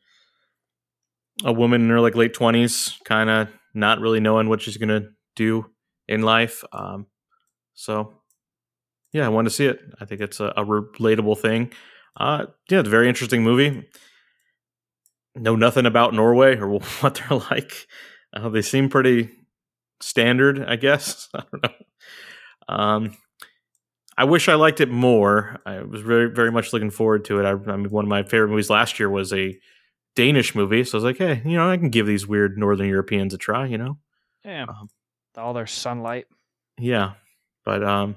a 1.44 1.52
woman 1.52 1.82
in 1.82 1.90
her 1.90 2.00
like 2.00 2.14
late 2.14 2.34
twenties, 2.34 2.98
kind 3.04 3.30
of 3.30 3.48
not 3.74 4.00
really 4.00 4.20
knowing 4.20 4.48
what 4.48 4.62
she's 4.62 4.76
gonna 4.76 5.08
do 5.36 5.66
in 6.08 6.22
life. 6.22 6.62
Um, 6.72 7.06
so 7.74 8.14
yeah, 9.12 9.26
I 9.26 9.28
wanted 9.28 9.50
to 9.50 9.54
see 9.54 9.66
it. 9.66 9.80
I 10.00 10.04
think 10.04 10.20
it's 10.20 10.40
a, 10.40 10.52
a 10.56 10.64
relatable 10.64 11.38
thing. 11.38 11.72
Uh, 12.16 12.46
yeah, 12.68 12.80
it's 12.80 12.88
a 12.88 12.90
very 12.90 13.08
interesting 13.08 13.42
movie. 13.42 13.88
Know 15.34 15.56
nothing 15.56 15.86
about 15.86 16.14
Norway 16.14 16.56
or 16.56 16.68
what 17.00 17.14
they're 17.14 17.38
like. 17.50 17.86
Uh, 18.32 18.48
they 18.48 18.62
seem 18.62 18.88
pretty 18.88 19.30
standard, 20.00 20.64
I 20.64 20.76
guess. 20.76 21.28
I 21.34 21.42
don't 21.50 21.62
know. 21.62 21.70
Um, 22.70 23.16
I 24.16 24.24
wish 24.24 24.48
I 24.48 24.54
liked 24.54 24.80
it 24.80 24.90
more. 24.90 25.60
I 25.64 25.80
was 25.80 26.02
very, 26.02 26.30
very 26.30 26.52
much 26.52 26.72
looking 26.72 26.90
forward 26.90 27.24
to 27.26 27.40
it. 27.40 27.44
I, 27.46 27.50
I 27.50 27.76
mean, 27.76 27.90
one 27.90 28.04
of 28.04 28.08
my 28.08 28.22
favorite 28.22 28.48
movies 28.48 28.70
last 28.70 28.98
year 29.00 29.08
was 29.10 29.32
a 29.32 29.58
Danish 30.14 30.54
movie, 30.54 30.84
so 30.84 30.96
I 30.96 30.98
was 30.98 31.04
like, 31.04 31.18
hey, 31.18 31.42
you 31.44 31.56
know, 31.56 31.70
I 31.70 31.76
can 31.76 31.88
give 31.90 32.06
these 32.06 32.26
weird 32.26 32.58
Northern 32.58 32.88
Europeans 32.88 33.32
a 33.34 33.38
try. 33.38 33.66
You 33.66 33.78
know, 33.78 33.98
yeah, 34.44 34.64
um, 34.68 34.88
all 35.36 35.52
their 35.54 35.66
sunlight. 35.66 36.26
yeah, 36.78 37.12
but 37.64 37.82
um, 37.82 38.16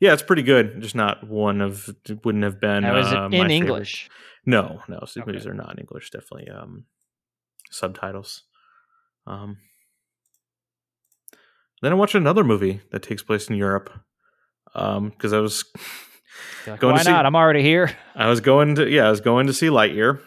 yeah, 0.00 0.12
it's 0.12 0.22
pretty 0.22 0.42
good. 0.42 0.80
Just 0.80 0.94
not 0.94 1.26
one 1.28 1.60
of 1.60 1.88
it 2.08 2.24
wouldn't 2.24 2.44
have 2.44 2.60
been. 2.60 2.82
Now, 2.82 2.98
is 2.98 3.06
uh, 3.06 3.16
it 3.26 3.30
my 3.30 3.44
in 3.44 3.48
favorite. 3.50 3.50
English? 3.50 4.10
No, 4.44 4.82
no, 4.88 5.00
these 5.00 5.16
Okay. 5.18 5.26
movies 5.26 5.46
are 5.46 5.54
not 5.54 5.72
in 5.72 5.78
English. 5.78 6.10
Definitely 6.10 6.48
um, 6.50 6.84
subtitles. 7.70 8.42
Um, 9.26 9.58
then 11.82 11.92
I 11.92 11.94
watched 11.94 12.14
another 12.14 12.44
movie 12.44 12.80
that 12.90 13.02
takes 13.02 13.22
place 13.22 13.48
in 13.50 13.56
Europe. 13.56 13.90
Um, 14.74 15.10
because 15.10 15.32
I 15.34 15.38
was 15.40 15.64
like, 16.66 16.80
Going 16.80 16.94
to 16.94 16.98
Why 17.00 17.02
see- 17.04 17.10
not? 17.10 17.26
I'm 17.26 17.36
already 17.36 17.62
here. 17.62 17.94
I 18.14 18.28
was 18.28 18.40
going 18.40 18.76
to 18.76 18.88
yeah, 18.88 19.06
I 19.06 19.10
was 19.10 19.20
going 19.20 19.46
to 19.48 19.52
see 19.52 19.66
Lightyear, 19.66 20.20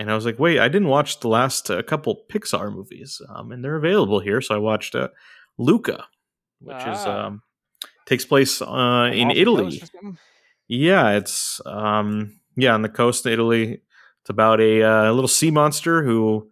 and 0.00 0.10
I 0.10 0.14
was 0.16 0.24
like, 0.24 0.38
wait, 0.40 0.58
I 0.58 0.66
didn't 0.68 0.88
watch 0.88 1.20
the 1.20 1.28
last 1.28 1.70
uh, 1.70 1.82
couple 1.82 2.24
Pixar 2.28 2.72
movies, 2.74 3.20
um, 3.28 3.52
and 3.52 3.64
they're 3.64 3.76
available 3.76 4.18
here. 4.18 4.40
So 4.40 4.54
I 4.56 4.58
watched 4.58 4.94
uh, 4.96 5.08
Luca, 5.58 6.04
which 6.60 6.76
is 6.78 6.82
Ah. 7.06 7.26
um, 7.26 7.42
takes 8.06 8.24
place 8.24 8.60
uh, 8.60 9.10
in 9.12 9.30
Italy. 9.30 9.64
coast 9.78 9.82
or 9.84 9.86
something? 9.86 10.18
Yeah, 10.66 11.10
it's 11.10 11.60
um 11.66 12.40
yeah, 12.56 12.74
on 12.74 12.82
the 12.82 12.88
coast 12.88 13.24
of 13.26 13.32
Italy. 13.32 13.82
It's 14.22 14.30
about 14.30 14.60
a 14.60 14.82
uh, 14.82 15.12
little 15.12 15.28
sea 15.28 15.50
monster 15.50 16.02
who 16.02 16.48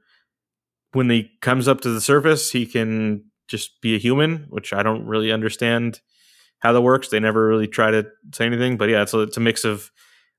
when 0.93 1.09
he 1.11 1.31
comes 1.41 1.67
up 1.69 1.81
to 1.83 1.89
the 1.91 2.01
surface, 2.01 2.51
he 2.53 2.67
can 2.67 3.25
just 3.51 3.81
be 3.83 3.95
a 3.95 3.99
human, 3.99 4.47
which 4.49 4.73
I 4.73 4.83
don't 4.83 5.05
really 5.07 5.33
understand 5.33 6.01
how 6.61 6.73
that 6.73 6.81
works. 6.83 7.09
They 7.09 7.21
never 7.21 7.47
really 7.47 7.67
try 7.69 7.91
to 7.91 8.07
say 8.35 8.47
anything, 8.47 8.77
but 8.77 8.89
yeah, 8.89 9.03
it's 9.03 9.15
a, 9.15 9.21
it's 9.21 9.37
a 9.37 9.41
mix 9.41 9.65
of 9.65 9.91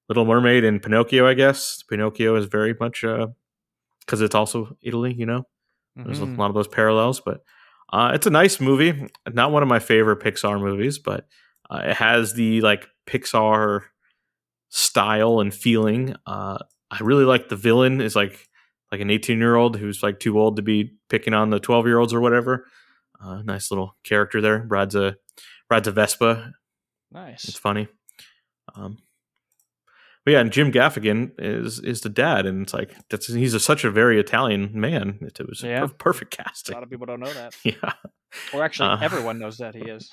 Little 0.09 0.25
Mermaid 0.25 0.63
and 0.63 0.81
Pinocchio, 0.81 1.27
I 1.27 1.33
guess. 1.33 1.83
Pinocchio 1.89 2.35
is 2.35 2.45
very 2.45 2.75
much 2.79 3.03
uh 3.03 3.27
cuz 4.07 4.21
it's 4.21 4.35
also 4.35 4.75
Italy, 4.81 5.13
you 5.13 5.25
know. 5.25 5.43
There's 5.95 6.19
Mhm. 6.19 6.37
a 6.37 6.39
lot 6.41 6.47
of 6.49 6.55
those 6.55 6.67
parallels, 6.67 7.19
but 7.19 7.43
uh, 7.93 8.11
it's 8.13 8.25
a 8.27 8.29
nice 8.31 8.59
movie. 8.61 9.09
Not 9.31 9.51
one 9.51 9.63
of 9.63 9.69
my 9.69 9.79
favorite 9.79 10.19
Pixar 10.21 10.59
movies, 10.61 10.97
but 10.99 11.27
uh, 11.69 11.81
it 11.83 11.95
has 11.97 12.33
the 12.33 12.61
like 12.61 12.87
Pixar 13.05 13.81
style 14.69 15.39
and 15.39 15.53
feeling. 15.53 16.15
Uh, 16.25 16.57
I 16.89 16.97
really 17.01 17.25
like 17.25 17.49
the 17.49 17.55
villain 17.55 18.01
is 18.01 18.15
like 18.15 18.47
like 18.91 19.01
an 19.01 19.09
18 19.09 19.39
year 19.39 19.55
old 19.55 19.77
who's 19.77 20.03
like 20.03 20.19
too 20.19 20.39
old 20.39 20.57
to 20.57 20.61
be 20.61 20.93
picking 21.09 21.33
on 21.33 21.49
the 21.49 21.59
12 21.59 21.85
year 21.87 21.97
olds 21.99 22.13
or 22.13 22.19
whatever. 22.21 22.65
Uh, 23.23 23.41
nice 23.43 23.69
little 23.71 23.95
character 24.03 24.41
there. 24.41 24.65
Rides 24.67 24.95
a 24.95 25.17
rides 25.69 25.87
a 25.87 25.91
Vespa. 25.91 26.53
Nice. 27.11 27.45
It's 27.47 27.57
funny. 27.57 27.87
Um, 28.75 28.97
but 30.25 30.31
yeah, 30.31 30.39
and 30.39 30.51
Jim 30.51 30.71
Gaffigan 30.71 31.31
is 31.39 31.79
is 31.79 32.01
the 32.01 32.09
dad, 32.09 32.45
and 32.45 32.63
it's 32.63 32.73
like 32.73 32.95
that's 33.09 33.27
he's 33.27 33.53
a, 33.53 33.59
such 33.59 33.83
a 33.83 33.91
very 33.91 34.19
Italian 34.19 34.71
man. 34.79 35.17
It, 35.21 35.39
it 35.39 35.47
was 35.49 35.61
Yeah. 35.63 35.81
per- 35.81 35.87
perfect 35.93 36.31
casting. 36.31 36.73
A 36.73 36.77
lot 36.77 36.83
of 36.83 36.89
people 36.89 37.05
don't 37.05 37.19
know 37.19 37.33
that. 37.33 37.55
Yeah, 37.63 37.93
Or 38.53 38.63
actually, 38.63 38.89
Uh, 38.89 38.99
everyone 39.01 39.39
knows 39.39 39.57
that 39.57 39.75
he 39.75 39.81
is. 39.81 40.11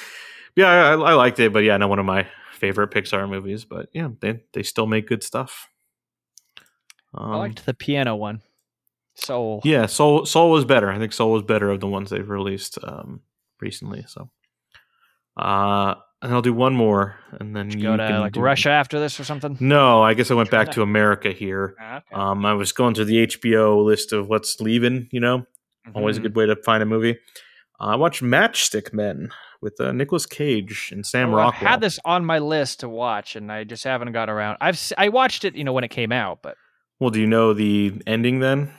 yeah, 0.56 0.68
I, 0.68 0.92
I 0.92 1.12
liked 1.14 1.38
it, 1.38 1.52
but 1.52 1.60
yeah, 1.64 1.76
not 1.76 1.88
one 1.90 1.98
of 1.98 2.06
my 2.06 2.26
favorite 2.58 2.90
Pixar 2.90 3.28
movies. 3.28 3.64
But 3.64 3.88
yeah, 3.92 4.08
they 4.20 4.40
they 4.52 4.62
still 4.62 4.86
make 4.86 5.06
good 5.06 5.22
stuff. 5.22 5.68
Um, 7.14 7.32
I 7.32 7.36
liked 7.36 7.66
the 7.66 7.74
piano 7.74 8.16
one. 8.16 8.40
Soul. 9.14 9.60
yeah, 9.64 9.86
Soul 9.86 10.24
Soul 10.26 10.50
was 10.50 10.64
better. 10.64 10.90
I 10.90 10.98
think 10.98 11.12
Soul 11.12 11.32
was 11.32 11.42
better 11.42 11.70
of 11.70 11.80
the 11.80 11.86
ones 11.88 12.10
they've 12.10 12.28
released 12.28 12.78
um, 12.82 13.20
recently. 13.60 14.04
So, 14.08 14.30
uh, 15.36 15.94
and 16.20 16.32
I'll 16.32 16.42
do 16.42 16.52
one 16.54 16.74
more, 16.74 17.16
and 17.32 17.54
then 17.54 17.70
you 17.70 17.82
Go 17.82 17.96
to 17.96 18.06
can 18.06 18.20
like 18.20 18.36
Russia 18.36 18.70
after 18.70 19.00
this 19.00 19.18
or 19.18 19.24
something. 19.24 19.56
No, 19.60 20.02
I 20.02 20.14
guess 20.14 20.30
I 20.30 20.34
went 20.34 20.50
back 20.50 20.70
to 20.72 20.82
America 20.82 21.32
here. 21.32 21.74
Ah, 21.80 21.96
okay. 21.96 22.06
Um, 22.14 22.44
I 22.46 22.54
was 22.54 22.70
going 22.72 22.94
through 22.94 23.06
the 23.06 23.26
HBO 23.26 23.84
list 23.84 24.12
of 24.12 24.28
what's 24.28 24.60
leaving. 24.60 25.08
You 25.10 25.20
know, 25.20 25.46
always 25.94 26.16
a 26.16 26.20
Mhm. 26.20 26.22
good 26.24 26.36
way 26.36 26.46
to 26.46 26.56
find 26.62 26.82
a 26.82 26.86
movie. 26.86 27.18
Uh, 27.80 27.86
I 27.86 27.96
watched 27.96 28.22
Matchstick 28.22 28.92
Men 28.92 29.30
with 29.60 29.80
uh, 29.80 29.90
Nicolas 29.92 30.26
Cage 30.26 30.90
and 30.92 31.04
Sam 31.04 31.30
Oh, 31.30 31.38
I've 31.38 31.38
Rockwell. 31.54 31.70
had 31.72 31.80
this 31.80 31.98
on 32.04 32.24
my 32.24 32.38
list 32.38 32.80
to 32.80 32.88
watch, 32.88 33.34
and 33.34 33.50
I 33.50 33.64
just 33.64 33.82
haven't 33.82 34.12
got 34.12 34.30
around. 34.30 34.58
I've 34.60 34.80
I 34.96 35.08
watched 35.08 35.44
it, 35.44 35.56
you 35.56 35.64
know, 35.64 35.72
when 35.72 35.82
it 35.84 35.90
came 35.90 36.12
out, 36.12 36.38
but 36.42 36.56
Well, 37.00 37.10
do 37.10 37.20
you 37.20 37.26
know 37.26 37.52
the 37.52 38.00
ending 38.06 38.38
then? 38.38 38.72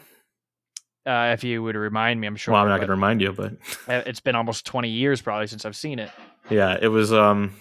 Uh, 1.05 1.31
if 1.33 1.43
you 1.43 1.61
would 1.63 1.75
remind 1.75 2.19
me, 2.21 2.27
I'm 2.27 2.35
sure. 2.35 2.53
well, 2.53 2.61
I'm 2.63 2.69
not 2.69 2.77
going 2.77 2.87
to 2.87 2.93
remind 2.93 3.21
you, 3.21 3.31
but 3.33 3.53
It's 3.87 4.19
been 4.19 4.35
almost 4.35 4.65
20 4.65 4.89
years 4.89 5.21
probably 5.21 5.47
since 5.47 5.65
I've 5.65 5.75
seen 5.75 5.99
it. 5.99 6.11
yeah, 6.49 6.77
it 6.81 6.87
was. 6.89 7.11
Um, 7.13 7.55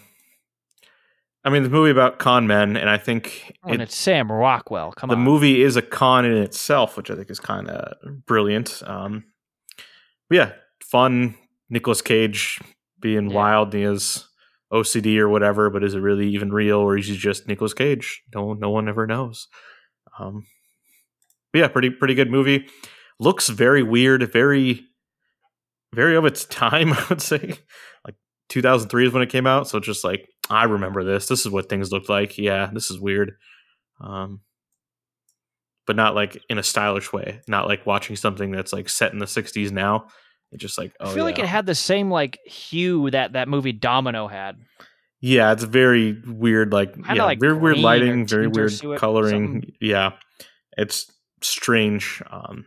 I 1.44 1.50
mean, 1.50 1.64
the 1.64 1.70
movie 1.70 1.90
about 1.90 2.18
con 2.20 2.46
men, 2.46 2.76
and 2.76 2.88
I 2.88 2.98
think 2.98 3.56
Oh, 3.64 3.72
and 3.72 3.82
it's 3.82 3.96
Sam 3.96 4.30
Rockwell. 4.30 4.92
Come 4.92 5.08
the 5.08 5.14
on. 5.16 5.24
The 5.24 5.30
movie 5.30 5.62
is 5.62 5.76
a 5.76 5.82
con 5.82 6.24
in 6.24 6.36
itself, 6.36 6.96
which 6.96 7.10
I 7.10 7.16
think 7.16 7.30
is 7.30 7.40
kind 7.40 7.68
of 7.68 8.24
brilliant. 8.26 8.80
Um, 8.86 9.24
yeah, 10.30 10.52
fun. 10.82 11.34
Nicolas 11.68 12.00
Cage 12.02 12.60
being 13.00 13.30
Yeah. 13.30 13.36
wild, 13.36 13.74
and 13.74 13.82
he 13.82 13.88
has 13.88 14.26
OCD 14.72 15.18
or 15.18 15.28
whatever, 15.28 15.68
but 15.68 15.82
is 15.82 15.94
it 15.94 16.00
really 16.00 16.28
even 16.28 16.52
real, 16.52 16.78
or 16.78 16.96
is 16.96 17.08
he 17.08 17.16
just 17.16 17.48
Nicolas 17.48 17.74
Cage? 17.74 18.22
No, 18.34 18.52
no 18.52 18.70
one 18.70 18.88
ever 18.88 19.06
knows. 19.06 19.48
Um, 20.18 20.46
but 21.52 21.58
yeah, 21.58 21.68
pretty 21.68 21.90
pretty 21.90 22.14
good 22.14 22.30
movie. 22.30 22.66
Looks 23.22 23.48
very 23.48 23.82
weird, 23.82 24.32
very 24.32 24.86
very 25.94 26.16
of 26.16 26.24
its 26.24 26.44
time. 26.46 26.92
I 26.92 27.06
would 27.08 27.22
say, 27.22 27.54
like 28.04 28.16
2003 28.48 29.06
is 29.06 29.12
when 29.12 29.22
it 29.22 29.30
came 29.30 29.46
out, 29.46 29.68
so 29.68 29.80
just 29.80 30.04
like 30.04 30.28
I 30.50 30.64
remember 30.64 31.04
this. 31.04 31.28
This 31.28 31.40
is 31.40 31.50
what 31.50 31.68
things 31.68 31.92
looked 31.92 32.08
like. 32.08 32.38
Yeah, 32.38 32.70
this 32.72 32.90
is 32.90 32.98
weird. 32.98 33.32
Um, 34.00 34.40
but 35.86 35.96
not 35.96 36.14
like 36.14 36.40
in 36.48 36.58
a 36.58 36.62
stylish 36.62 37.12
way. 37.12 37.40
Not 37.48 37.66
like 37.66 37.86
watching 37.86 38.16
something 38.16 38.50
that's 38.50 38.72
like 38.72 38.88
set 38.88 39.12
in 39.12 39.18
the 39.18 39.26
60s 39.26 39.70
now. 39.70 40.08
It's 40.52 40.60
just 40.60 40.78
like 40.78 40.92
oh, 41.00 41.10
I 41.10 41.14
feel 41.14 41.24
like 41.24 41.38
it 41.38 41.46
had 41.46 41.66
the 41.66 41.74
same 41.74 42.10
like 42.10 42.38
hue 42.44 43.10
that 43.10 43.32
that 43.32 43.48
movie 43.48 43.72
Domino 43.72 44.28
had. 44.28 44.58
Yeah, 45.20 45.52
it's 45.52 45.64
very 45.64 46.20
weird. 46.26 46.72
Like 46.72 46.94
Kinda 46.94 47.14
yeah, 47.14 47.24
like 47.24 47.40
very 47.40 47.54
weird 47.54 47.78
lighting, 47.78 48.26
very 48.26 48.48
weird 48.48 48.72
coloring. 48.98 49.72
Yeah, 49.80 50.12
it's 50.76 51.10
strange. 51.40 52.22
Um, 52.30 52.66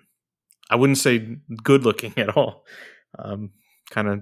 I 0.69 0.75
wouldn't 0.75 0.97
say 0.97 1.37
good 1.63 1.83
looking 1.83 2.13
at 2.17 2.35
all. 2.35 2.65
Um, 3.17 3.51
kind 3.89 4.07
of 4.07 4.21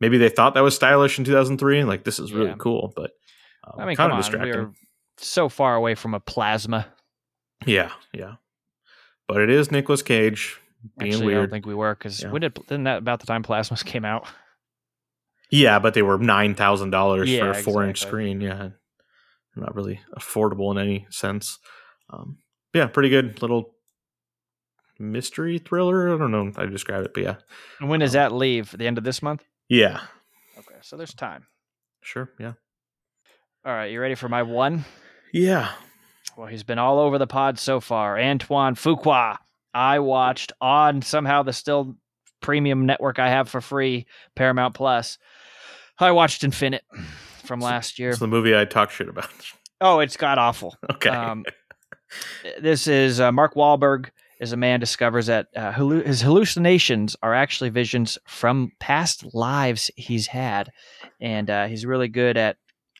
maybe 0.00 0.18
they 0.18 0.28
thought 0.28 0.54
that 0.54 0.62
was 0.62 0.74
stylish 0.74 1.18
in 1.18 1.24
2003, 1.24 1.80
and 1.80 1.88
like 1.88 2.04
this 2.04 2.18
is 2.18 2.32
really 2.32 2.50
Yeah. 2.50 2.56
cool, 2.58 2.92
but 2.96 3.12
um, 3.66 3.80
I 3.80 3.86
mean, 3.86 3.96
kind 3.96 4.10
come 4.10 4.10
of 4.10 4.14
on, 4.16 4.20
distracting. 4.20 4.52
we 4.52 4.60
were 4.66 4.72
so 5.18 5.48
far 5.48 5.74
away 5.76 5.94
from 5.94 6.14
a 6.14 6.20
plasma. 6.20 6.86
Yeah, 7.66 7.92
yeah. 8.12 8.34
But 9.28 9.40
it 9.40 9.48
is 9.50 9.70
Nicolas 9.70 10.02
Cage 10.02 10.58
being 10.98 11.12
Actually, 11.14 11.34
I 11.34 11.38
don't 11.38 11.50
think 11.50 11.64
we 11.66 11.74
were 11.74 11.94
because 11.94 12.22
Yeah. 12.22 12.30
when 12.30 12.42
did 12.42 12.58
isn't 12.66 12.84
that 12.84 12.98
about 12.98 13.20
the 13.20 13.26
time 13.26 13.42
plasmas 13.42 13.84
came 13.92 14.04
out? 14.04 14.26
Yeah, 15.50 15.78
but 15.78 15.94
they 15.94 16.02
were 16.02 16.18
nine 16.18 16.54
thousand 16.54 16.90
dollars 16.90 17.28
for 17.28 17.34
Yeah, 17.34 17.50
a 17.50 17.54
four 17.62 17.84
inch 17.84 18.00
screen. 18.00 18.40
Yeah, 18.40 18.70
not 19.56 19.74
really 19.74 20.00
affordable 20.18 20.72
in 20.72 20.78
any 20.78 21.06
sense. 21.10 21.58
Um, 22.10 22.38
yeah, 22.74 22.86
pretty 22.86 23.08
good 23.08 23.40
little 23.40 23.73
mystery 24.98 25.58
thriller. 25.58 26.14
I 26.14 26.18
don't 26.18 26.30
know 26.30 26.50
how 26.56 26.62
to 26.62 26.70
describe 26.70 27.04
it, 27.04 27.12
but 27.14 27.22
yeah, 27.22 27.34
And 27.80 27.88
when 27.88 28.00
does 28.00 28.14
Um, 28.14 28.20
that 28.20 28.32
leave? 28.32 28.70
The 28.76 28.86
end 28.86 28.98
of 28.98 29.04
this 29.04 29.22
month? 29.22 29.44
yeah, 29.68 30.00
Okay, 30.58 30.76
so 30.82 30.96
there's 30.96 31.14
time. 31.14 31.46
sure, 32.02 32.30
yeah, 32.38 32.52
All 33.64 33.72
right, 33.72 33.86
you 33.90 34.00
ready 34.00 34.14
for 34.14 34.28
my 34.28 34.42
one? 34.42 34.84
yeah. 35.32 35.72
Well, 36.36 36.48
he's 36.48 36.64
been 36.64 36.78
all 36.80 36.98
over 36.98 37.16
the 37.18 37.28
pod 37.28 37.58
so 37.60 37.78
far. 37.80 38.18
Antoine 38.18 38.74
Fuqua. 38.74 39.38
I 39.72 40.00
watched 40.00 40.50
on 40.60 41.00
somehow 41.02 41.44
the 41.44 41.52
still 41.52 41.96
premium 42.40 42.86
network 42.86 43.18
I 43.20 43.28
have 43.28 43.48
for 43.48 43.60
free, 43.60 44.06
Paramount 44.34 44.74
Plus. 44.74 45.16
I 45.98 46.10
watched 46.10 46.42
Infinite 46.42 46.82
from 47.44 47.60
last 47.60 47.98
year. 48.00 48.10
It's 48.10 48.18
the 48.18 48.26
movie 48.26 48.56
I 48.56 48.64
talked 48.64 48.92
shit 48.92 49.08
about. 49.08 49.28
Oh, 49.80 50.00
it's 50.00 50.16
god 50.16 50.38
awful. 50.38 50.76
okay, 50.90 51.10
Um, 51.10 51.44
this 52.60 52.86
is 52.88 53.20
uh, 53.20 53.30
Mark 53.32 53.54
Wahlberg 53.54 54.08
as 54.40 54.52
a 54.52 54.56
man 54.56 54.80
discovers 54.80 55.26
that 55.26 55.46
uh, 55.56 55.72
his 55.72 56.22
hallucinations 56.22 57.16
are 57.22 57.34
actually 57.34 57.70
visions 57.70 58.18
from 58.26 58.72
past 58.80 59.34
lives 59.34 59.90
he's 59.96 60.26
had, 60.26 60.70
and 61.20 61.50
uh, 61.50 61.66
he's 61.66 61.86
really 61.86 62.08
good 62.08 62.36
at 62.36 62.56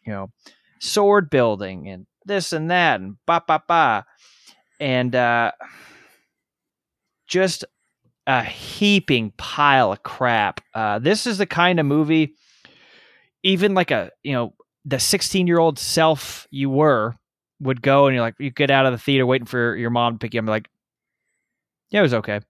you 0.06 0.12
know 0.12 0.30
sword 0.80 1.30
building 1.30 1.88
and 1.88 2.06
this 2.24 2.52
and 2.52 2.70
that 2.70 3.00
and 3.00 3.16
ba 3.26 3.42
ba 3.46 3.62
ba, 3.66 4.04
and 4.80 5.14
uh, 5.14 5.52
just 7.26 7.64
a 8.26 8.42
heaping 8.42 9.32
pile 9.36 9.92
of 9.92 10.02
crap. 10.02 10.60
Uh, 10.74 10.98
this 10.98 11.26
is 11.26 11.38
the 11.38 11.46
kind 11.46 11.78
of 11.78 11.86
movie, 11.86 12.34
even 13.42 13.74
like 13.74 13.90
a 13.90 14.10
you 14.22 14.32
know 14.32 14.54
the 14.84 14.98
16 14.98 15.46
year 15.46 15.58
old 15.58 15.78
self 15.78 16.46
you 16.50 16.70
were 16.70 17.14
would 17.60 17.80
go 17.80 18.06
and 18.06 18.14
you're 18.14 18.22
like 18.22 18.34
you 18.38 18.50
get 18.50 18.70
out 18.70 18.86
of 18.86 18.92
the 18.92 18.98
theater 18.98 19.24
waiting 19.24 19.46
for 19.46 19.76
your 19.76 19.90
mom 19.90 20.14
to 20.14 20.18
pick 20.18 20.34
you 20.34 20.40
up 20.40 20.46
like 20.46 20.68
yeah 21.94 22.00
it 22.00 22.02
was 22.02 22.14
okay. 22.14 22.40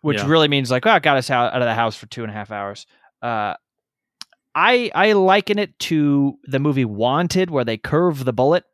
Which 0.00 0.16
Yeah. 0.18 0.26
really 0.26 0.48
means 0.48 0.70
like 0.70 0.86
oh 0.86 0.94
it 0.96 1.02
got 1.02 1.18
us 1.18 1.30
out, 1.30 1.52
out 1.52 1.60
of 1.62 1.66
the 1.66 1.74
house 1.74 1.94
for 1.94 2.06
two 2.06 2.22
and 2.22 2.30
a 2.30 2.34
half 2.34 2.50
hours. 2.50 2.86
Uh 3.20 3.54
i 4.54 4.90
i 4.94 5.12
liken 5.12 5.58
it 5.58 5.78
to 5.78 6.38
the 6.44 6.58
movie 6.58 6.84
wanted 6.84 7.50
where 7.50 7.64
they 7.64 7.76
curve 7.76 8.24
the 8.24 8.32
bullet. 8.32 8.64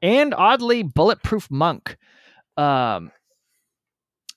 And 0.00 0.34
oddly 0.34 0.82
bulletproof 0.82 1.50
monk. 1.50 1.96
Um 2.56 3.12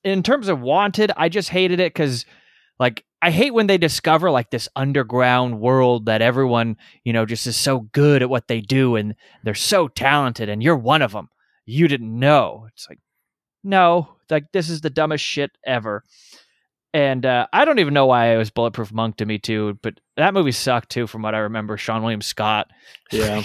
in 0.03 0.21
terms 0.21 0.47
of 0.49 0.59
wanted 0.61 1.11
i 1.17 1.30
just 1.30 1.49
hated 1.49 1.80
it 1.80 1.91
because 1.91 2.26
like 2.80 3.03
i 3.23 3.32
hate 3.32 3.53
when 3.55 3.65
they 3.67 3.78
discover 3.80 4.30
like 4.30 4.51
this 4.51 4.69
underground 4.76 5.59
world 5.59 6.05
that 6.05 6.21
everyone 6.21 6.78
you 7.03 7.11
know 7.11 7.26
just 7.26 7.47
is 7.47 7.55
so 7.57 7.80
good 7.91 8.21
at 8.21 8.30
what 8.30 8.47
they 8.47 8.61
do 8.61 8.95
and 8.95 9.15
they're 9.43 9.55
so 9.55 9.88
talented 9.88 10.47
and 10.47 10.61
you're 10.61 10.78
one 10.78 11.01
of 11.01 11.11
them 11.13 11.30
you 11.67 11.88
didn't 11.88 12.19
know. 12.19 12.67
It's 12.71 12.86
like 12.88 12.99
no 13.63 14.14
like 14.30 14.45
this 14.53 14.69
is 14.69 14.82
the 14.82 14.89
dumbest 14.89 15.23
shit 15.23 15.51
ever 15.65 16.03
and 16.93 17.26
uh, 17.26 17.45
i 17.53 17.65
don't 17.65 17.80
even 17.80 17.93
know 17.93 18.05
why 18.05 18.34
it 18.34 18.38
was 18.38 18.49
bulletproof 18.49 18.91
monk 18.91 19.17
to 19.17 19.26
me 19.26 19.38
too 19.38 19.78
but 19.82 19.99
that 20.17 20.34
movie 20.34 20.51
sucked 20.51 20.89
too 20.89 21.07
from 21.07 21.21
what 21.21 21.36
i 21.36 21.39
remember 21.39 21.78
seann 21.78 22.01
william 22.01 22.21
scott 22.21 22.67
Yeah. 23.11 23.41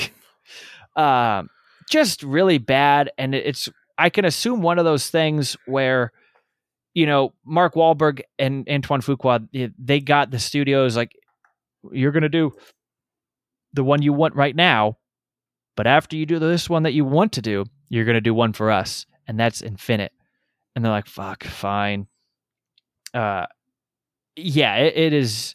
um, 0.97 1.49
just 1.89 2.23
really 2.23 2.59
bad. 2.59 3.11
And 3.19 3.35
it's 3.35 3.69
I 3.99 4.11
can 4.11 4.25
assume 4.25 4.63
one 4.63 4.79
of 4.79 4.85
those 4.85 5.11
things 5.11 5.57
where, 5.67 6.13
you 6.95 7.05
know, 7.05 7.35
Mark 7.45 7.75
Wahlberg 7.75 8.21
and 8.39 8.67
Antoine 8.71 9.01
Fuqua 9.01 9.47
they- 9.53 9.73
they 9.79 10.01
got 10.01 10.31
the 10.31 10.39
studios 10.39 10.97
like, 10.97 11.13
you're 11.91 12.13
gonna 12.13 12.29
do 12.29 12.53
the 13.73 13.83
one 13.85 14.03
you 14.03 14.13
want 14.13 14.35
right 14.37 14.55
now, 14.55 14.99
but 15.77 15.87
after 15.89 16.17
you 16.17 16.27
do 16.27 16.39
this 16.39 16.71
one 16.71 16.85
that 16.85 16.93
you 16.95 17.05
want 17.05 17.33
to 17.33 17.43
do, 17.43 17.65
you're 17.89 18.05
gonna 18.05 18.21
do 18.21 18.35
one 18.35 18.53
for 18.53 18.71
us, 18.71 19.05
and 19.27 19.39
that's 19.39 19.61
Infinite. 19.63 20.13
And 20.81 20.85
they're 20.87 20.93
like, 20.93 21.09
fuck, 21.09 21.45
fine. 21.45 22.07
Uh, 23.13 23.45
yeah, 24.35 24.77
it, 24.77 24.97
it 24.97 25.13
is 25.13 25.55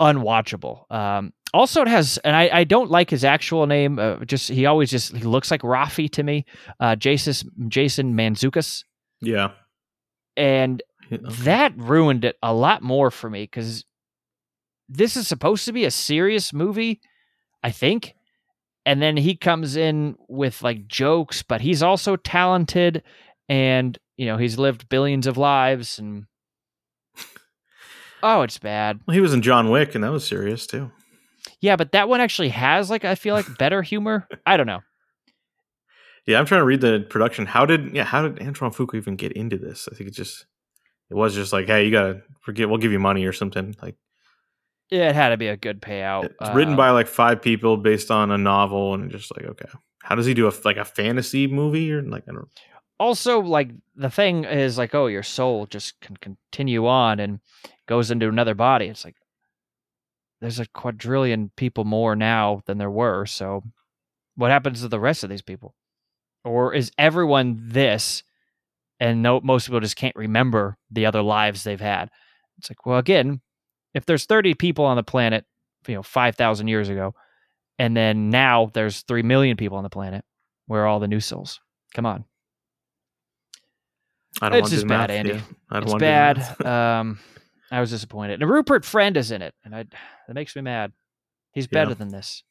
unwatchable. 0.00 0.90
Um, 0.90 1.34
also, 1.52 1.82
it 1.82 1.88
has, 1.88 2.16
and 2.24 2.34
I, 2.34 2.48
I 2.50 2.64
don't 2.64 2.90
like 2.90 3.10
his 3.10 3.24
actual 3.24 3.66
name. 3.66 3.98
Uh, 3.98 4.24
just 4.24 4.48
he 4.48 4.64
always 4.64 4.90
just 4.90 5.14
he 5.14 5.24
looks 5.24 5.50
like 5.50 5.60
Rafi 5.60 6.10
to 6.12 6.22
me. 6.22 6.46
Uh, 6.80 6.96
Jason 6.96 7.50
Jason 7.68 8.14
Mantzoukas, 8.14 8.84
Yeah. 9.20 9.50
and 10.34 10.82
Yeah. 11.10 11.18
that 11.22 11.76
ruined 11.76 12.24
it 12.24 12.36
a 12.42 12.54
lot 12.54 12.82
more 12.82 13.10
for 13.10 13.28
me 13.28 13.42
because 13.42 13.84
this 14.88 15.14
is 15.14 15.28
supposed 15.28 15.66
to 15.66 15.72
be 15.72 15.84
a 15.84 15.90
serious 15.90 16.54
movie, 16.54 17.02
I 17.62 17.70
think. 17.70 18.14
And 18.86 19.02
then 19.02 19.16
he 19.16 19.34
comes 19.36 19.76
in 19.76 20.14
with 20.28 20.62
like 20.62 20.86
jokes, 20.86 21.42
but 21.42 21.60
he's 21.60 21.82
also 21.82 22.14
talented 22.16 23.02
and 23.48 23.98
you 24.16 24.26
know, 24.26 24.36
he's 24.38 24.58
lived 24.58 24.88
billions 24.88 25.26
of 25.26 25.36
lives 25.36 25.98
and 25.98 26.24
Oh, 28.22 28.42
it's 28.42 28.58
bad. 28.58 29.00
Well, 29.06 29.14
he 29.14 29.20
was 29.20 29.32
in 29.34 29.42
John 29.42 29.70
Wick, 29.70 29.94
and 29.94 30.02
that 30.02 30.10
was 30.10 30.26
serious 30.26 30.66
too. 30.66 30.90
Yeah, 31.60 31.76
but 31.76 31.92
that 31.92 32.08
one 32.08 32.20
actually 32.20 32.48
has 32.50 32.90
like 32.90 33.04
I 33.04 33.14
feel 33.14 33.34
like 33.34 33.58
better 33.58 33.82
humor. 33.82 34.26
I 34.46 34.56
don't 34.56 34.66
know. 34.66 34.80
Yeah, 36.26 36.38
I'm 36.40 36.46
trying 36.46 36.60
to 36.62 36.64
read 36.64 36.80
the 36.80 37.06
production. 37.08 37.46
How 37.46 37.66
did 37.66 37.94
yeah? 37.94 38.04
How 38.04 38.26
did 38.26 38.42
Antoine 38.44 38.72
Fuqua 38.72 38.96
even 38.96 39.16
get 39.16 39.32
into 39.32 39.58
this? 39.58 39.88
I 39.90 39.94
think 39.94 40.08
it 40.08 40.14
just 40.14 40.46
it 41.10 41.14
was 41.14 41.34
just 41.34 41.52
like, 41.52 41.66
hey, 41.66 41.84
you 41.84 41.92
gotta 41.92 42.22
forget. 42.40 42.68
We'll 42.68 42.78
give 42.78 42.90
you 42.92 42.98
money 42.98 43.24
or 43.26 43.32
something. 43.32 43.76
Like 43.80 43.94
Yeah, 44.90 45.10
it 45.10 45.14
had 45.14 45.28
to 45.28 45.36
be 45.36 45.46
a 45.48 45.56
good 45.56 45.80
payout. 45.80 46.24
it's 46.40 46.50
written 46.54 46.74
Uh, 46.74 46.78
by 46.78 46.90
like 46.90 47.06
five 47.06 47.40
people 47.42 47.76
based 47.76 48.10
on 48.10 48.32
a 48.32 48.38
novel, 48.38 48.94
and 48.94 49.10
just 49.10 49.30
like 49.36 49.46
okay, 49.50 49.68
how 50.02 50.16
does 50.16 50.26
he 50.26 50.34
do 50.34 50.48
a 50.48 50.52
like 50.64 50.78
a 50.78 50.84
fantasy 50.84 51.46
movie 51.46 51.92
or 51.92 52.02
like 52.02 52.24
I 52.28 52.32
don't. 52.32 52.48
Also 52.98 53.40
like 53.40 53.70
the 53.94 54.10
thing 54.10 54.44
is 54.44 54.78
like 54.78 54.94
oh 54.94 55.06
your 55.06 55.22
soul 55.22 55.66
just 55.66 56.00
can 56.00 56.16
continue 56.16 56.86
on 56.86 57.20
and 57.20 57.40
goes 57.86 58.10
into 58.10 58.28
another 58.28 58.54
body. 58.54 58.86
It's 58.86 59.04
like 59.04 59.16
there's 60.40 60.58
a 60.58 60.66
quadrillion 60.66 61.50
people 61.56 61.84
more 61.84 62.16
now 62.16 62.62
than 62.66 62.78
there 62.78 62.90
were 62.90 63.26
so 63.26 63.62
what 64.36 64.50
happens 64.50 64.82
to 64.82 64.88
the 64.88 65.00
rest 65.00 65.24
of 65.24 65.30
these 65.30 65.42
people? 65.42 65.74
Or 66.44 66.74
is 66.74 66.92
everyone 66.98 67.58
this 67.62 68.22
and 69.00 69.22
no 69.22 69.40
most 69.40 69.66
people 69.66 69.80
just 69.80 69.96
can't 69.96 70.16
remember 70.16 70.76
the 70.90 71.06
other 71.06 71.22
lives 71.22 71.64
they've 71.64 71.80
had? 71.80 72.10
It's 72.58 72.70
like 72.70 72.86
well 72.86 72.98
again 72.98 73.40
if 73.94 74.06
there's 74.06 74.26
30 74.26 74.54
people 74.54 74.84
on 74.84 74.96
the 74.96 75.02
planet 75.02 75.44
you 75.86 75.94
know 75.94 76.02
5000 76.02 76.68
years 76.68 76.88
ago 76.88 77.14
and 77.78 77.96
then 77.96 78.30
now 78.30 78.70
there's 78.72 79.02
3 79.02 79.22
million 79.22 79.56
people 79.56 79.76
on 79.76 79.84
the 79.84 79.90
planet 79.90 80.24
where 80.66 80.82
are 80.82 80.86
all 80.86 81.00
the 81.00 81.08
new 81.08 81.20
souls? 81.20 81.60
Come 81.94 82.06
on 82.06 82.24
I 84.40 84.48
don't 84.50 84.58
It's 84.58 84.62
want 84.64 84.70
to 84.70 84.76
just 84.76 84.84
do 84.84 84.88
bad, 84.88 85.08
math. 85.08 85.10
Andy. 85.10 85.30
Yeah, 85.32 85.40
I 85.70 85.80
don't 85.80 85.84
it's 85.84 85.94
bad. 85.94 86.66
um, 87.00 87.18
I 87.70 87.80
was 87.80 87.90
disappointed. 87.90 88.42
And 88.42 88.50
Rupert 88.50 88.84
Friend 88.84 89.16
is 89.16 89.30
in 89.30 89.42
it, 89.42 89.54
and 89.64 89.74
I 89.74 89.84
that 90.28 90.34
makes 90.34 90.54
me 90.54 90.62
mad. 90.62 90.92
He's 91.52 91.66
better 91.66 91.90
Yeah. 91.90 91.94
than 91.94 92.08
this. 92.08 92.42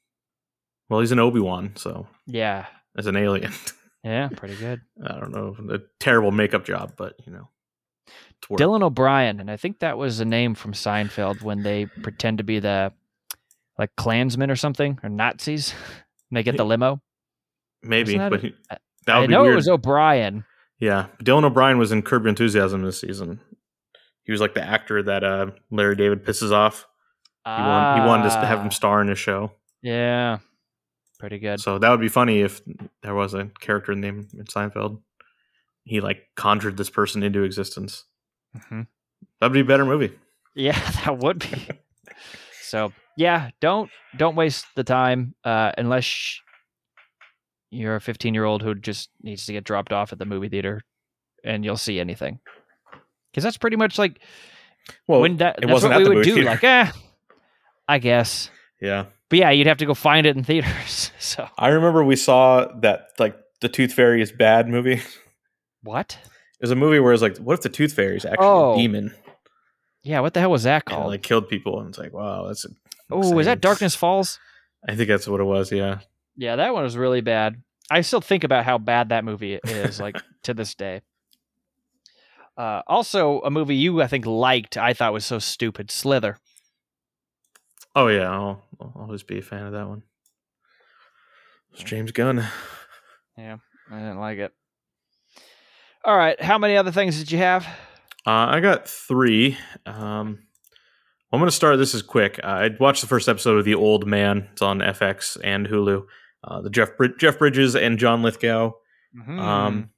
well, 0.90 1.00
he's 1.00 1.12
an 1.12 1.20
Obi 1.20 1.40
Wan, 1.40 1.74
so 1.76 2.08
Yeah, 2.26 2.66
as 2.98 3.06
an 3.08 3.16
alien, 3.16 3.52
yeah, 4.04 4.30
pretty 4.36 4.56
good. 4.56 4.82
I 5.04 5.20
don't 5.20 5.32
know, 5.32 5.56
a 5.74 5.80
terrible 6.00 6.32
makeup 6.32 6.66
job, 6.66 6.94
but 6.98 7.14
you 7.26 7.32
know. 7.32 7.50
Dylan 8.52 8.84
O'Brien, 8.84 9.40
and 9.40 9.50
I 9.50 9.58
think 9.58 9.80
that 9.80 9.98
was 9.98 10.20
a 10.20 10.26
name 10.26 10.54
from 10.54 10.74
Seinfeld 10.74 11.42
when 11.42 11.64
they 11.64 11.86
pretend 11.88 12.38
to 12.40 12.44
be 12.44 12.60
the 12.60 12.92
like 13.80 13.90
Klansmen 13.96 14.52
or 14.52 14.56
something 14.56 15.00
or 15.02 15.10
Nazis. 15.10 15.74
and 16.30 16.38
they 16.38 16.44
get 16.44 16.56
the 16.58 16.66
limo. 16.66 17.02
maybe, 17.82 18.18
that 18.18 18.30
but 18.30 18.42
he, 18.42 18.54
that 19.08 19.18
would 19.20 19.24
I 19.24 19.26
know 19.28 19.42
weird. 19.44 19.54
it 19.54 19.56
was 19.56 19.68
O'Brien. 19.68 20.46
Yeah, 20.86 21.08
Dylan 21.24 21.44
O'Brien 21.46 21.80
was 21.80 21.92
in 21.92 22.04
Curb 22.04 22.24
Your 22.24 22.30
Enthusiasm 22.30 22.84
this 22.84 23.00
season. 23.02 23.40
He 24.24 24.32
was 24.32 24.40
like 24.40 24.54
the 24.54 24.62
actor 24.64 25.02
that 25.02 25.24
uh, 25.24 25.48
Larry 25.72 25.96
David 25.96 26.24
pisses 26.24 26.52
off. 26.52 26.86
He, 27.46 27.52
he 27.52 27.62
wanted 27.62 28.30
to 28.30 28.46
have 28.46 28.60
him 28.60 28.68
Ah, 28.68 28.70
star 28.70 29.02
in 29.02 29.08
his 29.08 29.18
show. 29.20 29.52
Yeah, 29.82 30.40
pretty 31.20 31.40
good. 31.40 31.60
So 31.60 31.80
that 31.80 31.90
would 31.90 32.00
be 32.02 32.08
funny 32.08 32.42
if 32.42 32.62
there 33.02 33.16
was 33.16 33.34
a 33.34 33.50
character 33.60 33.96
named 33.96 34.30
in 34.34 34.46
Seinfeld. 34.46 35.02
He 35.86 36.02
like 36.02 36.24
conjured 36.36 36.78
this 36.78 36.90
person 36.92 37.24
into 37.24 37.42
existence. 37.44 38.04
hmm 38.70 38.82
That'd 39.40 39.54
be 39.54 39.62
a 39.62 39.66
better 39.66 39.86
movie. 39.86 40.12
Yeah, 40.56 40.80
that 41.06 41.18
would 41.18 41.40
be. 41.40 41.68
so 42.62 42.94
yeah, 43.18 43.50
don't 43.60 43.90
don't 44.18 44.36
waste 44.36 44.66
the 44.76 44.84
time 44.84 45.34
uh, 45.44 45.72
unless 45.78 46.40
you're 47.76 47.96
a 47.96 48.02
15 48.02 48.34
year 48.34 48.46
old 48.46 48.62
who 48.62 48.76
just 48.76 49.10
needs 49.22 49.46
to 49.46 49.54
get 49.54 49.64
dropped 49.64 49.92
off 49.94 50.12
at 50.14 50.20
the 50.20 50.26
movie 50.26 50.50
theater, 50.50 50.82
and 51.44 51.64
you'll 51.66 51.78
see 51.78 52.00
anything. 52.00 52.40
Because 53.32 53.44
that's 53.44 53.58
pretty 53.58 53.76
much 53.78 53.98
like 54.00 54.20
Well, 55.08 55.22
when 55.22 55.38
that 55.38 55.58
it 55.58 55.62
that's 55.62 55.74
wasn't 55.74 55.94
what 55.94 56.10
we 56.10 56.16
would 56.16 56.24
do. 56.24 56.36
theater. 56.36 56.50
Like, 56.50 56.64
eh, 56.64 56.92
I 57.88 58.00
guess. 58.00 58.50
yeah. 58.82 59.06
But 59.30 59.40
yeah, 59.40 59.50
you'd 59.50 59.68
have 59.68 59.78
to 59.78 59.86
go 59.86 59.94
find 59.96 60.26
it 60.28 60.38
in 60.38 60.44
theaters. 60.44 61.12
So 61.20 61.48
I 61.58 61.70
remember 61.70 62.04
we 62.04 62.16
saw 62.16 62.68
that 62.82 63.10
like 63.18 63.36
the 63.60 63.68
Tooth 63.70 63.94
Fairy 63.94 64.22
is 64.22 64.32
bad 64.32 64.68
movie. 64.70 65.02
What? 65.84 66.18
It 66.24 66.62
was 66.62 66.72
a 66.72 66.76
movie 66.76 67.00
where 67.00 67.14
it's 67.14 67.22
like, 67.22 67.38
what 67.38 67.54
if 67.56 67.62
the 67.62 67.70
Tooth 67.70 67.94
Fairy 67.94 68.16
is 68.18 68.26
actually 68.26 68.46
Oh, 68.48 68.74
a 68.74 68.78
demon 68.78 69.14
Yeah, 70.04 70.20
what 70.22 70.34
the 70.34 70.40
hell 70.40 70.52
was 70.52 70.64
that 70.64 70.84
and 70.88 70.96
called? 70.96 71.08
like 71.08 71.24
killed 71.24 71.50
people? 71.50 71.80
And 71.80 71.90
it's 71.90 71.98
like, 71.98 72.14
wow, 72.14 72.46
that's. 72.48 72.66
oh, 73.12 73.32
was 73.34 73.48
that 73.48 73.60
Darkness 73.62 73.96
Falls? 73.96 74.40
I 74.88 74.96
think 74.96 75.10
that's 75.10 75.28
what 75.28 75.42
it 75.42 75.46
was. 75.46 75.72
Yeah. 75.72 76.00
Yeah, 76.38 76.56
that 76.58 76.74
one 76.74 76.84
was 76.84 76.96
really 76.96 77.22
bad. 77.22 77.62
I 77.90 78.02
still 78.02 78.22
think 78.22 78.44
about 78.44 78.66
how 78.66 78.78
bad 78.78 79.10
that 79.10 79.24
movie 79.24 79.56
is, 79.64 80.00
like 80.00 80.18
to 80.44 80.54
this 80.54 80.76
day. 80.76 81.02
Uh, 82.58 82.82
also, 82.88 83.42
a 83.42 83.52
movie 83.52 83.76
you 83.76 84.02
I 84.02 84.08
think 84.08 84.26
liked, 84.26 84.78
I 84.78 84.94
thought 84.94 85.14
was 85.14 85.26
so 85.26 85.40
stupid, 85.40 85.92
Slither. 85.92 86.38
Oh 87.96 88.08
yeah, 88.08 88.30
I'll, 88.30 88.64
I'll 88.80 88.94
always 88.96 89.24
be 89.24 89.40
a 89.40 89.42
fan 89.42 89.66
of 89.66 89.74
that 89.74 89.88
one. 89.88 90.04
It's 91.74 91.84
James 91.84 92.12
Gunn. 92.12 92.46
Yeah, 93.38 93.58
I 93.92 94.00
didn't 94.00 94.20
like 94.20 94.38
it. 94.38 94.54
All 96.06 96.18
right, 96.18 96.40
how 96.42 96.58
many 96.58 96.78
other 96.78 96.92
things 96.92 97.18
did 97.18 97.32
you 97.32 97.40
have? 97.40 97.66
Uh, 98.26 98.48
I 98.48 98.60
got 98.60 98.88
three. 98.88 99.58
Um, 99.86 100.40
I'm 101.32 101.40
going 101.40 101.50
to 101.50 101.56
start. 101.56 101.78
This 101.78 101.94
is 101.94 102.02
quick. 102.02 102.40
Uh, 102.44 102.48
I 102.48 102.70
watched 102.80 103.02
the 103.02 103.08
first 103.08 103.28
episode 103.28 103.58
of 103.58 103.66
The 103.66 103.76
Old 103.76 104.08
Man. 104.08 104.48
It's 104.54 104.62
on 104.62 104.80
FX 104.80 105.38
and 105.44 105.68
Hulu. 105.68 106.06
Uh, 106.48 106.62
the 106.62 106.70
Jeff 106.70 106.96
Brid- 106.96 107.18
Jeff 107.20 107.40
Bridges 107.40 107.76
and 107.76 107.98
John 107.98 108.22
Lithgow. 108.22 108.72
Mm-hmm. 109.18 109.40
Um, 109.40 109.90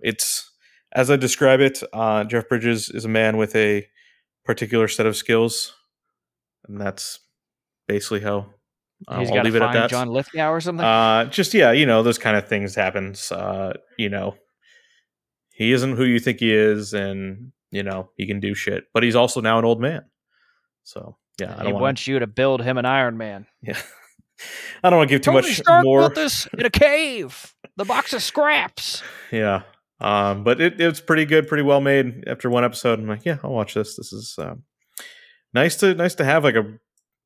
it's 0.00 0.50
as 0.92 1.10
I 1.10 1.16
describe 1.16 1.60
it. 1.60 1.82
Uh, 1.92 2.24
Jeff 2.24 2.48
Bridges 2.48 2.88
is 2.90 3.04
a 3.04 3.08
man 3.08 3.36
with 3.36 3.54
a 3.56 3.86
particular 4.44 4.86
set 4.88 5.06
of 5.06 5.16
skills. 5.16 5.74
and 6.66 6.80
that's 6.80 7.18
basically 7.86 8.20
how 8.20 8.46
uh, 9.06 9.20
He's 9.20 9.30
I'll 9.30 9.42
leave 9.42 9.54
it 9.54 9.62
at 9.62 9.72
that. 9.72 9.90
John 9.90 10.08
Lithgow 10.08 10.50
or 10.50 10.60
something. 10.60 10.84
Uh, 10.84 11.26
just 11.26 11.54
yeah, 11.54 11.72
you 11.72 11.86
know 11.86 12.02
those 12.02 12.18
kind 12.18 12.36
of 12.36 12.48
things 12.48 12.74
happens. 12.74 13.30
Uh, 13.30 13.74
you 13.96 14.08
know, 14.08 14.36
he 15.52 15.72
isn't 15.72 15.96
who 15.96 16.04
you 16.04 16.18
think 16.18 16.40
he 16.40 16.52
is, 16.52 16.94
and 16.94 17.52
you 17.70 17.82
know 17.82 18.10
he 18.16 18.26
can 18.26 18.40
do 18.40 18.54
shit, 18.54 18.84
but 18.92 19.02
he's 19.02 19.14
also 19.16 19.40
now 19.40 19.58
an 19.58 19.64
old 19.64 19.80
man. 19.80 20.04
So 20.82 21.16
yeah, 21.40 21.54
I 21.58 21.66
he 21.66 21.72
wants 21.72 22.06
you 22.06 22.18
to 22.18 22.26
build 22.26 22.62
him 22.62 22.76
an 22.76 22.86
Iron 22.86 23.16
Man. 23.16 23.46
Yeah, 23.62 23.78
I 24.84 24.90
don't 24.90 24.98
want 24.98 25.08
to 25.10 25.14
give 25.14 25.22
too 25.22 25.32
Tony 25.32 25.48
much 25.48 25.56
Stark 25.58 25.84
more. 25.84 26.00
built 26.00 26.14
this 26.14 26.46
in 26.58 26.64
a 26.66 26.70
cave. 26.70 27.54
The 27.76 27.84
box 27.84 28.12
of 28.12 28.22
scraps. 28.22 29.02
Yeah. 29.32 29.62
Um, 30.00 30.42
but 30.44 30.60
it, 30.60 30.80
it's 30.80 31.00
pretty 31.00 31.24
good, 31.24 31.48
pretty 31.48 31.64
well 31.64 31.80
made. 31.80 32.24
After 32.28 32.48
one 32.48 32.64
episode, 32.64 32.98
I'm 33.00 33.08
like, 33.08 33.24
yeah, 33.24 33.38
I'll 33.42 33.52
watch 33.52 33.74
this. 33.74 33.96
This 33.96 34.12
is 34.12 34.36
um, 34.38 34.62
nice 35.52 35.74
to 35.76 35.92
nice 35.94 36.14
to 36.16 36.24
have 36.24 36.44
like 36.44 36.54
a 36.54 36.78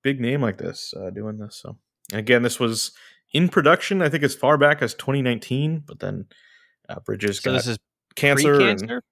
big 0.03 0.21
name 0.21 0.41
like 0.41 0.57
this 0.59 0.93
uh, 0.97 1.11
doing 1.11 1.37
this. 1.39 1.61
So 1.63 1.77
again, 2.15 2.43
this 2.43 2.59
was 2.59 2.93
in 3.33 3.49
production. 3.51 4.01
I 4.03 4.09
think 4.09 4.25
as 4.25 4.35
far 4.35 4.57
back 4.57 4.81
as 4.83 4.95
2019, 4.95 5.85
but 5.87 6.01
then 6.01 6.25
uh, 6.89 6.99
Bridges 7.05 7.41
So 7.41 7.51
got 7.51 7.59
this 7.59 7.67
is 7.69 7.79
cancer. 8.17 8.53
and 8.55 8.79
pre-cancer. 8.81 9.03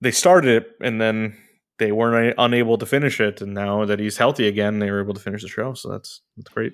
they 0.00 0.10
started 0.10 0.62
it, 0.62 0.68
and 0.82 1.00
then 1.00 1.36
they 1.78 1.92
weren't 1.92 2.34
a- 2.38 2.42
unable 2.42 2.78
to 2.78 2.86
finish 2.86 3.20
it. 3.20 3.40
And 3.42 3.52
now 3.54 3.84
that 3.84 3.98
he's 4.00 4.16
healthy 4.16 4.48
again, 4.48 4.78
they 4.78 4.90
were 4.90 5.00
able 5.02 5.14
to 5.14 5.20
finish 5.20 5.42
the 5.42 5.48
show. 5.48 5.74
So 5.74 5.90
that's 5.90 6.22
that's 6.36 6.48
great. 6.48 6.72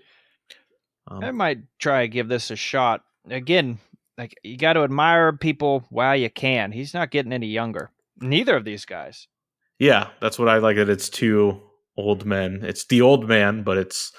Um, 1.09 1.23
I 1.23 1.31
might 1.31 1.59
try 1.79 2.03
to 2.03 2.09
give 2.09 2.29
this 2.29 2.51
a 2.51 2.57
shot. 2.57 3.03
Again, 3.29 3.79
like 4.19 4.35
you 4.43 4.57
got 4.57 4.75
to 4.75 4.81
admire 4.81 5.33
people 5.33 5.85
while 5.91 6.17
you 6.17 6.31
can. 6.31 6.73
He's 6.73 6.95
not 6.95 7.11
getting 7.11 7.33
any 7.33 7.49
younger. 7.49 7.91
Neither 8.21 8.57
of 8.57 8.65
these 8.65 8.85
guys. 8.85 9.29
Yeah, 9.79 10.09
that's 10.21 10.39
what 10.39 10.49
I 10.49 10.59
like. 10.59 10.77
That 10.77 10.89
it's 10.89 11.09
two 11.09 11.61
old 11.97 12.25
men. 12.25 12.61
It's 12.63 12.87
the 12.87 13.03
old 13.03 13.29
man, 13.29 13.63
but 13.63 13.77
it's 13.77 14.13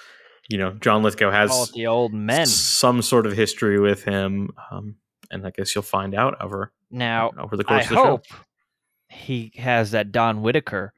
you 0.50 0.58
know 0.58 0.74
John 0.74 1.04
Lithgow 1.04 1.32
has 1.32 1.72
the 1.72 1.88
old 1.88 2.14
men. 2.14 2.46
some 2.46 3.02
sort 3.02 3.26
of 3.26 3.34
history 3.34 3.80
with 3.80 4.04
him, 4.04 4.52
um, 4.72 4.96
and 5.32 5.46
I 5.46 5.52
guess 5.52 5.74
you'll 5.74 5.82
find 5.84 6.14
out 6.14 6.40
over 6.42 6.72
Now, 6.92 7.32
over 7.38 7.58
the 7.58 7.66
I 7.68 7.80
course 7.80 7.86
of 7.86 7.90
the 7.90 7.96
hope 7.96 8.26
he 9.10 9.52
has 9.56 9.92
that 9.92 10.12
Don 10.12 10.42
Whitaker 10.42 10.94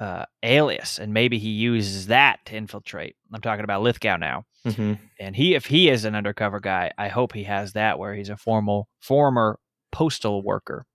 uh, 0.00 0.26
alias, 0.42 0.98
and 0.98 1.12
maybe 1.12 1.38
he 1.38 1.50
uses 1.50 2.06
that 2.06 2.40
to 2.46 2.56
infiltrate. 2.56 3.16
I'm 3.32 3.40
talking 3.40 3.64
about 3.64 3.82
Lithgow 3.82 4.16
now. 4.16 4.44
Show. 4.64 4.70
hmm 4.72 4.92
And 5.20 5.34
he, 5.36 5.54
if 5.54 5.66
he 5.66 5.88
is 5.88 6.04
an 6.04 6.14
undercover 6.14 6.60
guy, 6.60 6.92
I 6.98 7.08
hope 7.08 7.32
he 7.32 7.44
has 7.44 7.72
that 7.74 7.98
where 7.98 8.14
he's 8.14 8.28
a 8.28 8.36
formal 8.36 8.88
former 9.00 9.58
postal 9.92 10.42
worker. 10.42 10.86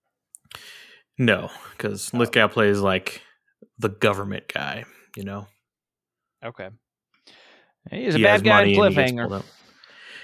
No, 1.17 1.49
because 1.71 2.11
Oh. 2.13 2.17
Lithgow 2.17 2.47
plays 2.47 2.79
like 2.79 3.21
the 3.77 3.89
government 3.89 4.45
guy. 4.53 4.85
You 5.15 5.23
know, 5.23 5.47
Okay. 6.43 6.69
He's 7.91 8.15
a 8.15 8.17
He 8.17 8.23
bad 8.23 8.43
guy 8.43 8.63
in 8.63 8.77
money 8.77 8.79
and 8.87 8.93
he 8.93 8.95
gets 8.95 9.11
Cliffhanger. 9.11 9.43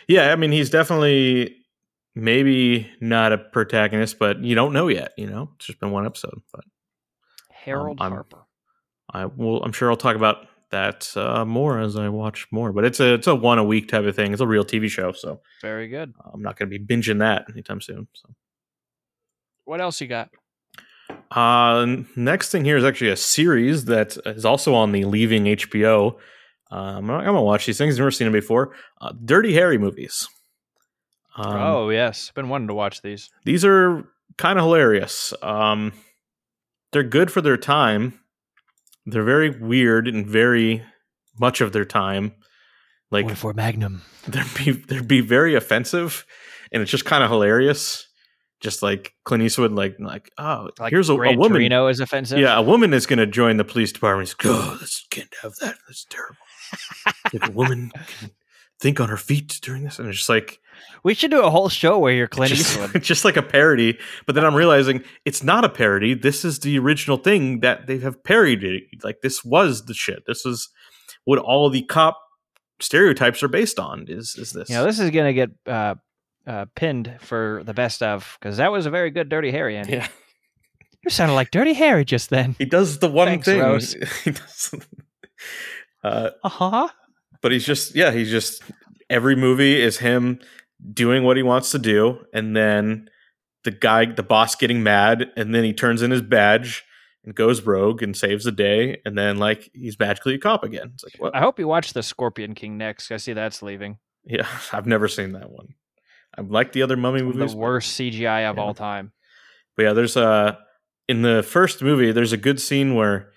Yeah, 0.08 0.32
I 0.32 0.36
mean 0.36 0.52
he's 0.52 0.70
definitely 0.70 1.56
maybe 2.14 2.90
not 3.02 3.34
a 3.34 3.38
protagonist, 3.38 4.20
but 4.20 4.40
you 4.44 4.56
don't 4.56 4.72
know 4.74 4.88
yet. 4.88 5.12
You 5.18 5.28
know, 5.28 5.50
it's 5.56 5.66
just 5.66 5.80
been 5.80 5.92
one 5.92 6.06
episode, 6.06 6.40
but 6.54 6.64
Harold 7.52 7.98
I'm- 8.00 8.12
Harper. 8.12 8.44
I 9.12 9.26
will. 9.26 9.64
I'm 9.64 9.72
sure 9.72 9.90
I'll 9.90 9.96
talk 9.98 10.16
about 10.16 10.48
that 10.76 11.16
uh, 11.16 11.46
more 11.46 11.80
as 11.80 11.96
I 11.96 12.10
watch 12.10 12.48
more. 12.52 12.72
But 12.74 12.84
it's 12.86 13.00
a 13.00 13.14
it's 13.16 13.28
a 13.28 13.34
one 13.36 13.58
a 13.60 13.64
week 13.64 13.88
type 13.88 14.04
of 14.06 14.16
thing. 14.16 14.32
It's 14.34 14.42
a 14.42 14.48
real 14.48 14.66
TV 14.66 14.90
show, 14.90 15.12
so 15.14 15.42
Very 15.62 15.88
good. 15.88 16.14
I'm 16.34 16.42
not 16.42 16.58
going 16.58 16.70
to 16.70 16.78
be 16.80 16.86
binging 16.86 17.20
that 17.20 17.46
anytime 17.50 17.82
soon. 17.82 18.08
So, 18.14 18.30
What 19.66 19.82
else 19.82 20.02
you 20.02 20.08
got? 20.08 20.30
uh, 21.32 21.86
next 22.16 22.52
thing 22.52 22.66
here 22.66 22.78
is 22.78 22.84
actually 22.84 23.10
a 23.12 23.16
series 23.16 23.86
that 23.86 24.18
is 24.26 24.46
also 24.46 24.74
on 24.76 24.92
the 24.92 25.06
Leaving 25.06 25.46
HBO. 25.46 26.18
Um, 26.72 27.10
I'm 27.10 27.24
gonna 27.26 27.42
watch 27.42 27.66
these 27.66 27.78
things. 27.78 27.96
I've 27.96 28.00
never 28.00 28.12
seen 28.12 28.26
them 28.26 28.34
before. 28.34 28.74
Uh, 29.00 29.14
Dirty 29.24 29.54
Harry 29.54 29.78
movies. 29.78 30.28
Um, 31.38 31.56
oh 31.62 31.90
yes, 31.90 32.32
been 32.34 32.50
wanting 32.50 32.68
to 32.70 32.74
watch 32.74 33.02
these. 33.02 33.30
these 33.44 33.64
are 33.66 34.04
kind 34.38 34.58
of 34.58 34.66
hilarious. 34.66 35.34
Um, 35.42 35.94
they're 36.92 37.04
good 37.04 37.30
for 37.32 37.42
their 37.42 37.58
time. 37.58 38.20
They're 39.06 39.24
very 39.24 39.50
weird 39.50 40.08
and 40.08 40.26
very 40.26 40.84
much 41.40 41.62
of 41.62 41.72
their 41.72 41.86
time. 41.86 42.34
Like 43.12 43.36
for 43.36 43.54
Magnum. 43.54 44.02
they'd 44.28 44.54
be 44.56 44.72
they'd 44.72 45.08
be 45.08 45.22
very 45.22 45.56
offensive, 45.56 46.26
and 46.72 46.82
it's 46.82 46.92
just 46.92 47.06
kind 47.06 47.24
of 47.24 47.30
hilarious. 47.30 48.08
Just 48.62 48.82
like 48.82 49.14
Clint 49.26 49.44
Eastwood, 49.44 49.74
like 49.74 49.98
like 50.00 50.32
oh, 50.38 50.70
Like 50.80 50.92
here's 50.92 51.10
a, 51.10 51.14
a 51.14 51.36
woman. 51.36 51.52
Torino 51.52 51.88
is 51.88 52.00
offensive. 52.00 52.40
Yeah, 52.40 52.58
a 52.58 52.62
woman 52.62 52.94
is 52.94 53.06
going 53.06 53.20
to 53.20 53.28
join 53.28 53.58
the 53.58 53.64
police 53.64 53.92
department. 53.92 54.30
He's 54.30 54.46
like, 54.46 54.56
oh, 54.56 54.78
this 54.80 55.06
can't 55.12 55.34
have 55.42 55.54
that. 55.62 55.76
That's 55.88 56.06
terrible. 56.10 56.38
if 57.34 57.48
a 57.48 57.52
woman 57.52 57.92
can 58.20 58.32
think 58.80 59.00
on 59.00 59.10
her 59.10 59.18
feet 59.18 59.60
during 59.62 59.84
this, 59.84 60.00
and 60.00 60.08
it's 60.08 60.18
just 60.18 60.30
like 60.30 60.60
we 61.04 61.14
should 61.14 61.32
do 61.32 61.42
a 61.44 61.50
whole 61.50 61.70
show 61.70 61.98
where 62.00 62.14
you're 62.14 62.28
Clint 62.28 62.54
just, 62.54 62.78
Eastwood. 62.78 63.02
just 63.04 63.26
like 63.26 63.38
a 63.38 63.42
parody. 63.44 63.98
But 64.26 64.36
then 64.36 64.44
I'm 64.46 64.56
realizing 64.56 65.04
it's 65.24 65.44
not 65.44 65.64
a 65.64 65.70
parody. 65.70 66.14
This 66.14 66.44
is 66.44 66.60
the 66.60 66.78
original 66.80 67.18
thing 67.18 67.60
that 67.62 67.88
they 67.88 68.00
have 68.00 68.24
parodied. 68.24 68.84
Like 69.04 69.22
this 69.22 69.44
was 69.46 69.86
the 69.86 69.94
shit. 69.94 70.24
This 70.26 70.46
is 70.46 70.70
what 71.24 71.40
all 71.40 71.70
the 71.70 71.84
cop 71.84 72.20
stereotypes 72.80 73.42
are 73.44 73.48
based 73.48 73.80
on. 73.80 74.06
Is 74.08 74.36
is 74.36 74.52
this? 74.52 74.70
You 74.70 74.76
know, 74.76 74.84
this 74.84 75.00
is 75.00 75.12
gonna 75.12 75.34
get 75.34 75.52
uh, 75.66 75.96
uh, 76.48 76.66
pinned 76.76 77.18
for 77.22 77.62
the 77.66 77.74
best 77.74 78.04
of 78.04 78.38
because 78.40 78.58
that 78.58 78.72
was 78.72 78.86
a 78.86 78.90
very 78.90 79.12
good 79.12 79.30
Dirty 79.30 79.52
Harry. 79.52 79.78
And 79.78 79.90
yeah, 79.90 80.08
you 81.04 81.10
sounded 81.10 81.36
like 81.36 81.52
Dirty 81.52 81.74
Harry 81.74 82.04
just 82.04 82.30
then. 82.30 82.56
he 82.58 82.66
does 82.66 83.00
the 83.00 83.10
one 83.10 83.28
Thanks, 83.28 83.46
thing. 83.46 83.60
Rose. 83.62 83.96
He 84.24 84.32
does- 84.32 84.74
uh, 86.04 86.30
Uh 86.44 86.50
huh. 86.50 86.90
But 87.46 87.52
he's 87.52 87.64
just 87.66 87.94
yeah 87.94 88.10
he's 88.10 88.32
just 88.32 88.64
every 89.08 89.36
movie 89.36 89.80
is 89.80 90.00
him 90.00 90.40
doing 90.94 91.24
what 91.24 91.38
he 91.38 91.44
wants 91.44 91.70
to 91.70 91.78
do 91.78 92.18
and 92.34 92.56
then 92.58 93.08
the 93.64 93.70
guy 93.70 94.06
the 94.06 94.24
boss 94.24 94.56
getting 94.56 94.82
mad 94.82 95.30
and 95.38 95.54
then 95.54 95.64
he 95.64 95.72
turns 95.74 96.02
in 96.02 96.10
his 96.10 96.24
badge 96.24 96.84
and 97.24 97.36
goes 97.36 97.62
rogue 97.62 98.02
and 98.02 98.18
saves 98.18 98.46
the 98.46 98.52
day 98.52 99.00
and 99.06 99.16
then 99.16 99.38
like 99.38 99.70
he's 99.76 100.00
magically 100.00 100.34
a 100.34 100.40
cop 100.40 100.64
again 100.64 100.90
it's 100.96 101.04
like 101.04 101.14
what 101.20 101.36
I 101.36 101.40
hope 101.40 101.60
you 101.60 101.68
watch 101.68 101.94
the 101.94 102.02
Scorpion 102.02 102.56
King 102.56 102.80
next. 102.80 103.12
I 103.12 103.18
see 103.18 103.34
that's 103.34 103.62
leaving. 103.62 104.00
yeah 104.24 104.48
i've 104.74 104.88
never 104.88 105.08
seen 105.08 105.34
that 105.34 105.52
one 105.52 105.68
i 106.36 106.42
like 106.42 106.72
the 106.72 106.82
other 106.82 106.98
mummy 106.98 107.22
movies 107.22 107.52
the 107.52 107.58
worst 107.58 108.00
CGI 108.00 108.50
of 108.50 108.56
Yeah. 108.58 108.62
all 108.64 108.74
time. 108.74 109.12
But 109.78 109.84
yeah, 109.84 109.94
there's 109.94 110.18
a 110.18 110.58
in 111.08 111.22
the 111.22 111.44
first 111.44 111.84
movie, 111.84 112.12
there's 112.12 112.34
a 112.34 112.38
good 112.48 112.60
scene 112.60 112.96
where 112.96 113.32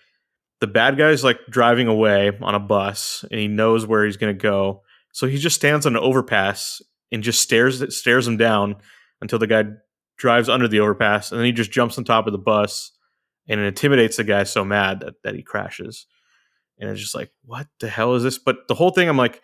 the 0.61 0.67
bad 0.67 0.99
guy's 0.99 1.25
like 1.25 1.39
driving 1.49 1.87
away 1.87 2.33
on 2.41 2.55
a 2.55 2.61
bus 2.61 3.25
and 3.31 3.41
he 3.41 3.49
knows 3.49 3.87
where 3.87 4.05
he's 4.05 4.17
gonna 4.17 4.35
go. 4.35 4.83
So 5.13 5.27
he 5.27 5.39
just 5.39 5.57
stands 5.57 5.87
on 5.87 5.97
an 5.97 6.03
overpass 6.03 6.83
and 7.13 7.23
just 7.23 7.41
stares 7.41 7.97
stares 7.97 8.27
him 8.27 8.37
down 8.37 8.77
until 9.21 9.39
the 9.39 9.47
guy 9.47 9.65
drives 10.17 10.49
under 10.49 10.69
the 10.69 10.81
overpass 10.81 11.31
and 11.31 11.39
then 11.39 11.47
he 11.47 11.53
just 11.53 11.71
jumps 11.71 11.97
on 11.97 12.05
top 12.05 12.27
of 12.27 12.33
the 12.33 12.39
bus 12.39 12.93
and 13.49 13.61
it 13.61 13.65
intimidates 13.65 14.17
the 14.17 14.25
guy 14.25 14.45
so 14.45 14.65
mad 14.65 15.01
that, 15.01 15.15
that 15.25 15.35
he 15.35 15.43
crashes. 15.43 16.07
And 16.79 16.91
it's 16.91 17.01
just 17.01 17.15
like, 17.15 17.31
what 17.45 17.67
the 17.81 17.89
hell 17.89 18.15
is 18.15 18.23
this? 18.23 18.39
But 18.39 18.69
the 18.69 18.75
whole 18.75 18.91
thing, 18.91 19.09
I'm 19.09 19.17
like, 19.17 19.43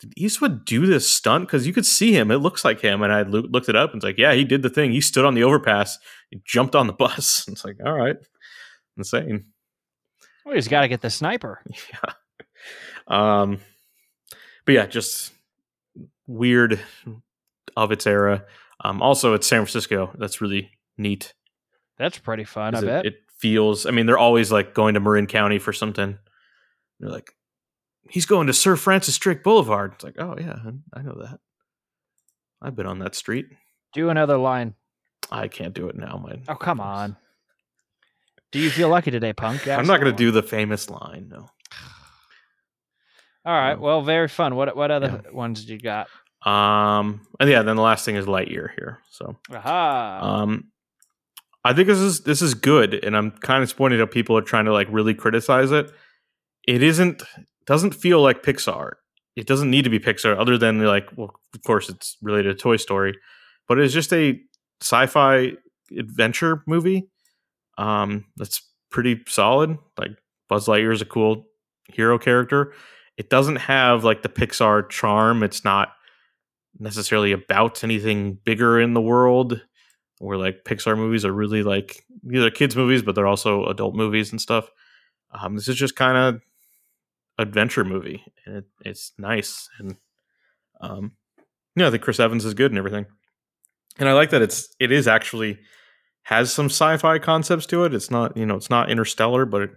did 0.00 0.14
Eastwood 0.16 0.64
do 0.64 0.86
this 0.86 1.08
stunt? 1.08 1.46
Because 1.46 1.64
you 1.66 1.72
could 1.72 1.86
see 1.86 2.12
him; 2.12 2.32
it 2.32 2.38
looks 2.38 2.64
like 2.64 2.80
him. 2.80 3.02
And 3.02 3.12
I 3.12 3.22
loo- 3.22 3.48
looked 3.48 3.68
it 3.68 3.76
up, 3.76 3.92
and 3.92 3.98
it's 3.98 4.04
like, 4.04 4.18
yeah, 4.18 4.32
he 4.34 4.42
did 4.44 4.62
the 4.62 4.68
thing. 4.68 4.90
He 4.90 5.00
stood 5.00 5.24
on 5.24 5.34
the 5.34 5.44
overpass, 5.44 5.96
he 6.30 6.42
jumped 6.44 6.74
on 6.74 6.88
the 6.88 6.92
bus. 7.04 7.46
It's 7.46 7.64
like, 7.64 7.76
all 7.84 7.92
right, 7.92 8.16
insane. 8.96 9.51
Well, 10.44 10.54
he's 10.54 10.68
got 10.68 10.82
to 10.82 10.88
get 10.88 11.00
the 11.00 11.10
sniper. 11.10 11.62
Yeah. 11.92 12.12
Um, 13.08 13.58
but 14.64 14.72
yeah, 14.72 14.86
just 14.86 15.32
weird 16.26 16.80
of 17.76 17.90
its 17.90 18.06
era. 18.06 18.44
Um, 18.84 19.02
also, 19.02 19.34
it's 19.34 19.46
San 19.46 19.58
Francisco. 19.60 20.12
That's 20.16 20.40
really 20.40 20.70
neat. 20.96 21.34
That's 21.98 22.18
pretty 22.18 22.44
fun. 22.44 22.74
I 22.74 22.78
it, 22.78 22.84
bet. 22.84 23.06
it 23.06 23.14
feels. 23.38 23.86
I 23.86 23.90
mean, 23.90 24.06
they're 24.06 24.18
always 24.18 24.52
like 24.52 24.74
going 24.74 24.94
to 24.94 25.00
Marin 25.00 25.26
County 25.26 25.58
for 25.58 25.72
something. 25.72 26.18
They're 27.00 27.10
like, 27.10 27.32
he's 28.08 28.26
going 28.26 28.46
to 28.46 28.52
Sir 28.52 28.76
Francis 28.76 29.18
Drake 29.18 29.42
Boulevard. 29.42 29.92
It's 29.94 30.04
like, 30.04 30.16
oh 30.18 30.36
yeah, 30.38 30.58
I 30.94 31.02
know 31.02 31.16
that. 31.20 31.40
I've 32.60 32.76
been 32.76 32.86
on 32.86 33.00
that 33.00 33.14
street. 33.14 33.46
do 33.92 34.08
another 34.08 34.36
line. 34.38 34.74
I 35.30 35.48
can't 35.48 35.74
do 35.74 35.88
it 35.88 35.96
now. 35.96 36.22
My 36.22 36.40
Oh 36.48 36.54
come 36.54 36.80
on. 36.80 37.16
Do 38.52 38.58
you 38.60 38.70
feel 38.70 38.88
lucky 38.88 39.10
today, 39.10 39.32
punk? 39.32 39.66
I'm 39.66 39.86
not 39.86 39.98
going 40.00 40.12
to 40.12 40.16
do 40.16 40.30
the 40.30 40.42
famous 40.42 40.90
line. 40.90 41.28
No. 41.30 41.48
All 43.44 43.54
right. 43.54 43.74
no. 43.74 43.80
Well, 43.80 44.02
very 44.02 44.28
fun. 44.28 44.54
What 44.54 44.76
what 44.76 44.90
other 44.90 45.22
ones 45.32 45.64
did 45.64 45.70
you 45.70 45.78
got? 45.80 46.08
Um, 46.44 47.26
and 47.40 47.48
yeah, 47.48 47.62
then 47.62 47.76
the 47.76 47.82
last 47.82 48.04
thing 48.04 48.16
is 48.16 48.26
Lightyear 48.26 48.70
here. 48.76 48.98
So, 49.10 49.36
Aha. 49.52 50.20
um, 50.22 50.64
I 51.64 51.72
think 51.72 51.88
this 51.88 51.98
is 51.98 52.20
this 52.22 52.42
is 52.42 52.54
good, 52.54 52.94
and 52.94 53.16
I'm 53.16 53.30
kind 53.30 53.62
of 53.62 53.68
disappointed 53.68 54.00
how 54.00 54.06
people 54.06 54.36
are 54.36 54.42
trying 54.42 54.66
to 54.66 54.72
like 54.72 54.88
really 54.90 55.14
criticize 55.14 55.70
it. 55.70 55.90
It 56.66 56.82
isn't 56.82 57.22
doesn't 57.66 57.94
feel 57.94 58.20
like 58.20 58.42
Pixar. 58.42 58.92
It 59.34 59.46
doesn't 59.46 59.70
need 59.70 59.84
to 59.84 59.90
be 59.90 59.98
Pixar, 59.98 60.38
other 60.38 60.58
than 60.58 60.84
like, 60.84 61.08
well, 61.16 61.32
of 61.54 61.62
course, 61.62 61.88
it's 61.88 62.18
related 62.20 62.56
to 62.56 62.62
Toy 62.62 62.76
Story, 62.76 63.16
but 63.66 63.78
it's 63.78 63.94
just 63.94 64.12
a 64.12 64.38
sci-fi 64.82 65.52
adventure 65.96 66.62
movie. 66.66 67.08
Um, 67.82 68.26
that's 68.36 68.62
pretty 68.90 69.20
solid. 69.26 69.76
Like 69.98 70.12
Buzz 70.48 70.66
Lightyear 70.66 70.92
is 70.92 71.02
a 71.02 71.06
cool 71.06 71.46
hero 71.92 72.18
character. 72.18 72.74
It 73.16 73.28
doesn't 73.28 73.56
have 73.56 74.04
like 74.04 74.22
the 74.22 74.28
Pixar 74.28 74.88
charm. 74.88 75.42
It's 75.42 75.64
not 75.64 75.92
necessarily 76.78 77.32
about 77.32 77.82
anything 77.82 78.38
bigger 78.44 78.80
in 78.80 78.94
the 78.94 79.00
world. 79.00 79.60
Where 80.18 80.38
like 80.38 80.62
Pixar 80.64 80.96
movies 80.96 81.24
are 81.24 81.32
really 81.32 81.64
like 81.64 82.04
these 82.22 82.44
are 82.44 82.50
kids 82.50 82.76
movies, 82.76 83.02
but 83.02 83.16
they're 83.16 83.26
also 83.26 83.66
adult 83.66 83.96
movies 83.96 84.30
and 84.30 84.40
stuff. 84.40 84.70
Um, 85.32 85.56
this 85.56 85.66
is 85.66 85.74
just 85.74 85.96
kind 85.96 86.16
of 86.16 86.40
adventure 87.38 87.84
movie, 87.84 88.22
and 88.46 88.58
it, 88.58 88.64
it's 88.84 89.12
nice. 89.18 89.68
And 89.80 89.96
um, 90.80 91.12
yeah, 91.74 91.88
I 91.88 91.90
think 91.90 92.04
Chris 92.04 92.20
Evans 92.20 92.44
is 92.44 92.54
good 92.54 92.70
and 92.70 92.78
everything. 92.78 93.06
And 93.98 94.08
I 94.08 94.12
like 94.12 94.30
that 94.30 94.42
it's 94.42 94.72
it 94.78 94.92
is 94.92 95.08
actually 95.08 95.58
has 96.24 96.52
some 96.52 96.66
sci-fi 96.66 97.18
concepts 97.18 97.66
to 97.66 97.84
it. 97.84 97.94
It's 97.94 98.10
not 98.10 98.36
you 98.36 98.46
know 98.46 98.56
it's 98.56 98.70
not 98.70 98.90
interstellar, 98.90 99.44
but 99.44 99.62
it, 99.62 99.70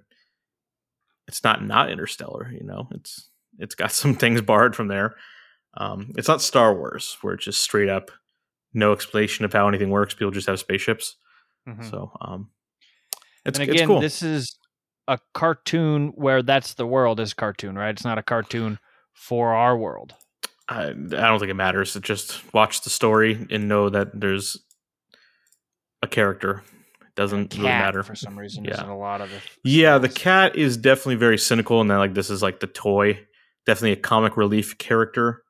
it's 1.27 1.43
not 1.43 1.63
not 1.63 1.91
interstellar. 1.91 2.51
You 2.51 2.63
know, 2.65 2.87
it's 2.91 3.29
it's 3.57 3.75
got 3.75 3.91
some 3.91 4.15
things 4.15 4.41
borrowed 4.41 4.75
from 4.75 4.87
there. 4.87 5.15
Um, 5.77 6.13
it's 6.17 6.27
not 6.27 6.41
Star 6.41 6.73
Wars 6.73 7.17
where 7.21 7.33
it's 7.33 7.45
just 7.45 7.61
straight 7.61 7.89
up 7.89 8.11
no 8.73 8.91
explanation 8.91 9.45
of 9.45 9.53
how 9.53 9.67
anything 9.67 9.89
works. 9.89 10.13
People 10.13 10.31
just 10.31 10.47
have 10.47 10.59
spaceships. 10.59 11.15
Mhm. 11.67 11.89
So 11.89 12.11
um, 12.21 12.49
it's 13.45 13.57
and 13.57 13.69
it's 13.69 13.75
again, 13.75 13.87
cool. 13.87 14.01
this 14.01 14.21
is 14.21 14.57
a 15.07 15.19
cartoon 15.33 16.09
where 16.15 16.41
that's 16.43 16.73
the 16.73 16.85
world 16.85 17.19
is 17.19 17.33
cartoon, 17.33 17.75
right? 17.75 17.89
It's 17.89 18.03
not 18.03 18.17
a 18.17 18.23
cartoon 18.23 18.79
for 19.13 19.53
our 19.53 19.77
world. 19.77 20.13
I, 20.67 20.89
I 20.89 20.91
don't 20.93 21.39
think 21.39 21.51
it 21.51 21.55
matters. 21.55 21.95
It 21.95 22.03
just 22.03 22.41
watch 22.53 22.81
the 22.81 22.89
story 22.89 23.47
and 23.49 23.67
know 23.67 23.89
that 23.89 24.19
there's 24.19 24.57
a 26.05 26.07
character. 26.07 26.63
It 27.01 27.15
doesn't 27.15 27.49
Cat, 27.49 27.57
really 27.57 27.69
matter. 27.69 28.03
for 28.03 28.15
some 28.15 28.37
reason. 28.37 28.65
Yeah. 28.65 28.89
A 28.89 28.95
lot 28.95 29.21
of 29.21 29.29
the 29.29 29.37
Yeah, 29.63 29.97
the 29.97 30.09
cat 30.09 30.55
is 30.55 30.77
definitely 30.77 31.15
very 31.15 31.37
cynical, 31.37 31.81
and 31.81 31.91
then 31.91 31.97
like 31.97 32.13
this 32.13 32.29
is 32.29 32.41
like 32.41 32.59
the 32.59 32.67
toy, 32.67 33.19
definitely 33.65 33.93
a 33.93 33.97
comic 33.97 34.37
relief 34.37 34.77
character. 34.77 35.43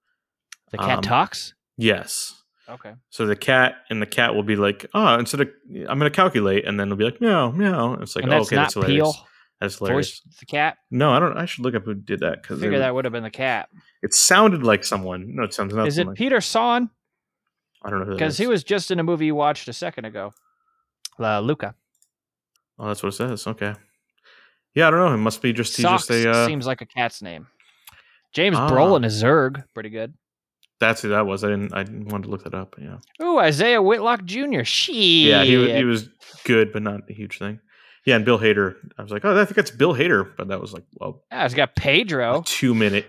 The 0.72 0.78
cat 0.78 0.98
um, 0.98 1.02
talks. 1.04 1.54
Yes. 1.78 2.42
Okay. 2.68 2.94
So 3.10 3.28
the 3.28 3.36
cat 3.36 3.76
and 3.90 4.02
the 4.02 4.08
cat 4.08 4.34
will 4.34 4.44
be 4.44 4.56
like, 4.56 4.88
oh, 4.94 5.20
instead 5.20 5.42
of 5.42 5.50
I'm 5.70 6.00
going 6.00 6.12
to 6.12 6.16
calculate, 6.16 6.66
and 6.66 6.80
then 6.80 6.88
it'll 6.88 6.98
be 6.98 7.06
like 7.06 7.22
meow 7.22 7.52
meow. 7.52 7.94
It's 8.02 8.16
like, 8.16 8.24
and 8.24 8.34
oh, 8.34 8.38
that's 8.38 8.48
okay, 8.48 8.56
not 8.56 8.62
that's 8.64 8.74
hilarious. 8.74 9.16
Peel. 9.16 9.28
That's 9.62 9.78
hilarious. 9.78 10.22
Voice 10.26 10.38
the 10.40 10.46
cat. 10.46 10.78
No, 10.92 11.12
I 11.12 11.20
don't. 11.20 11.38
I 11.38 11.46
should 11.46 11.64
look 11.64 11.76
up 11.76 11.86
who 11.86 11.94
did 11.94 12.22
that 12.22 12.42
because 12.42 12.60
I 12.60 12.62
Figure 12.62 12.80
that 12.80 12.94
would 12.94 13.06
have 13.06 13.14
been 13.14 13.24
the 13.24 13.30
cat. 13.30 13.70
it 14.02 14.14
sounded 14.14 14.64
like 14.64 14.84
someone. 14.84 15.36
No, 15.36 15.44
it 15.44 15.54
sounds 15.54 15.74
not. 15.74 15.88
Is 15.88 15.98
it 15.98 16.08
like, 16.08 16.18
Peter 16.18 16.42
Sohn? 16.42 16.90
I 17.86 17.90
don't 17.90 18.08
know 18.08 18.14
Because 18.14 18.38
he 18.38 18.48
was 18.48 18.64
just 18.64 18.90
in 18.92 19.00
a 19.00 19.04
movie 19.04 19.28
you 19.28 19.36
watched 19.36 19.68
a 19.68 19.74
second 19.74 20.06
ago. 20.06 20.34
Uh, 21.20 21.40
Luca. 21.40 21.76
Oh, 22.80 22.88
that's 22.88 23.04
what 23.04 23.10
it 23.10 23.16
says. 23.18 23.46
Okay. 23.48 23.74
Yeah, 24.74 24.88
I 24.88 24.92
don't 24.92 25.00
know. 25.00 25.14
It 25.14 25.18
must 25.18 25.42
be 25.42 25.54
just 25.54 25.76
he's 25.78 25.84
Sox 25.84 26.08
just 26.08 26.26
a. 26.26 26.32
Uh, 26.32 26.46
seems 26.48 26.66
like 26.68 26.82
a 26.82 26.86
cat's 26.86 27.22
name. 27.22 27.48
James 28.34 28.58
Ah. 28.58 28.70
Brolin 28.70 29.06
is 29.06 29.24
Zurg. 29.24 29.64
Pretty 29.74 29.90
good. 29.90 30.14
that's 30.82 31.02
who 31.02 31.10
that 31.10 31.26
was. 31.26 31.44
I 31.46 31.50
didn't. 31.50 31.74
I 31.74 31.84
wanted 31.84 32.24
to 32.26 32.30
look 32.30 32.44
that 32.44 32.54
up. 32.54 32.76
Yeah. 32.78 32.98
Ooh, 33.24 33.40
Isaiah 33.40 33.82
Whitlock 33.82 34.26
Jr. 34.26 34.64
Shit. 34.64 34.96
Yeah, 34.96 35.44
he 35.44 35.58
wa- 35.58 35.74
he 35.74 35.86
was 35.86 36.10
good, 36.44 36.74
but 36.74 36.82
not 36.82 37.10
a 37.10 37.14
huge 37.14 37.40
thing. 37.40 37.60
Yeah, 38.06 38.18
and 38.18 38.26
Bill 38.26 38.38
Hader. 38.38 38.76
I 38.98 39.02
was 39.02 39.12
like, 39.12 39.24
oh, 39.24 39.40
I 39.40 39.46
think 39.46 39.56
that's 39.56 39.72
Bill 39.72 39.94
Hader, 39.94 40.30
but 40.38 40.50
that 40.50 40.60
was 40.60 40.74
like, 40.74 40.84
well, 41.00 41.24
Yeah, 41.32 41.46
it's 41.46 41.54
got 41.56 41.76
Pedro. 41.76 42.44
two 42.46 42.76
minute. 42.76 43.08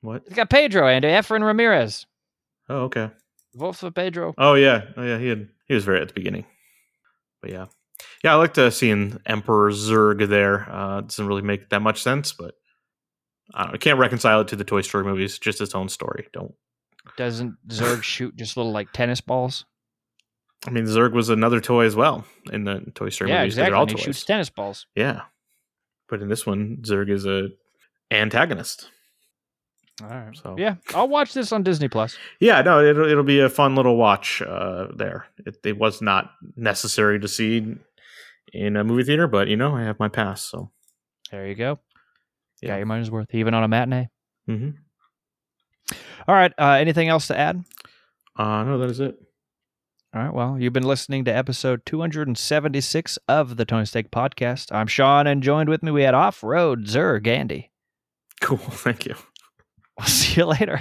What? 0.00 0.24
It's 0.26 0.34
got 0.34 0.50
Pedro 0.50 0.86
and 0.88 1.04
Efren 1.04 1.44
Ramirez. 1.44 2.06
Oh, 2.68 2.82
okay. 2.82 3.10
Votes 3.58 3.80
for 3.80 3.90
Pedro. 3.90 4.34
Oh 4.38 4.54
yeah, 4.54 4.82
oh 4.96 5.02
yeah. 5.02 5.18
He 5.18 5.28
had 5.28 5.48
he 5.66 5.74
was 5.74 5.84
very 5.84 6.00
at 6.00 6.08
the 6.08 6.14
beginning, 6.14 6.46
but 7.42 7.50
yeah, 7.50 7.66
yeah. 8.22 8.32
I 8.32 8.36
liked 8.36 8.58
uh, 8.58 8.70
seeing 8.70 9.18
Emperor 9.26 9.70
Zurg 9.70 10.28
there. 10.28 10.68
Uh, 10.70 11.00
doesn't 11.02 11.26
really 11.26 11.42
make 11.42 11.68
that 11.70 11.80
much 11.80 12.02
sense, 12.02 12.32
but 12.32 12.54
I, 13.54 13.66
know, 13.66 13.72
I 13.74 13.76
can't 13.76 13.98
reconcile 13.98 14.40
it 14.40 14.48
to 14.48 14.56
the 14.56 14.64
Toy 14.64 14.82
Story 14.82 15.04
movies. 15.04 15.38
Just 15.38 15.60
its 15.60 15.74
own 15.74 15.88
story. 15.88 16.28
Don't. 16.32 16.54
Doesn't 17.16 17.56
Zurg 17.68 18.02
shoot 18.04 18.36
just 18.36 18.56
little 18.56 18.72
like 18.72 18.92
tennis 18.92 19.20
balls? 19.20 19.64
I 20.66 20.70
mean, 20.70 20.84
Zurg 20.84 21.12
was 21.12 21.28
another 21.28 21.60
toy 21.60 21.84
as 21.84 21.94
well 21.94 22.24
in 22.52 22.64
the 22.64 22.80
Toy 22.94 23.10
Story 23.10 23.30
movies. 23.30 23.34
yeah, 23.36 23.40
movies. 23.42 23.56
they're 23.56 23.64
exactly. 23.66 23.78
all 23.78 23.86
he 23.86 23.94
toys. 23.94 24.02
shoots 24.02 24.24
tennis 24.24 24.50
balls. 24.50 24.86
Yeah, 24.94 25.22
but 26.08 26.20
in 26.22 26.28
this 26.28 26.46
one, 26.46 26.78
Zurg 26.82 27.10
is 27.10 27.26
a 27.26 27.48
antagonist. 28.10 28.90
All 30.02 30.08
right. 30.08 30.36
So 30.36 30.54
Yeah, 30.58 30.76
I'll 30.94 31.08
watch 31.08 31.32
this 31.34 31.50
on 31.52 31.62
Disney 31.62 31.88
Plus. 31.88 32.16
yeah, 32.40 32.62
no, 32.62 32.84
it'll 32.84 33.08
it'll 33.10 33.24
be 33.24 33.40
a 33.40 33.48
fun 33.48 33.74
little 33.74 33.96
watch 33.96 34.40
uh, 34.42 34.88
there. 34.94 35.26
It, 35.44 35.56
it 35.64 35.78
was 35.78 36.00
not 36.00 36.30
necessary 36.56 37.18
to 37.20 37.26
see 37.28 37.74
in 38.52 38.76
a 38.76 38.84
movie 38.84 39.04
theater, 39.04 39.26
but 39.26 39.48
you 39.48 39.56
know, 39.56 39.74
I 39.76 39.82
have 39.82 39.98
my 39.98 40.08
pass, 40.08 40.42
so 40.42 40.70
There 41.30 41.46
you 41.46 41.54
go. 41.54 41.78
Yeah, 42.62 42.70
Yeah. 42.70 42.76
your 42.78 42.86
money's 42.86 43.10
worth, 43.10 43.34
even 43.34 43.54
on 43.54 43.64
a 43.64 43.68
matinee. 43.68 44.08
hmm 44.46 44.70
All 46.26 46.34
right. 46.34 46.52
Uh, 46.58 46.72
anything 46.72 47.08
else 47.08 47.26
to 47.28 47.36
add? 47.38 47.64
uh, 48.36 48.62
no, 48.64 48.78
that 48.78 48.90
is 48.90 49.00
it. 49.00 49.16
All 50.14 50.22
right. 50.22 50.32
Well, 50.32 50.56
you've 50.60 50.72
been 50.72 50.84
listening 50.84 51.24
to 51.26 51.30
episode 51.36 51.84
276 51.84 53.18
of 53.28 53.56
the 53.56 53.64
Tony 53.64 53.84
Steak 53.84 54.10
Podcast. 54.10 54.72
I'm 54.72 54.86
Sean, 54.86 55.26
and 55.26 55.42
joined 55.42 55.68
with 55.68 55.82
me 55.82 55.90
we 55.90 56.02
had 56.02 56.14
Off 56.14 56.42
Road 56.42 56.86
Zurg 56.86 57.26
Andy. 57.26 57.70
Cool, 58.40 58.56
thank 58.58 59.04
you. 59.06 59.14
You 60.38 60.44
later. 60.44 60.80